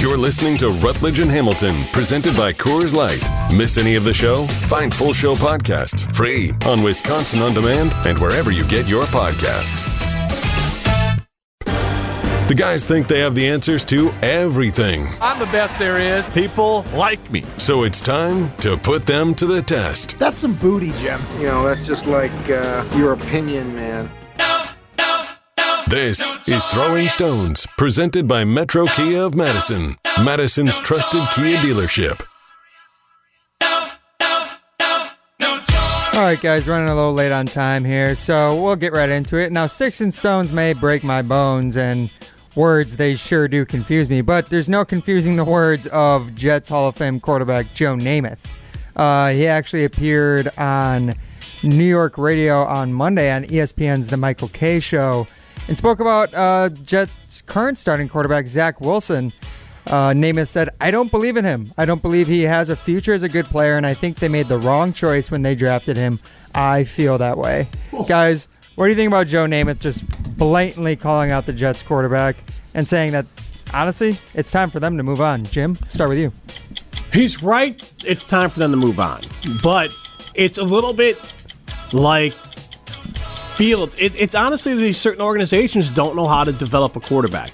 You're 0.01 0.19
listening 0.19 0.59
to 0.59 0.69
Rutledge 0.69 1.19
and 1.21 1.31
Hamilton, 1.31 1.83
presented 1.93 2.37
by 2.37 2.53
Coors 2.53 2.93
Light. 2.95 3.23
Miss 3.57 3.79
any 3.79 3.95
of 3.95 4.05
the 4.05 4.13
show? 4.13 4.47
Find 4.69 4.93
full 4.95 5.15
show 5.15 5.35
podcasts 5.35 6.15
free 6.15 6.53
on 6.67 6.83
Wisconsin 6.83 7.41
On 7.41 7.55
Demand 7.55 7.91
and 8.07 8.19
wherever 8.19 8.51
you 8.51 8.67
get 8.69 8.87
your 8.87 9.05
podcasts. 9.05 9.89
The 12.47 12.55
guys 12.55 12.85
think 12.85 13.09
they 13.09 13.21
have 13.21 13.35
the 13.35 13.49
answers 13.49 13.87
to 13.87 14.13
everything, 14.21 15.07
I'm 15.19 15.39
the 15.39 15.47
best 15.47 15.79
there 15.79 15.99
is. 15.99 16.29
People 16.31 16.85
like 16.93 17.31
me. 17.31 17.43
so 17.57 17.85
it's 17.85 18.03
time 18.03 18.55
to 18.59 18.77
put 18.77 19.07
them 19.07 19.35
to 19.37 19.47
the 19.47 19.63
test. 19.63 20.19
That's 20.19 20.41
some 20.41 20.53
booty, 20.53 20.93
Jim. 20.99 21.23
You 21.39 21.47
know, 21.47 21.65
that's 21.67 21.87
just 21.87 22.07
like 22.07 22.31
uh, 22.51 22.85
your 22.97 23.15
opinion, 23.15 23.75
man. 23.75 24.11
This 25.89 26.37
is 26.47 26.67
Throwing 26.67 27.09
Stones, 27.09 27.67
presented 27.79 28.29
by 28.29 28.45
Metro 28.45 28.87
Kia 28.89 29.23
of 29.23 29.35
Madison, 29.35 29.97
Madison's 30.23 30.79
trusted 30.81 31.23
Kia 31.35 31.57
dealership. 31.59 32.21
All 36.15 36.23
right, 36.23 36.41
guys, 36.41 36.69
running 36.69 36.89
a 36.91 36.95
little 36.95 37.13
late 37.15 37.33
on 37.33 37.47
time 37.47 37.85
here, 37.85 38.15
so 38.15 38.61
we'll 38.61 38.77
get 38.77 38.93
right 38.93 39.11
into 39.11 39.37
it. 39.37 39.51
Now, 39.51 39.67
sticks 39.67 40.01
and 40.01 40.13
stones 40.13 40.53
may 40.53 40.73
break 40.73 41.03
my 41.03 41.23
bones, 41.23 41.77
and 41.77 42.09
words 42.57 42.97
they 42.97 43.15
sure 43.15 43.49
do 43.49 43.65
confuse 43.65 44.09
me, 44.09 44.21
but 44.21 44.49
there's 44.51 44.69
no 44.69 44.85
confusing 44.85 45.37
the 45.37 45.45
words 45.45 45.87
of 45.89 46.35
Jets 46.35 46.69
Hall 46.69 46.89
of 46.89 46.97
Fame 46.97 47.21
quarterback 47.21 47.75
Joe 47.75 47.97
Namath. 47.97 48.45
Uh, 48.97 49.31
he 49.31 49.47
actually 49.47 49.85
appeared 49.85 50.49
on 50.57 51.15
New 51.63 51.85
York 51.85 52.19
radio 52.19 52.63
on 52.65 52.93
Monday 52.93 53.31
on 53.31 53.45
ESPN's 53.45 54.09
The 54.09 54.17
Michael 54.17 54.49
Kay 54.49 54.81
Show 54.81 55.27
and 55.67 55.77
spoke 55.77 56.01
about 56.01 56.33
uh, 56.35 56.69
Jets' 56.69 57.43
current 57.43 57.79
starting 57.79 58.09
quarterback, 58.09 58.47
Zach 58.47 58.81
Wilson. 58.81 59.33
Uh, 59.87 60.11
Namath 60.11 60.49
said, 60.49 60.71
I 60.81 60.91
don't 60.91 61.11
believe 61.11 61.37
in 61.37 61.45
him. 61.45 61.73
I 61.77 61.85
don't 61.85 62.01
believe 62.01 62.27
he 62.27 62.43
has 62.43 62.71
a 62.71 62.77
future 62.77 63.13
as 63.13 63.23
a 63.23 63.29
good 63.29 63.47
player, 63.47 63.77
and 63.77 63.87
I 63.87 63.95
think 63.95 64.19
they 64.19 64.29
made 64.29 64.47
the 64.49 64.59
wrong 64.59 64.93
choice 64.93 65.31
when 65.31 65.43
they 65.43 65.55
drafted 65.55 65.97
him. 65.97 66.21
I 66.55 66.85
feel 66.85 67.19
that 67.19 67.37
way. 67.37 67.69
Guys, 68.09 68.49
what 68.75 68.87
do 68.87 68.91
you 68.91 68.97
think 68.97 69.09
about 69.09 69.27
Joe 69.27 69.47
Namath 69.47 69.79
just 69.79 70.07
blatantly 70.37 70.97
calling 70.97 71.31
out 71.31 71.47
the 71.47 71.53
Jets 71.53 71.83
quarterback 71.83 72.37
and 72.75 72.87
saying 72.87 73.13
that, 73.13 73.27
honestly, 73.73 74.17
it's 74.35 74.51
time 74.51 74.71
for 74.71 74.81
them 74.81 74.97
to 74.97 75.03
move 75.03 75.21
on? 75.21 75.45
Jim, 75.45 75.77
start 75.89 76.11
with 76.11 76.19
you. 76.19 76.33
He's 77.13 77.43
right. 77.43 77.93
It's 78.05 78.25
time 78.25 78.51
for 78.51 78.59
them 78.59 78.73
to 78.73 78.77
move 78.77 78.99
on. 78.99 79.23
But 79.63 79.91
it's 80.35 80.59
a 80.59 80.65
little 80.65 80.93
bit 80.93 81.19
like 81.93 82.33
Fields. 83.55 83.95
It, 83.99 84.17
it's 84.17 84.35
honestly 84.35 84.75
these 84.75 84.99
certain 84.99 85.23
organizations 85.23 85.89
don't 85.89 86.17
know 86.17 86.27
how 86.27 86.43
to 86.43 86.53
develop 86.53 86.97
a 86.97 87.01
quarterback. 87.01 87.53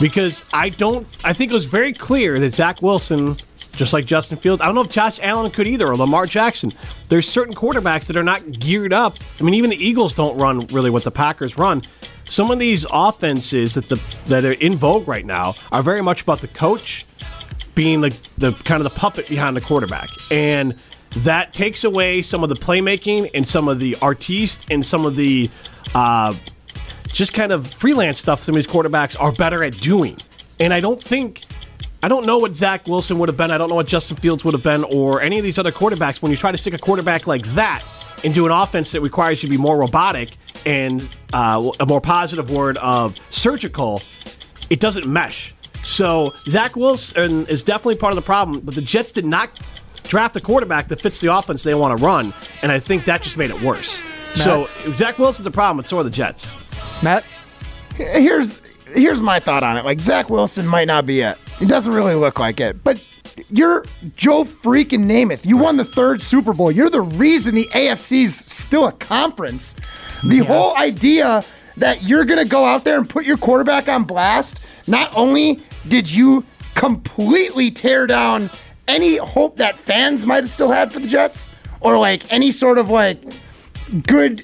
Because 0.00 0.44
I 0.52 0.68
don't, 0.68 1.06
I 1.24 1.32
think 1.32 1.50
it 1.50 1.54
was 1.54 1.66
very 1.66 1.92
clear 1.92 2.38
that 2.38 2.50
Zach 2.50 2.82
Wilson, 2.82 3.36
just 3.76 3.92
like 3.92 4.04
Justin 4.04 4.36
Fields, 4.38 4.62
I 4.62 4.66
don't 4.66 4.74
know 4.74 4.82
if 4.82 4.90
Josh 4.90 5.18
Allen 5.22 5.50
could 5.50 5.66
either 5.66 5.88
or 5.88 5.96
Lamar 5.96 6.26
Jackson. 6.26 6.72
There's 7.08 7.28
certain 7.28 7.54
quarterbacks 7.54 8.06
that 8.06 8.16
are 8.16 8.24
not 8.24 8.42
geared 8.52 8.92
up. 8.92 9.18
I 9.38 9.42
mean, 9.42 9.54
even 9.54 9.70
the 9.70 9.84
Eagles 9.84 10.12
don't 10.12 10.36
run 10.38 10.66
really 10.68 10.90
what 10.90 11.04
the 11.04 11.10
Packers 11.10 11.58
run. 11.58 11.82
Some 12.24 12.50
of 12.50 12.58
these 12.58 12.86
offenses 12.90 13.74
that 13.74 13.88
the 13.88 14.00
that 14.26 14.44
are 14.44 14.52
in 14.52 14.76
vogue 14.76 15.06
right 15.06 15.26
now 15.26 15.54
are 15.72 15.82
very 15.82 16.02
much 16.02 16.22
about 16.22 16.40
the 16.40 16.48
coach 16.48 17.04
being 17.74 18.00
like 18.00 18.14
the 18.38 18.52
kind 18.52 18.80
of 18.80 18.84
the 18.84 18.98
puppet 18.98 19.28
behind 19.28 19.56
the 19.56 19.60
quarterback. 19.60 20.08
And 20.30 20.80
that 21.18 21.54
takes 21.54 21.84
away 21.84 22.22
some 22.22 22.42
of 22.42 22.48
the 22.48 22.56
playmaking 22.56 23.30
and 23.34 23.46
some 23.46 23.68
of 23.68 23.78
the 23.78 23.96
artiste 24.00 24.64
and 24.70 24.84
some 24.84 25.06
of 25.06 25.16
the 25.16 25.50
uh, 25.94 26.34
just 27.06 27.32
kind 27.32 27.52
of 27.52 27.66
freelance 27.66 28.18
stuff 28.18 28.42
some 28.42 28.54
of 28.54 28.56
these 28.56 28.72
quarterbacks 28.72 29.20
are 29.20 29.32
better 29.32 29.62
at 29.62 29.78
doing. 29.80 30.18
And 30.60 30.72
I 30.72 30.80
don't 30.80 31.02
think 31.02 31.42
I 32.04 32.08
don't 32.08 32.26
know 32.26 32.36
what 32.36 32.54
Zach 32.54 32.86
Wilson 32.86 33.18
would 33.18 33.30
have 33.30 33.38
been. 33.38 33.50
I 33.50 33.56
don't 33.56 33.70
know 33.70 33.76
what 33.76 33.86
Justin 33.86 34.18
Fields 34.18 34.44
would 34.44 34.52
have 34.52 34.62
been 34.62 34.84
or 34.84 35.22
any 35.22 35.38
of 35.38 35.42
these 35.42 35.58
other 35.58 35.72
quarterbacks 35.72 36.20
when 36.20 36.30
you 36.30 36.36
try 36.36 36.52
to 36.52 36.58
stick 36.58 36.74
a 36.74 36.78
quarterback 36.78 37.26
like 37.26 37.46
that 37.54 37.82
into 38.24 38.44
an 38.44 38.52
offense 38.52 38.92
that 38.92 39.00
requires 39.00 39.42
you 39.42 39.48
to 39.48 39.50
be 39.50 39.56
more 39.56 39.78
robotic 39.78 40.36
and 40.66 41.08
uh, 41.32 41.70
a 41.80 41.86
more 41.86 42.02
positive 42.02 42.50
word 42.50 42.76
of 42.76 43.16
surgical, 43.30 44.02
it 44.68 44.80
doesn't 44.80 45.06
mesh. 45.06 45.54
So 45.80 46.34
Zach 46.46 46.76
Wilson 46.76 47.46
is 47.46 47.62
definitely 47.62 47.96
part 47.96 48.12
of 48.12 48.16
the 48.16 48.22
problem, 48.22 48.60
but 48.60 48.74
the 48.74 48.82
Jets 48.82 49.10
did 49.10 49.24
not 49.24 49.58
draft 50.02 50.36
a 50.36 50.42
quarterback 50.42 50.88
that 50.88 51.00
fits 51.00 51.20
the 51.20 51.34
offense 51.34 51.62
they 51.62 51.74
want 51.74 51.96
to 51.96 52.04
run, 52.04 52.34
and 52.60 52.70
I 52.70 52.80
think 52.80 53.06
that 53.06 53.22
just 53.22 53.38
made 53.38 53.48
it 53.48 53.62
worse. 53.62 54.02
So 54.34 54.68
Zach 54.92 55.18
Wilson's 55.18 55.44
the 55.44 55.50
problem, 55.50 55.78
but 55.78 55.86
so 55.86 56.00
are 56.00 56.04
the 56.04 56.10
Jets. 56.10 56.46
Matt? 57.02 57.26
Here's 57.94 58.60
here's 58.92 59.22
my 59.22 59.40
thought 59.40 59.62
on 59.62 59.78
it. 59.78 59.86
Like 59.86 60.02
Zach 60.02 60.28
Wilson 60.28 60.66
might 60.66 60.86
not 60.86 61.06
be 61.06 61.22
it. 61.22 61.38
He 61.58 61.66
doesn't 61.66 61.92
really 61.92 62.14
look 62.14 62.38
like 62.38 62.60
it. 62.60 62.82
But 62.82 63.04
you're 63.48 63.84
Joe 64.16 64.44
freaking 64.44 65.04
Namath. 65.04 65.44
You 65.46 65.56
won 65.56 65.76
the 65.76 65.84
third 65.84 66.22
Super 66.22 66.52
Bowl. 66.52 66.70
You're 66.70 66.90
the 66.90 67.00
reason 67.00 67.54
the 67.54 67.66
AFC's 67.66 68.34
still 68.34 68.86
a 68.86 68.92
conference. 68.92 69.74
The 70.28 70.38
whole 70.38 70.76
idea 70.76 71.44
that 71.76 72.02
you're 72.02 72.24
gonna 72.24 72.44
go 72.44 72.64
out 72.64 72.84
there 72.84 72.96
and 72.98 73.08
put 73.08 73.24
your 73.24 73.36
quarterback 73.36 73.88
on 73.88 74.04
blast. 74.04 74.60
Not 74.86 75.16
only 75.16 75.60
did 75.88 76.12
you 76.12 76.44
completely 76.74 77.70
tear 77.70 78.06
down 78.06 78.50
any 78.86 79.16
hope 79.16 79.56
that 79.56 79.78
fans 79.78 80.26
might 80.26 80.44
have 80.44 80.50
still 80.50 80.70
had 80.70 80.92
for 80.92 81.00
the 81.00 81.08
Jets, 81.08 81.48
or 81.80 81.98
like 81.98 82.32
any 82.32 82.52
sort 82.52 82.78
of 82.78 82.90
like 82.90 83.18
good 84.06 84.42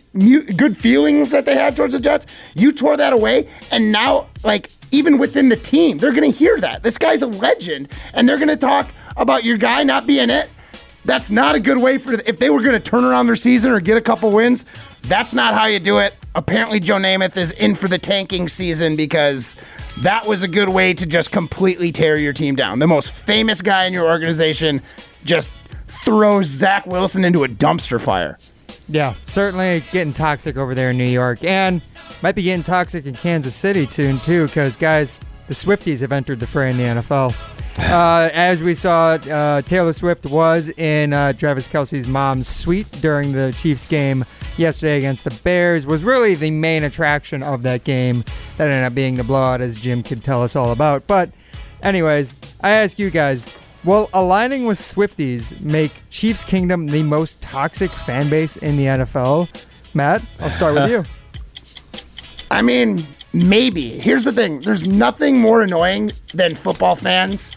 good 0.57 0.77
feelings 0.77 1.31
that 1.31 1.45
they 1.45 1.55
had 1.55 1.77
towards 1.77 1.95
the 1.95 2.01
Jets. 2.01 2.27
You 2.55 2.73
tore 2.73 2.97
that 2.97 3.13
away, 3.13 3.49
and 3.71 3.93
now 3.93 4.29
like 4.45 4.71
even 4.91 5.19
within 5.19 5.49
the 5.49 5.57
team, 5.57 5.99
they're 5.99 6.13
gonna 6.13 6.29
hear 6.29 6.61
that 6.61 6.83
this 6.83 6.99
guy's 6.99 7.23
a 7.23 7.27
legend, 7.27 7.89
and 8.15 8.29
they're 8.29 8.39
gonna 8.39 8.57
talk 8.57 8.91
about 9.17 9.45
your 9.45 9.59
guy 9.59 9.83
not 9.83 10.07
being 10.07 10.31
it. 10.31 10.49
That's 11.05 11.31
not 11.31 11.55
a 11.55 11.61
good 11.61 11.79
way 11.79 11.99
for 11.99 12.15
if 12.27 12.39
they 12.39 12.51
were 12.51 12.63
gonna 12.63 12.81
turn 12.81 13.05
around 13.05 13.27
their 13.27 13.37
season 13.37 13.73
or 13.73 13.81
get 13.81 13.97
a 13.97 14.03
couple 14.03 14.31
wins. 14.31 14.65
That's 15.03 15.35
not 15.35 15.55
how 15.55 15.67
you 15.67 15.79
do 15.79 15.99
it. 15.99 16.15
Apparently, 16.35 16.79
Joe 16.79 16.97
Namath 16.97 17.37
is 17.37 17.53
in 17.53 17.75
for 17.75 17.89
the 17.89 17.99
tanking 17.99 18.49
season 18.49 18.97
because 18.97 19.57
that 20.03 20.27
was 20.27 20.43
a 20.43 20.49
good 20.49 20.69
way 20.69 20.95
to 20.95 21.07
just 21.07 21.33
completely 21.33 21.91
tear 21.91 22.17
your 22.17 22.33
team 22.33 22.55
down. 22.55 22.79
The 22.79 22.87
most 22.87 23.11
famous 23.11 23.61
guy 23.63 23.87
in 23.87 23.93
your 23.93 24.07
organization 24.07 24.83
just 25.25 25.53
throws 25.89 26.47
Zach 26.47 26.87
Wilson 26.87 27.25
into 27.25 27.43
a 27.45 27.49
dumpster 27.49 28.01
fire. 28.01 28.37
Yeah, 28.91 29.15
certainly 29.25 29.85
getting 29.93 30.13
toxic 30.13 30.57
over 30.57 30.75
there 30.75 30.91
in 30.91 30.99
New 30.99 31.05
York, 31.05 31.45
and 31.45 31.81
might 32.23 32.35
be 32.35 32.43
getting 32.43 32.65
toxic 32.65 33.07
in 33.07 33.15
Kansas 33.15 33.55
City 33.55 33.87
soon 33.87 34.19
too. 34.21 34.47
Because 34.47 34.77
guys, 34.77 35.21
the 35.47 35.55
Swifties 35.55 36.01
have 36.01 36.13
entered 36.13 36.41
the 36.41 36.47
fray 36.47 36.71
in 36.71 36.77
the 36.77 36.85
NFL. 36.85 37.35
Uh, 37.79 38.29
as 38.35 38.63
we 38.63 38.75
saw, 38.75 39.13
uh, 39.13 39.63
Taylor 39.63 39.93
Swift 39.93 40.27
was 40.27 40.69
in 40.71 41.13
uh, 41.13 41.33
Travis 41.33 41.67
Kelce's 41.67 42.07
mom's 42.07 42.47
suite 42.47 42.91
during 43.01 43.33
the 43.33 43.53
Chiefs 43.57 43.87
game 43.87 44.25
yesterday 44.59 44.99
against 44.99 45.25
the 45.25 45.31
Bears. 45.45 45.87
Was 45.87 46.03
really 46.03 46.35
the 46.35 46.51
main 46.51 46.85
attraction 46.85 47.43
of 47.43 47.63
that 47.63 47.85
game. 47.85 48.23
That 48.57 48.69
ended 48.69 48.85
up 48.85 48.95
being 48.95 49.15
the 49.15 49.25
blowout, 49.25 49.61
as 49.63 49.77
Jim 49.77 50.03
could 50.03 50.23
tell 50.23 50.43
us 50.43 50.57
all 50.57 50.73
about. 50.73 51.07
But, 51.07 51.31
anyways, 51.83 52.35
I 52.61 52.71
ask 52.71 52.99
you 52.99 53.09
guys. 53.09 53.57
Will 53.85 54.11
aligning 54.13 54.67
with 54.67 54.79
Swifties 54.79 55.59
make 55.61 55.93
Chiefs 56.11 56.45
Kingdom 56.45 56.87
the 56.87 57.03
most 57.03 57.41
toxic 57.41 57.91
fan 57.91 58.29
base 58.29 58.59
in 58.59 58.77
the 58.77 58.85
NFL? 58.85 59.49
Matt, 59.95 60.23
I'll 60.39 60.51
start 60.51 60.75
with 60.75 60.91
you. 60.91 61.05
I 62.51 62.63
mean, 62.63 63.03
maybe. 63.33 63.99
Here's 63.99 64.25
the 64.25 64.33
thing 64.33 64.61
there's 64.61 64.87
nothing 64.87 65.41
more 65.41 65.63
annoying 65.63 66.13
than 66.35 66.55
football 66.55 66.95
fans 66.95 67.53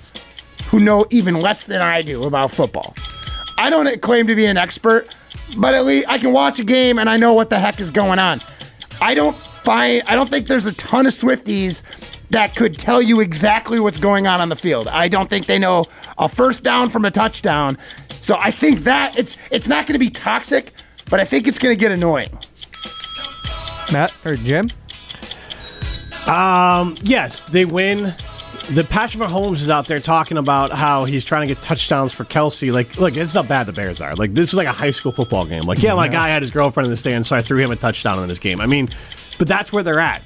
who 0.67 0.79
know 0.79 1.05
even 1.09 1.39
less 1.39 1.65
than 1.65 1.81
I 1.81 2.01
do 2.01 2.23
about 2.23 2.51
football. 2.51 2.95
I 3.57 3.69
don't 3.69 4.01
claim 4.01 4.25
to 4.27 4.35
be 4.35 4.45
an 4.45 4.57
expert, 4.57 5.13
but 5.57 5.73
at 5.73 5.85
least 5.85 6.07
I 6.09 6.17
can 6.17 6.31
watch 6.31 6.59
a 6.59 6.63
game 6.63 6.99
and 6.99 7.09
I 7.09 7.17
know 7.17 7.33
what 7.33 7.49
the 7.49 7.59
heck 7.59 7.79
is 7.79 7.91
going 7.91 8.19
on. 8.19 8.41
I 9.01 9.13
don't 9.13 9.37
find, 9.37 10.03
I 10.07 10.15
don't 10.15 10.29
think 10.29 10.47
there's 10.47 10.65
a 10.65 10.73
ton 10.73 11.05
of 11.05 11.13
Swifties 11.13 11.83
that 12.33 12.55
could 12.55 12.77
tell 12.77 13.01
you 13.01 13.19
exactly 13.19 13.79
what's 13.79 13.97
going 13.97 14.27
on 14.27 14.41
on 14.41 14.49
the 14.49 14.55
field. 14.55 14.87
I 14.87 15.07
don't 15.07 15.29
think 15.29 15.45
they 15.45 15.59
know 15.59 15.85
a 16.17 16.27
first 16.27 16.63
down 16.63 16.89
from 16.89 17.05
a 17.05 17.11
touchdown. 17.11 17.77
So 18.09 18.35
I 18.37 18.51
think 18.51 18.83
that 18.83 19.17
it's 19.17 19.37
it's 19.51 19.67
not 19.67 19.85
going 19.85 19.93
to 19.93 19.99
be 19.99 20.09
toxic, 20.09 20.73
but 21.09 21.19
I 21.19 21.25
think 21.25 21.47
it's 21.47 21.59
going 21.59 21.75
to 21.75 21.79
get 21.79 21.91
annoying. 21.91 22.29
Matt 23.91 24.13
or 24.25 24.35
Jim? 24.35 24.69
Um, 26.27 26.97
yes, 27.01 27.43
they 27.43 27.65
win. 27.65 28.13
The 28.71 28.85
Patrick 28.85 29.21
Mahomes 29.21 29.55
is 29.55 29.69
out 29.69 29.87
there 29.87 29.99
talking 29.99 30.37
about 30.37 30.71
how 30.71 31.03
he's 31.03 31.25
trying 31.25 31.47
to 31.47 31.53
get 31.53 31.61
touchdowns 31.61 32.13
for 32.13 32.23
Kelce. 32.23 32.71
Like, 32.71 32.97
look, 32.97 33.17
it's 33.17 33.35
not 33.35 33.47
bad 33.47 33.65
the 33.65 33.73
Bears 33.73 33.99
are. 33.99 34.15
Like, 34.15 34.33
this 34.33 34.51
is 34.51 34.55
like 34.55 34.67
a 34.67 34.71
high 34.71 34.91
school 34.91 35.11
football 35.11 35.45
game. 35.45 35.63
Like, 35.63 35.83
yeah, 35.83 35.93
my 35.95 36.07
guy 36.07 36.29
had 36.29 36.41
his 36.41 36.49
girlfriend 36.49 36.85
in 36.85 36.91
the 36.91 36.97
stand, 36.97 37.27
so 37.27 37.35
I 37.35 37.41
threw 37.41 37.59
him 37.59 37.71
a 37.71 37.75
touchdown 37.75 38.19
in 38.19 38.27
this 38.27 38.39
game. 38.39 38.61
I 38.61 38.65
mean, 38.65 38.87
but 39.37 39.49
that's 39.49 39.73
where 39.73 39.83
they're 39.83 39.99
at. 39.99 40.23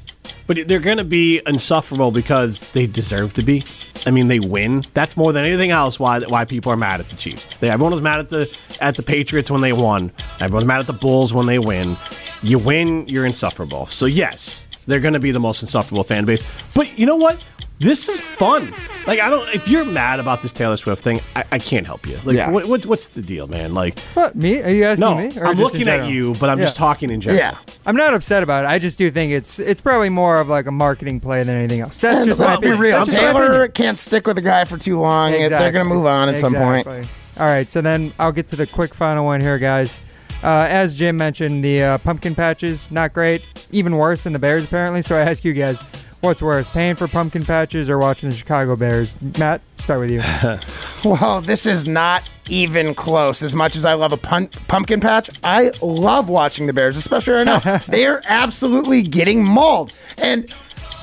But 0.47 0.67
they're 0.67 0.79
going 0.79 0.97
to 0.97 1.03
be 1.03 1.41
insufferable 1.45 2.11
because 2.11 2.71
they 2.71 2.87
deserve 2.87 3.33
to 3.33 3.43
be. 3.43 3.63
I 4.05 4.11
mean, 4.11 4.29
they 4.29 4.39
win. 4.39 4.85
That's 4.93 5.15
more 5.15 5.33
than 5.33 5.45
anything 5.45 5.71
else 5.71 5.99
why 5.99 6.21
why 6.21 6.45
people 6.45 6.71
are 6.71 6.77
mad 6.77 6.99
at 6.99 7.09
the 7.09 7.15
Chiefs. 7.15 7.47
They, 7.59 7.69
everyone 7.69 7.91
was 7.91 8.01
mad 8.01 8.19
at 8.19 8.29
the 8.29 8.57
at 8.81 8.95
the 8.95 9.03
Patriots 9.03 9.51
when 9.51 9.61
they 9.61 9.73
won. 9.73 10.11
Everyone's 10.39 10.65
mad 10.65 10.79
at 10.79 10.87
the 10.87 10.93
Bulls 10.93 11.33
when 11.33 11.45
they 11.45 11.59
win. 11.59 11.97
You 12.41 12.57
win, 12.57 13.07
you're 13.07 13.25
insufferable. 13.25 13.87
So 13.87 14.05
yes, 14.05 14.67
they're 14.87 15.01
going 15.01 15.13
to 15.13 15.19
be 15.19 15.31
the 15.31 15.39
most 15.39 15.61
insufferable 15.61 16.03
fan 16.03 16.25
base. 16.25 16.41
But 16.73 16.97
you 16.97 17.05
know 17.05 17.17
what? 17.17 17.43
This 17.79 18.09
is 18.09 18.19
fun. 18.19 18.73
Like 19.05 19.19
I 19.19 19.29
don't. 19.29 19.47
If 19.53 19.67
you're 19.67 19.85
mad 19.85 20.19
about 20.19 20.41
this 20.41 20.51
Taylor 20.51 20.77
Swift 20.77 21.03
thing, 21.03 21.21
I, 21.35 21.43
I 21.51 21.59
can't 21.59 21.85
help 21.85 22.07
you. 22.07 22.19
Like, 22.23 22.35
Yeah. 22.35 22.49
what, 22.49 22.65
what's 22.65 22.85
what's 22.87 23.07
the 23.09 23.21
deal, 23.21 23.47
man? 23.47 23.73
Like, 23.75 23.99
What, 24.15 24.35
me? 24.35 24.61
Are 24.63 24.69
you 24.69 24.83
asking 24.83 25.01
no, 25.01 25.15
me? 25.15 25.25
Or 25.39 25.45
I'm 25.45 25.55
just 25.57 25.75
in 25.75 25.81
looking 25.81 25.87
at 25.87 26.09
you, 26.09 26.33
but 26.39 26.49
I'm 26.49 26.57
just 26.57 26.75
talking 26.75 27.11
in 27.11 27.21
general. 27.21 27.39
Yeah. 27.39 27.57
I'm 27.85 27.95
not 27.95 28.13
upset 28.15 28.41
about 28.41 28.65
it. 28.65 28.67
I 28.67 28.79
just 28.79 28.97
do 28.97 29.11
think 29.11 29.31
it's 29.31 29.59
it's 29.59 29.79
probably 29.79 30.09
more 30.09 30.39
of 30.39 30.47
like 30.49 30.65
a 30.65 30.71
marketing 30.71 31.19
play 31.19 31.43
than 31.43 31.55
anything 31.55 31.81
else. 31.81 31.99
That's 31.99 32.21
And 32.21 32.27
just 32.27 32.39
my 32.39 32.47
let's 32.47 32.61
be 32.61 32.67
opinion. 32.67 32.81
real. 32.81 32.97
That's 32.97 33.09
just 33.11 33.21
my 33.21 33.31
Taylor 33.31 33.45
opinion. 33.45 33.71
can't 33.73 33.97
stick 33.99 34.25
with 34.25 34.37
the 34.37 34.41
guy 34.41 34.65
for 34.65 34.77
too 34.77 34.97
long. 34.99 35.31
They're 35.31 35.49
going 35.71 35.73
to 35.87 35.93
move 35.93 36.05
on 36.07 36.29
at 36.29 36.37
some 36.37 36.53
point. 36.53 36.87
All 36.87 37.45
right, 37.45 37.69
so 37.69 37.81
then 37.81 38.11
I'll 38.17 38.31
get 38.31 38.47
to 38.47 38.55
the 38.55 38.65
quick 38.65 38.95
final 38.95 39.23
one 39.23 39.39
here, 39.41 39.59
guys. 39.59 40.01
Uh, 40.43 40.65
as 40.69 40.95
Jim 40.95 41.17
mentioned, 41.17 41.63
the 41.63 41.81
uh, 41.83 41.97
pumpkin 41.99 42.33
patches 42.35 42.89
not 42.91 43.13
great, 43.13 43.43
even 43.71 43.95
worse 43.95 44.23
than 44.23 44.33
the 44.33 44.39
Bears 44.39 44.65
apparently. 44.65 45.01
So 45.03 45.15
I 45.15 45.21
ask 45.21 45.43
you 45.45 45.53
guys, 45.53 45.83
what's 46.21 46.41
worse, 46.41 46.67
paying 46.69 46.95
for 46.95 47.07
pumpkin 47.07 47.45
patches 47.45 47.89
or 47.89 47.97
watching 47.97 48.29
the 48.29 48.35
Chicago 48.35 48.75
Bears? 48.75 49.15
Matt, 49.37 49.61
start 49.77 49.99
with 49.99 50.11
you. 50.11 50.21
Well, 51.05 51.41
this 51.41 51.65
is 51.65 51.85
not 51.85 52.27
even 52.49 52.95
close. 52.95 53.43
As 53.43 53.53
much 53.53 53.75
as 53.75 53.85
I 53.85 53.93
love 53.93 54.11
a 54.11 54.17
pun- 54.17 54.49
pumpkin 54.67 54.99
patch, 54.99 55.29
I 55.43 55.71
love 55.81 56.27
watching 56.27 56.65
the 56.65 56.73
Bears, 56.73 56.97
especially 56.97 57.33
right 57.33 57.45
now. 57.45 57.77
they 57.87 58.05
are 58.07 58.21
absolutely 58.25 59.03
getting 59.03 59.43
mauled. 59.43 59.93
And 60.17 60.51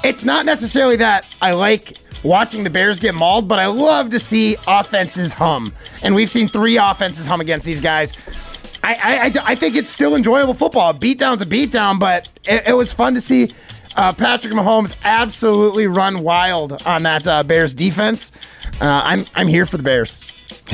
it's 0.02 0.24
not 0.24 0.44
necessarily 0.44 0.96
that 0.96 1.26
I 1.40 1.52
like 1.52 1.96
watching 2.24 2.64
the 2.64 2.70
Bears 2.70 2.98
get 2.98 3.14
mauled, 3.14 3.48
but 3.48 3.58
I 3.58 3.66
love 3.66 4.10
to 4.10 4.18
see 4.18 4.56
offenses 4.66 5.32
hum. 5.32 5.72
And 6.02 6.14
we've 6.14 6.30
seen 6.30 6.48
three 6.48 6.76
offenses 6.76 7.24
hum 7.24 7.40
against 7.40 7.64
these 7.64 7.80
guys. 7.80 8.14
I, 8.82 8.94
I, 8.94 9.26
I, 9.26 9.52
I 9.52 9.54
think 9.54 9.76
it's 9.76 9.88
still 9.88 10.16
enjoyable 10.16 10.54
football. 10.54 10.90
A 10.90 10.94
beatdown's 10.94 11.40
a 11.40 11.46
beatdown, 11.46 11.98
but 11.98 12.28
it, 12.44 12.64
it 12.68 12.72
was 12.74 12.92
fun 12.92 13.14
to 13.14 13.20
see 13.20 13.54
uh, 13.96 14.12
Patrick 14.12 14.52
Mahomes 14.52 14.94
absolutely 15.04 15.86
run 15.86 16.20
wild 16.22 16.82
on 16.86 17.02
that 17.04 17.26
uh, 17.26 17.42
Bears 17.42 17.74
defense. 17.74 18.32
Uh, 18.80 19.02
I'm 19.04 19.24
I'm 19.34 19.48
here 19.48 19.66
for 19.66 19.76
the 19.76 19.82
Bears. 19.82 20.24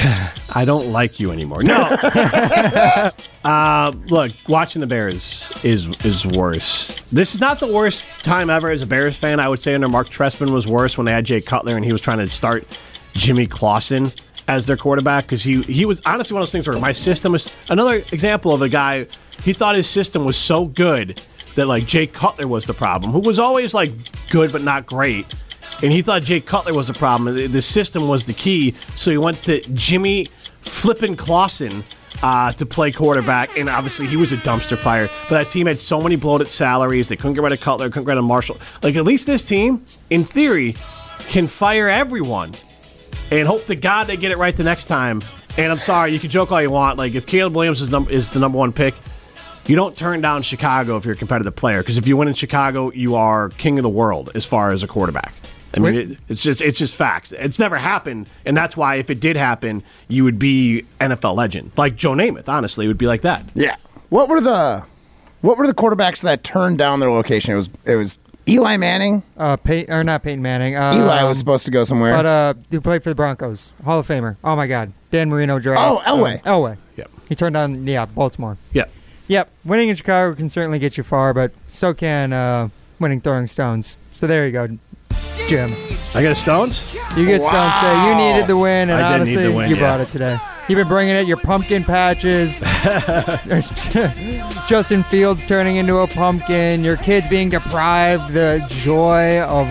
I 0.53 0.64
don't 0.64 0.91
like 0.91 1.21
you 1.21 1.33
anymore. 1.33 1.62
No. 1.62 1.83
uh, 3.45 3.93
look, 4.09 4.33
watching 4.49 4.81
the 4.81 4.87
Bears 4.87 5.53
is 5.62 5.89
is 6.05 6.27
worse. 6.27 7.01
This 7.12 7.35
is 7.35 7.41
not 7.41 7.61
the 7.61 7.66
worst 7.66 8.05
time 8.23 8.51
ever 8.51 8.71
as 8.71 8.83
a 8.83 8.87
Bears 8.87 9.16
fan. 9.16 9.41
I 9.41 9.49
would 9.49 9.61
say 9.61 9.75
under 9.75 9.89
Marc 9.89 10.09
Trestman 10.11 10.51
was 10.51 10.66
worse 10.66 10.97
when 10.97 11.07
they 11.07 11.12
had 11.12 11.25
Jay 11.25 11.41
Cutler 11.41 11.77
and 11.77 11.85
he 11.85 11.93
was 11.93 12.01
trying 12.01 12.18
to 12.18 12.29
start 12.29 12.66
Jimmy 13.14 13.47
Clausen 13.47 14.11
as 14.49 14.66
their 14.66 14.77
quarterback 14.77 15.25
because 15.25 15.43
he 15.43 15.62
he 15.62 15.85
was 15.85 16.01
honestly 16.05 16.35
one 16.35 16.43
of 16.43 16.47
those 16.47 16.53
things 16.53 16.66
where 16.66 16.79
my 16.79 16.93
system 16.93 17.35
is 17.35 17.55
another 17.68 18.05
example 18.12 18.53
of 18.53 18.62
a 18.62 18.68
guy. 18.68 19.07
He 19.43 19.53
thought 19.53 19.75
his 19.75 19.89
system 19.89 20.25
was 20.25 20.37
so 20.37 20.66
good 20.66 21.21
that 21.55 21.66
like 21.66 21.86
Jake 21.86 22.12
Cutler 22.12 22.46
was 22.46 22.64
the 22.64 22.74
problem, 22.74 23.12
who 23.12 23.20
was 23.20 23.38
always 23.38 23.74
like 23.74 23.90
good 24.30 24.53
but 24.53 24.62
not 24.62 24.86
great 24.86 25.26
and 25.82 25.92
he 25.92 26.03
thought 26.03 26.22
Jake 26.22 26.46
Cutler 26.46 26.74
was 26.74 26.86
the 26.88 26.94
problem. 26.94 27.34
The- 27.53 27.61
system 27.61 28.09
was 28.09 28.24
the 28.24 28.32
key, 28.32 28.74
so 28.96 29.11
he 29.11 29.18
went 29.18 29.36
to 29.44 29.61
Jimmy 29.74 30.24
Flippin' 30.34 31.14
Clausen 31.16 31.84
uh, 32.22 32.53
to 32.53 32.66
play 32.66 32.90
quarterback, 32.90 33.57
and 33.57 33.68
obviously 33.68 34.07
he 34.07 34.16
was 34.16 34.32
a 34.32 34.36
dumpster 34.38 34.76
fire. 34.76 35.09
But 35.28 35.44
that 35.44 35.51
team 35.51 35.66
had 35.66 35.78
so 35.78 36.01
many 36.01 36.16
bloated 36.16 36.48
salaries; 36.48 37.09
they 37.09 37.16
couldn't 37.16 37.34
get 37.34 37.42
rid 37.42 37.53
of 37.53 37.61
Cutler, 37.61 37.88
couldn't 37.88 38.05
get 38.05 38.11
rid 38.11 38.18
of 38.18 38.24
Marshall. 38.24 38.59
Like 38.82 38.96
at 38.96 39.05
least 39.05 39.26
this 39.26 39.46
team, 39.46 39.84
in 40.11 40.24
theory, 40.24 40.74
can 41.28 41.46
fire 41.46 41.88
everyone 41.88 42.53
and 43.30 43.46
hope 43.46 43.64
to 43.66 43.76
God 43.76 44.07
they 44.07 44.16
get 44.16 44.32
it 44.32 44.38
right 44.38 44.57
the 44.57 44.64
next 44.64 44.86
time. 44.86 45.22
And 45.57 45.70
I'm 45.70 45.78
sorry, 45.78 46.12
you 46.12 46.18
can 46.18 46.30
joke 46.30 46.51
all 46.51 46.62
you 46.62 46.70
want. 46.70 46.98
Like 46.98 47.14
if 47.14 47.26
Caleb 47.26 47.55
Williams 47.55 47.80
is, 47.80 47.90
num- 47.90 48.09
is 48.09 48.30
the 48.30 48.40
number 48.40 48.59
one 48.59 48.72
pick, 48.72 48.94
you 49.67 49.77
don't 49.77 49.97
turn 49.97 50.21
down 50.21 50.43
Chicago 50.43 50.97
if 50.97 51.05
you're 51.05 51.15
a 51.15 51.19
competitive 51.19 51.55
player 51.57 51.81
because 51.83 51.97
if 51.97 52.07
you 52.09 52.17
win 52.17 52.29
in 52.29 52.35
Chicago, 52.35 52.91
you 52.93 53.15
are 53.15 53.51
king 53.51 53.79
of 53.79 53.83
the 53.83 53.89
world 53.89 54.31
as 54.35 54.45
far 54.45 54.73
as 54.73 54.83
a 54.83 54.87
quarterback. 54.87 55.33
I 55.73 55.79
mean, 55.79 55.95
it, 55.95 56.19
it's 56.29 56.43
just 56.43 56.61
it's 56.61 56.79
just 56.79 56.97
facts. 56.97 57.31
It's 57.33 57.59
never 57.59 57.77
happened, 57.77 58.29
and 58.45 58.57
that's 58.57 58.77
why 58.77 58.97
if 58.97 59.09
it 59.09 59.21
did 59.21 59.37
happen, 59.37 59.85
you 60.09 60.25
would 60.25 60.39
be 60.39 60.85
NFL 61.01 61.37
legend, 61.37 61.71
like 61.77 61.95
Joe 61.95 62.13
Namath. 62.13 62.49
Honestly, 62.49 62.87
it 62.87 62.89
would 62.89 62.99
be 62.99 63.07
like 63.07 63.23
that. 63.23 63.45
Yeah. 63.55 63.77
What 64.09 64.29
were 64.29 64.41
the 64.41 64.85
what 65.43 65.57
were 65.57 65.67
the 65.67 65.75
quarterbacks 65.75 66.23
that 66.23 66.43
turned 66.43 66.79
down 66.79 66.99
their 66.99 67.11
location? 67.11 67.53
It 67.53 67.57
was 67.57 67.71
it 67.85 67.95
was 67.95 68.19
Eli 68.49 68.77
Manning. 68.79 69.23
Uh, 69.37 69.57
Pey- 69.57 69.87
or 69.87 70.03
not 70.03 70.25
Peyton 70.25 70.43
Manning. 70.43 70.75
Uh, 70.75 70.95
Eli 70.95 71.23
was 71.23 71.39
supposed 71.39 71.65
to 71.67 71.71
go 71.71 71.85
somewhere. 71.85 72.13
But 72.13 72.27
uh, 72.27 72.55
he 72.71 72.81
played 72.81 73.05
for 73.05 73.11
the 73.11 73.15
Broncos, 73.15 73.73
Hall 73.85 74.01
of 74.01 74.09
Famer. 74.09 74.37
Oh 74.43 74.57
my 74.57 74.67
God, 74.67 74.93
Dan 75.13 75.31
Marino 75.31 75.61
draft. 75.61 75.81
Oh, 75.81 76.03
Elway. 76.05 76.45
Um, 76.47 76.63
Elway. 76.63 76.77
Yep. 76.97 77.11
He 77.29 77.35
turned 77.37 77.55
down 77.55 77.87
yeah 77.87 78.07
Baltimore. 78.07 78.57
Yeah. 78.73 78.87
Yep, 79.31 79.49
winning 79.64 79.91
in 79.91 79.95
Chicago 79.95 80.35
can 80.35 80.49
certainly 80.49 80.81
get 80.81 80.97
you 80.97 81.05
far, 81.05 81.33
but 81.33 81.53
so 81.68 81.95
can 81.95 82.33
uh, 82.33 82.68
winning 82.99 83.20
throwing 83.20 83.47
stones. 83.47 83.97
So 84.11 84.26
there 84.26 84.45
you 84.45 84.51
go, 84.51 84.66
Jim. 85.47 85.72
I 86.16 86.22
got 86.24 86.33
a 86.33 86.35
Stones. 86.35 86.93
You 87.16 87.26
get 87.26 87.41
stones 87.41 87.76
today. 87.76 88.09
You 88.09 88.16
needed 88.16 88.49
the 88.49 88.59
win, 88.59 88.91
and 88.91 89.01
I 89.01 89.18
did 89.18 89.26
need 89.26 89.37
honestly, 89.37 89.45
the 89.45 89.53
win, 89.53 89.70
you 89.70 89.76
yeah. 89.76 89.83
brought 89.83 90.01
it 90.01 90.11
today. 90.11 90.37
You've 90.68 90.78
been 90.78 90.89
bringing 90.89 91.14
it. 91.14 91.28
Your 91.28 91.37
pumpkin 91.37 91.85
patches. 91.85 92.59
Justin 94.66 95.05
Fields 95.05 95.47
turning 95.47 95.76
into 95.76 95.99
a 95.99 96.09
pumpkin. 96.09 96.83
Your 96.83 96.97
kids 96.97 97.28
being 97.28 97.51
deprived 97.51 98.33
the 98.33 98.64
joy 98.66 99.43
of 99.43 99.68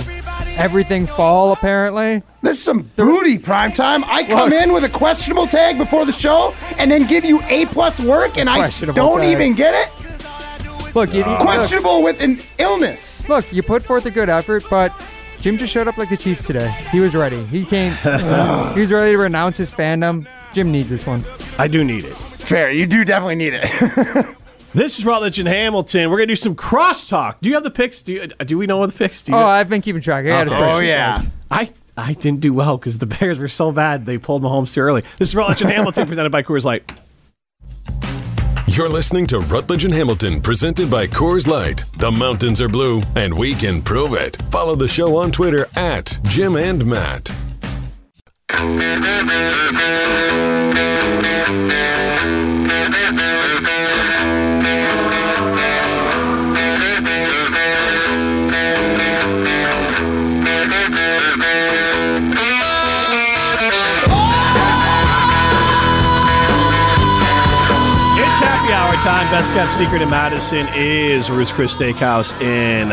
everything 0.60 1.08
fall. 1.08 1.54
Apparently, 1.54 2.22
this 2.42 2.58
is 2.58 2.64
some 2.64 2.82
booty 2.96 3.38
prime 3.40 3.72
time. 3.72 4.04
I 4.06 4.24
come 4.24 4.54
in 4.54 4.74
with 4.74 4.84
a 4.84 4.90
questionable 4.90 5.48
tag 5.48 5.78
before 5.78 6.06
the 6.06 6.12
show 6.12 6.54
and 6.78 6.92
then 6.92 7.08
give 7.08 7.26
you 7.26 7.42
A 7.50 7.66
plus 7.68 8.00
work 8.00 8.38
and 8.38 8.50
I 8.50 8.58
Questionable 8.58 8.96
don't 8.96 9.20
tag. 9.22 9.32
even 9.32 9.56
get 9.56 9.74
it. 9.74 10.96
look, 10.96 11.14
you, 11.14 11.24
look, 11.24 11.40
Questionable 11.40 12.04
with 12.04 12.22
an 12.22 12.40
illness. 12.60 13.28
look, 13.30 13.52
you 13.52 13.64
put 13.64 13.82
forth 13.84 14.06
a 14.06 14.12
good 14.12 14.30
effort, 14.30 14.64
but 14.70 14.94
Jim 15.40 15.58
just 15.58 15.72
showed 15.72 15.88
up 15.88 15.98
like 15.98 16.10
the 16.10 16.18
Chiefs 16.18 16.46
today. 16.46 16.70
He 16.92 17.00
was 17.00 17.16
ready. 17.16 17.44
He 17.46 17.66
came. 17.66 17.94
he 18.74 18.82
was 18.82 18.92
ready 18.92 19.14
to 19.14 19.18
renounce 19.18 19.58
his 19.58 19.72
fandom. 19.72 20.28
Jim 20.54 20.72
needs 20.72 20.90
this 20.90 21.06
one. 21.08 21.24
I 21.58 21.68
do 21.68 21.84
need 21.84 22.04
it. 22.06 22.16
Fair, 22.16 22.72
you 22.72 22.86
do 22.86 23.06
definitely 23.06 23.36
need 23.36 23.54
it. 23.56 24.26
This 24.74 25.00
is 25.00 25.06
Rutledge 25.06 25.40
and 25.40 25.48
Hamilton. 25.48 26.10
We're 26.10 26.18
gonna 26.18 26.28
do 26.28 26.36
some 26.36 26.56
crosstalk. 26.56 27.36
Do 27.42 27.50
you 27.50 27.56
have 27.56 27.64
the 27.64 27.72
picks? 27.72 28.04
Do 28.04 28.14
you, 28.14 28.28
uh, 28.40 28.44
do 28.44 28.58
we 28.58 28.68
know 28.68 28.78
what 28.78 28.92
the 28.92 28.98
picks? 28.98 29.24
Do 29.24 29.32
you 29.32 29.38
Oh, 29.38 29.42
know? 29.42 29.48
I've 29.48 29.70
been 29.70 29.82
keeping 29.82 30.02
track. 30.02 30.26
I 30.26 30.46
got 30.46 30.48
a 30.48 30.58
Oh, 30.58 30.80
yeah. 30.80 31.14
guys. 31.14 31.28
I 31.50 31.70
I 31.98 32.14
didn't 32.14 32.40
do 32.40 32.54
well 32.54 32.78
because 32.78 33.00
the 33.00 33.06
Bears 33.08 33.40
were 33.40 33.48
so 33.50 33.72
bad 33.72 34.06
they 34.06 34.18
pulled 34.18 34.44
Mahomes 34.44 34.74
too 34.74 34.82
early. 34.82 35.02
This 35.18 35.30
is 35.30 35.36
Rutledge 35.36 35.62
and 35.62 35.72
Hamilton 35.72 36.06
presented 36.08 36.32
by 36.32 36.44
Coors 36.44 36.64
Light. 36.64 36.90
You're 38.68 38.90
listening 38.90 39.26
to 39.28 39.40
Rutledge 39.40 39.84
and 39.84 39.94
Hamilton, 39.94 40.40
presented 40.40 40.90
by 40.92 41.08
Coors 41.08 41.48
Light. 41.48 41.82
The 41.98 42.12
mountains 42.12 42.62
are 42.62 42.70
blue, 42.70 43.02
and 43.16 43.34
we 43.34 43.56
can 43.56 43.82
prove 43.82 44.14
it. 44.14 44.38
Follow 44.52 44.76
the 44.76 44.88
show 44.88 45.18
on 45.18 45.32
Twitter 45.32 45.66
at 45.76 46.18
Jim 46.26 46.56
and 46.56 46.86
Matt. 46.86 47.32
time. 69.04 69.32
Best 69.32 69.52
kept 69.54 69.72
secret 69.78 70.02
in 70.02 70.10
Madison 70.10 70.68
is 70.76 71.30
Ruth's 71.30 71.54
Chris 71.54 71.74
Steakhouse 71.74 72.34
in 72.42 72.90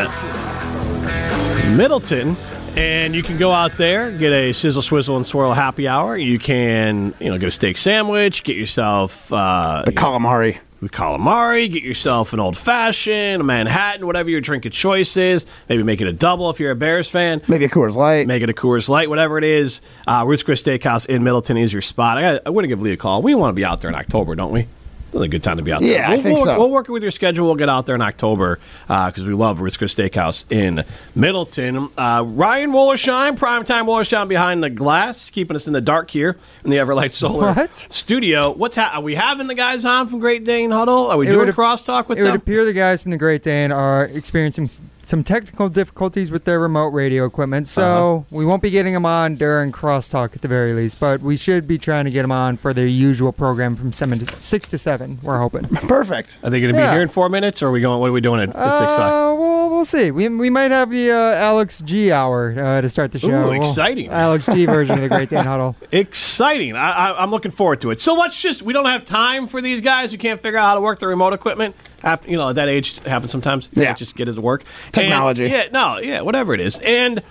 Middleton. 1.75 2.37
And 2.77 3.13
you 3.13 3.23
can 3.23 3.37
go 3.37 3.51
out 3.51 3.75
there, 3.77 4.11
get 4.11 4.31
a 4.31 4.53
sizzle, 4.53 4.81
swizzle, 4.81 5.17
and 5.17 5.25
swirl 5.25 5.53
happy 5.53 5.87
hour. 5.87 6.15
You 6.15 6.39
can, 6.39 7.13
you 7.19 7.29
know, 7.29 7.37
get 7.37 7.47
a 7.47 7.51
steak 7.51 7.77
sandwich, 7.77 8.43
get 8.43 8.55
yourself 8.55 9.33
uh, 9.33 9.83
the 9.85 9.91
calamari. 9.91 10.59
with 10.79 10.91
calamari, 10.91 11.69
get 11.69 11.83
yourself 11.83 12.31
an 12.31 12.39
old 12.39 12.55
fashioned, 12.55 13.41
a 13.41 13.43
Manhattan, 13.43 14.05
whatever 14.05 14.29
your 14.29 14.39
drink 14.39 14.65
of 14.65 14.71
choice 14.71 15.17
is. 15.17 15.45
Maybe 15.67 15.83
make 15.83 15.99
it 15.99 16.07
a 16.07 16.13
double 16.13 16.49
if 16.51 16.59
you're 16.59 16.71
a 16.71 16.75
Bears 16.75 17.09
fan. 17.09 17.41
Maybe 17.49 17.65
a 17.65 17.69
Coors 17.69 17.95
Light. 17.95 18.27
Make 18.27 18.43
it 18.43 18.49
a 18.49 18.53
Coors 18.53 18.87
Light, 18.87 19.09
whatever 19.09 19.37
it 19.37 19.43
is. 19.43 19.81
Uh, 20.07 20.23
Ruth's 20.25 20.43
Chris 20.43 20.63
Steakhouse 20.63 21.05
in 21.07 21.23
Middleton 21.23 21.57
is 21.57 21.73
your 21.73 21.81
spot. 21.81 22.17
I, 22.17 22.39
I 22.45 22.49
want 22.51 22.63
to 22.63 22.69
give 22.69 22.79
Lee 22.79 22.93
a 22.93 22.97
call. 22.97 23.21
We 23.21 23.35
want 23.35 23.49
to 23.49 23.55
be 23.55 23.65
out 23.65 23.81
there 23.81 23.89
in 23.89 23.95
October, 23.95 24.35
don't 24.35 24.51
we? 24.53 24.67
A 25.13 25.27
good 25.27 25.41
time 25.41 25.57
to 25.57 25.63
be 25.63 25.71
out 25.71 25.81
there. 25.81 25.91
Yeah, 25.91 26.07
I 26.07 26.13
we'll, 26.15 26.21
think 26.21 26.35
we'll, 26.37 26.45
so. 26.45 26.57
We'll 26.59 26.69
work 26.69 26.89
it 26.89 26.91
with 26.91 27.01
your 27.01 27.11
schedule. 27.11 27.45
We'll 27.45 27.55
get 27.55 27.69
out 27.69 27.85
there 27.85 27.95
in 27.95 28.01
October 28.01 28.59
because 28.87 29.25
we 29.25 29.33
love 29.33 29.57
Chris 29.59 29.95
Steakhouse 29.95 30.43
in 30.51 30.83
Middleton. 31.15 31.89
Uh, 31.97 32.23
Ryan 32.25 32.71
Wollersheim, 32.71 33.37
primetime 33.37 33.85
Wollersheim 33.85 34.27
behind 34.27 34.61
the 34.63 34.69
glass, 34.69 35.29
keeping 35.29 35.55
us 35.55 35.65
in 35.65 35.73
the 35.73 35.81
dark 35.81 36.11
here 36.11 36.37
in 36.63 36.69
the 36.71 36.77
Everlight 36.77 37.13
Solar 37.13 37.53
What? 37.55 37.75
studio. 37.75 38.51
What's 38.51 38.75
ha- 38.75 38.91
Are 38.95 39.01
we 39.01 39.15
having 39.15 39.47
the 39.47 39.55
guys 39.55 39.85
on 39.85 40.07
from 40.07 40.19
Great 40.19 40.43
Dane 40.43 40.71
Huddle? 40.71 41.07
Are 41.07 41.17
we 41.17 41.25
It 41.27 41.31
doing 41.31 41.47
would- 41.47 41.55
crosstalk 41.55 42.07
with 42.09 42.19
It 42.19 42.23
would 42.23 42.35
appear 42.35 42.65
the 42.65 42.73
guys 42.73 43.01
from 43.01 43.11
the 43.11 43.17
Great 43.17 43.41
Dane 43.43 43.71
are 43.71 44.05
experiencing 44.05 44.67
some 45.07 45.23
technical 45.23 45.69
difficulties 45.69 46.31
with 46.31 46.43
their 46.43 46.59
remote 46.59 46.89
radio 46.89 47.25
equipment, 47.25 47.67
so 47.67 47.83
Uh-huh. 47.83 48.23
we 48.29 48.45
won't 48.45 48.61
be 48.61 48.69
getting 48.69 48.93
them 48.93 49.05
on 49.05 49.35
during 49.35 49.71
crosstalk 49.71 50.35
at 50.35 50.41
the 50.41 50.47
very 50.49 50.73
least. 50.73 50.99
But 50.99 51.21
we 51.21 51.37
should 51.37 51.67
be 51.67 51.77
trying 51.77 52.05
to 52.05 52.11
get 52.11 52.23
them 52.23 52.31
on 52.31 52.57
for 52.57 52.73
their 52.73 52.85
usual 52.87 53.31
program 53.31 53.75
from 53.77 53.93
seven 53.93 54.19
to 54.19 54.39
six 54.41 54.67
to 54.69 54.77
seven. 54.77 55.19
We're 55.23 55.39
hoping. 55.39 55.63
Perfect. 55.87 56.39
Are 56.43 56.49
they 56.49 56.59
going 56.59 56.73
to 56.73 56.79
Yeah. 56.79 56.87
be 56.89 56.93
here 56.95 57.01
in 57.01 57.07
four 57.07 57.29
minutes, 57.29 57.63
or 57.63 57.67
are 57.67 57.71
we 57.71 57.79
going? 57.79 57.99
What 58.01 58.09
are 58.09 58.11
we 58.11 58.21
doing 58.21 58.41
at, 58.41 58.49
at 58.55 58.79
six 58.79 58.91
five? 58.93 59.11
Uh, 59.11 59.35
well, 59.35 59.69
we'll 59.69 59.85
see. 59.85 60.11
We, 60.11 60.27
we 60.29 60.49
might 60.49 60.71
have 60.71 60.89
the 60.91 61.11
uh, 61.11 61.15
Alex 61.15 61.81
G 61.85 62.11
hour 62.11 62.53
uh, 62.59 62.81
to 62.81 62.89
start 62.89 63.11
the 63.13 63.19
show. 63.19 63.29
Ooh, 63.29 63.43
Well, 63.49 63.53
exciting. 63.53 64.09
Alex 64.09 64.45
G 64.47 64.65
version 64.77 64.95
of 64.97 65.01
the 65.01 65.09
Great 65.09 65.29
Dane 65.29 65.45
Huddle. 65.45 65.75
Exciting! 65.91 66.75
I, 66.75 66.91
I, 67.11 67.23
I'm 67.23 67.31
looking 67.31 67.51
forward 67.51 67.79
to 67.81 67.91
it. 67.91 67.99
So 67.99 68.13
let's 68.13 68.39
just—we 68.41 68.73
don't 68.73 68.85
have 68.85 69.05
time 69.05 69.47
for 69.47 69.61
these 69.61 69.79
guys 69.81 70.11
who 70.11 70.17
can't 70.17 70.41
figure 70.41 70.59
out 70.59 70.65
how 70.65 70.75
to 70.75 70.81
work 70.81 70.99
the 70.99 71.07
remote 71.07 71.33
equipment. 71.33 71.75
Hap- 72.07 72.27
you 72.27 72.37
know, 72.37 72.49
at 72.49 72.55
that 72.55 72.69
age 72.69 72.97
it 73.03 73.07
happens 73.09 73.31
sometimes. 73.31 73.67
You 73.75 73.83
Yeah. 73.83 73.93
just 73.93 74.15
get 74.15 74.29
it 74.29 74.33
to 74.35 74.41
work. 74.41 74.63
Technology. 74.93 75.43
And- 75.45 75.53
yeah, 75.53 75.63
no, 75.73 75.97
yeah, 75.99 76.21
whatever 76.21 76.53
it 76.53 76.61
is. 76.61 76.79
And 76.79 77.21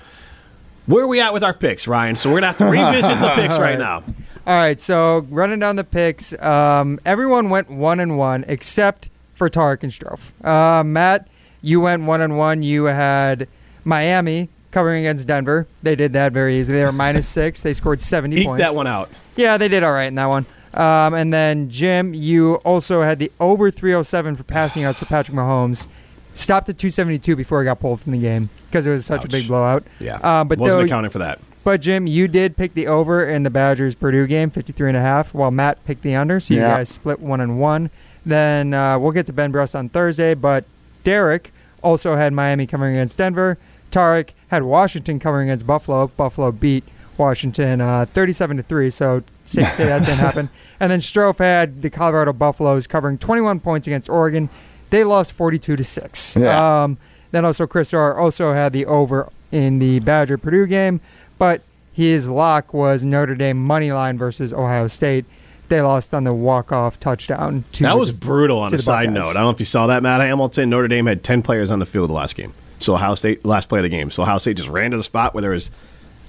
where 0.87 1.05
are 1.05 1.07
we 1.07 1.19
at 1.21 1.33
with 1.33 1.43
our 1.43 1.55
picks, 1.55 1.89
Ryan? 1.89 2.15
So 2.17 2.31
we're 2.31 2.37
gonna 2.41 2.49
have 2.49 2.59
to 2.59 2.67
revisit 2.67 3.19
the 3.19 3.29
picks 3.35 3.59
right 3.59 3.79
now. 3.79 4.03
All 4.47 4.55
right, 4.55 4.79
so 4.79 5.27
running 5.31 5.59
down 5.59 5.77
the 5.77 5.83
picks, 5.85 6.33
um, 6.43 7.01
everyone 7.05 7.49
went 7.51 7.71
one 7.71 7.99
and 8.01 8.17
one 8.19 8.45
except 8.47 9.09
for 9.35 9.49
Tarek 9.51 9.83
and 9.83 9.91
Strofe. 9.91 10.31
Uh, 10.45 10.85
Matt, 10.85 11.27
you 11.63 11.81
went 11.81 12.05
one 12.05 12.21
and 12.21 12.37
one. 12.39 12.63
You 12.63 12.85
had 12.85 13.49
Miami 13.85 14.49
covering 14.71 15.05
against 15.05 15.27
Denver. 15.27 15.67
They 15.83 15.97
did 15.97 16.13
that 16.13 16.33
very 16.33 16.57
easily. 16.61 16.79
They 16.79 16.85
were 16.85 16.93
minus 16.93 17.27
six. 17.27 17.63
They 17.63 17.73
scored 17.73 18.01
seventy 18.03 18.41
Eke 18.43 18.47
points. 18.47 18.63
that 18.63 18.75
one 18.75 18.87
out. 18.87 19.11
Yeah, 19.37 19.57
they 19.57 19.69
did 19.69 19.83
all 19.83 19.93
right 19.93 20.07
in 20.07 20.15
that 20.17 20.27
one. 20.27 20.47
Um, 20.77 21.15
and 21.15 21.33
then 21.33 21.71
Jim, 21.71 22.13
you 22.15 22.57
also 22.57 23.03
had 23.03 23.19
the 23.19 23.33
over 23.41 23.71
307 23.71 24.37
for 24.37 24.43
passing 24.45 24.83
yards 24.83 24.99
for 24.99 25.07
Patrick 25.07 25.37
Mahomes. 25.37 25.87
Stopped 26.35 26.69
at 26.69 26.77
272 26.77 27.35
before 27.35 27.61
he 27.63 27.65
got 27.65 27.81
pulled 27.81 28.01
from 28.03 28.13
the 28.13 28.19
game 28.19 28.51
because 28.67 28.85
it 28.85 28.91
was 28.91 29.07
such 29.07 29.25
a 29.25 29.29
big 29.29 29.49
blowout. 29.49 29.85
Yeah, 29.99 30.17
Uh, 30.23 30.45
but 30.45 30.59
wasn't 30.59 30.81
though- 30.81 30.85
accounting 30.85 31.11
for 31.11 31.19
that. 31.19 31.39
But 31.65 31.81
Jim, 31.81 32.07
you 32.07 32.29
did 32.29 32.57
pick 32.57 32.75
the 32.75 32.87
over 32.87 33.25
in 33.25 33.43
the 33.43 33.51
Badgers 33.51 33.95
Purdue 33.97 34.27
game, 34.29 34.51
53 34.51 34.89
and 34.91 34.97
a 34.97 35.01
half, 35.01 35.35
while 35.35 35.51
Matt 35.51 35.85
picked 35.85 36.03
the 36.03 36.15
under. 36.15 36.39
So 36.39 36.55
you 36.55 36.61
Yeah. 36.61 36.77
guys 36.77 36.91
split 36.91 37.19
one 37.21 37.41
and 37.41 37.59
one. 37.59 37.91
Then 38.25 38.73
uh, 38.75 38.99
we'll 38.99 39.11
get 39.13 39.27
to 39.27 39.33
Ben 39.33 39.51
Brust 39.51 39.75
on 39.75 39.89
Thursday, 39.89 40.35
but 40.35 40.65
Derek 41.03 41.53
also 41.83 42.15
had 42.17 42.33
Miami 42.33 42.67
covering 42.67 42.95
against 42.97 43.17
Denver. 43.19 43.57
Tarek 43.91 44.29
had 44.49 44.63
Washington 44.63 45.19
covering 45.19 45.49
against 45.49 45.67
Buffalo. 45.67 46.09
Buffalo 46.17 46.53
beat 46.53 46.85
Washington 47.17 47.81
uh, 47.81 48.05
37 48.05 48.59
to 48.59 48.63
three. 48.63 48.91
So 48.91 49.23
safe 49.45 49.69
to 49.69 49.73
say 49.73 49.85
that 49.87 50.01
didn't 50.01 50.19
happen. 50.19 50.51
And 50.81 50.91
then 50.93 51.01
Strofe 51.01 51.39
had 51.39 51.83
the 51.83 51.91
Colorado 51.91 52.33
Buffaloes 52.33 52.87
covering 52.87 53.19
21 53.19 53.61
points 53.61 53.87
against 53.87 54.09
Oregon. 54.09 54.49
They 54.91 55.05
lost 55.05 55.33
42 55.33 55.77
to 55.77 55.85
six. 55.85 56.37
Yeah. 56.37 56.85
Um, 56.85 56.99
then 57.33 57.45
also 57.45 57.67
Chris 57.67 57.93
Orr 57.93 58.17
also 58.17 58.53
had 58.53 58.73
the 58.73 58.87
over 58.87 59.31
in 59.53 59.79
the 59.79 60.01
Badger 60.01 60.39
Purdue 60.39 60.67
game, 60.67 61.01
but 61.39 61.63
his 61.93 62.29
lock 62.29 62.73
was 62.75 63.05
Notre 63.05 63.35
Dame 63.35 63.57
money 63.63 63.91
line 63.93 64.19
versus 64.19 64.53
Ohio 64.53 64.87
State. 64.87 65.25
They 65.69 65.81
lost 65.83 66.15
on 66.15 66.23
the 66.25 66.33
walk 66.33 66.71
off 66.71 67.01
touchdown. 67.01 67.65
To 67.73 67.83
That 67.83 67.99
was 67.99 68.13
the- 68.13 68.19
brutal 68.19 68.61
on 68.61 68.73
a 68.73 68.79
side 68.79 69.13
note. 69.13 69.31
I 69.31 69.33
don't 69.35 69.43
know 69.45 69.51
if 69.51 69.59
you 69.59 69.67
saw 69.67 69.89
that, 69.89 70.03
Matt 70.03 70.21
Hamilton. 70.21 70.71
Notre 70.71 70.87
Dame 70.89 71.07
had 71.07 71.25
10 71.25 71.43
players 71.43 71.71
on 71.71 71.81
the 71.81 71.87
field 71.87 72.09
the 72.11 72.15
last 72.15 72.37
game. 72.37 72.53
So 72.79 72.95
Ohio 72.95 73.15
State, 73.17 73.45
last 73.45 73.69
play 73.69 73.81
of 73.81 73.83
the 73.83 73.89
game. 73.89 74.11
So 74.11 74.23
Ohio 74.23 74.39
State 74.39 74.59
just 74.59 74.69
ran 74.69 74.93
to 74.93 74.97
the 74.97 75.03
spot 75.03 75.35
where 75.35 75.43
there 75.43 75.51
was 75.51 75.71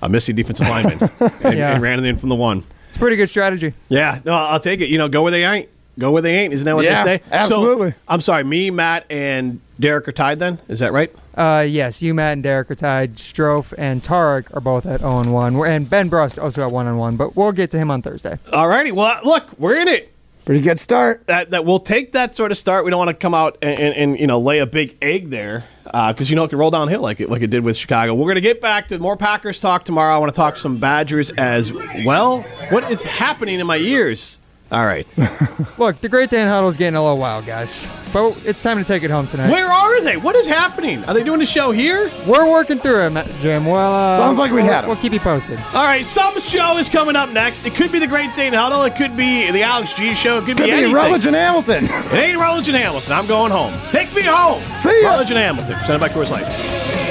a 0.02 0.10
missing 0.10 0.36
defensive 0.36 0.68
lineman 0.68 1.12
and, 1.20 1.58
Yeah. 1.58 1.74
and 1.74 1.84
ran 1.84 2.00
it 2.00 2.06
in 2.06 2.18
from 2.18 2.30
the 2.30 2.36
one. 2.36 2.64
It's 2.98 3.02
a 3.02 3.04
pretty 3.04 3.18
good 3.18 3.30
strategy. 3.30 3.76
Yeah, 3.89 4.22
no, 4.26 4.34
I'll 4.34 4.60
take 4.60 4.82
it. 4.82 4.89
You 4.89 4.98
know, 4.98 5.08
go 5.08 5.22
where 5.22 5.30
they 5.32 5.45
ain't. 5.45 5.70
Go 6.00 6.10
where 6.10 6.24
they 6.24 6.36
ain't. 6.39 6.52
Isn't 6.52 6.66
that 6.66 6.76
what 6.76 6.84
Yeah, 6.84 7.04
they 7.04 7.18
say? 7.20 7.24
absolutely. 7.32 7.91
So, 7.91 7.95
I'm 8.08 8.22
sorry, 8.22 8.43
me, 8.43 8.72
Matt, 8.72 9.06
and 9.12 9.62
Derek 9.80 10.08
are 10.08 10.12
tied 10.12 10.39
then? 10.39 10.58
Is 10.68 10.80
that 10.80 10.93
right? 10.93 11.14
Uh, 11.36 11.64
yes, 11.70 12.02
you, 12.02 12.16
Matt, 12.16 12.34
and 12.34 12.41
Derek 12.41 12.72
are 12.72 12.76
tied. 12.76 13.18
Strofe 13.18 13.72
and 13.78 14.02
Tarek 14.02 14.48
are 14.58 14.62
both 14.62 14.88
at 14.88 15.02
0 15.02 15.20
and 15.20 15.32
1. 15.32 15.56
And 15.68 15.88
Ben 15.88 16.10
Brust 16.10 16.39
also 16.39 16.66
at 16.66 16.72
1 16.72 16.88
and 16.88 16.98
1, 16.98 17.18
but 17.18 17.36
we'll 17.36 17.52
get 17.52 17.70
to 17.70 17.78
him 17.78 17.91
on 17.91 18.02
Thursday. 18.02 18.39
All 18.52 18.68
righty. 18.68 18.91
Well, 18.91 19.20
look, 19.24 19.45
we're 19.60 19.76
in 19.80 19.88
it. 19.88 20.12
Pretty 20.48 20.62
good 20.62 20.80
start. 20.80 21.28
That, 21.28 21.50
that 21.50 21.66
we'll 21.66 21.82
take 21.82 22.14
that 22.14 22.34
sort 22.34 22.52
of 22.54 22.58
start. 22.58 22.86
We 22.86 22.91
don't 22.91 23.00
want 23.00 23.10
to 23.10 23.14
come 23.14 23.34
out 23.34 23.58
and, 23.62 23.78
and, 23.78 23.95
and 23.95 24.18
you 24.18 24.28
know 24.28 24.39
lay 24.39 24.60
a 24.60 24.66
big 24.66 24.95
egg 25.02 25.30
there 25.30 25.66
uh, 25.93 26.14
because 26.14 26.30
you 26.30 26.38
know 26.38 26.45
it 26.45 26.48
can 26.48 26.58
roll 26.58 26.72
downhill 26.72 27.02
like 27.02 27.20
it 27.20 27.30
like 27.30 27.41
it 27.41 27.50
did 27.50 27.66
with 27.66 27.76
Chicago. 27.76 28.14
We're 28.14 28.34
to 28.34 28.39
get 28.39 28.62
back 28.62 28.88
to 28.88 28.98
more 28.98 29.18
Packers 29.18 29.60
talk 29.60 29.84
tomorrow. 29.84 30.16
I 30.16 30.18
want 30.20 30.34
to 30.34 30.36
talk 30.38 30.56
some 30.56 30.78
Badgers 30.78 31.32
as 31.32 31.74
well. 31.74 32.43
What 32.70 32.89
is 32.89 33.04
happening 33.04 33.60
in 33.60 33.68
my 33.68 33.76
ears? 33.76 34.39
All 34.70 34.86
right. 34.86 35.07
Look, 35.78 35.97
the 35.97 36.09
Great 36.09 36.30
Dane 36.30 36.47
Huddle 36.47 36.68
is 36.70 36.76
getting 36.76 36.97
a 36.97 37.01
little 37.01 37.18
wild, 37.18 37.45
guys. 37.45 37.88
But 38.11 38.38
it's 38.45 38.61
time 38.61 38.78
to 38.80 38.84
take 38.84 39.01
it 39.03 39.09
home 39.09 39.26
tonight. 39.26 39.49
Where 39.49 39.72
are 39.72 40.01
they? 40.01 40.18
What 40.18 40.36
is 40.36 40.45
happening? 40.45 41.05
Are 41.05 41.13
they 41.13 41.24
doing 41.24 41.39
the 41.39 41.45
show 41.45 41.72
here? 41.72 42.11
We're 42.28 42.49
working 42.51 42.78
through 42.78 43.05
it, 43.05 43.09
Matt- 43.11 43.30
Jim. 43.39 43.65
Well, 43.65 43.93
uh, 43.93 44.18
Sounds 44.18 44.38
like 44.38 44.51
we 44.51 44.57
we'll, 44.57 44.65
had 44.65 44.84
'em. 44.84 44.89
We'll 44.89 44.97
keep 44.97 45.13
you 45.13 45.22
posted. 45.22 45.57
All 45.74 45.84
right, 45.86 46.05
some 46.05 46.38
show 46.41 46.78
is 46.78 46.89
coming 46.89 47.15
up 47.15 47.32
next. 47.32 47.65
It 47.65 47.76
could 47.76 47.91
be 47.93 47.99
the 47.99 48.07
Great 48.07 48.36
Dane 48.36 48.51
Huddle. 48.53 48.84
It 48.84 48.95
could 48.97 49.15
be 49.15 49.49
the 49.51 49.63
Alex 49.63 49.93
G 49.93 50.13
Show. 50.13 50.38
It 50.39 50.45
could, 50.45 50.57
Could 50.57 50.57
be 50.57 50.63
be 50.63 50.72
anything. 50.72 50.93
Rutledge 50.93 51.26
and 51.26 51.36
Hamilton. 51.36 51.86
It 51.86 52.13
ain't 52.13 52.38
Rutledge 52.39 52.68
and 52.68 52.78
Hamilton. 52.78 53.13
I'm 53.13 53.28
going 53.28 53.51
home. 53.53 53.74
Take 53.91 54.13
me 54.13 54.24
home. 54.24 54.61
See 54.78 55.01
ya. 55.01 55.09
Rutledge 55.09 55.30
and 55.30 55.38
Hamilton, 55.38 55.76
presented 55.78 55.99
by 55.99 56.09
Coors 56.09 56.30
Light. 56.30 57.07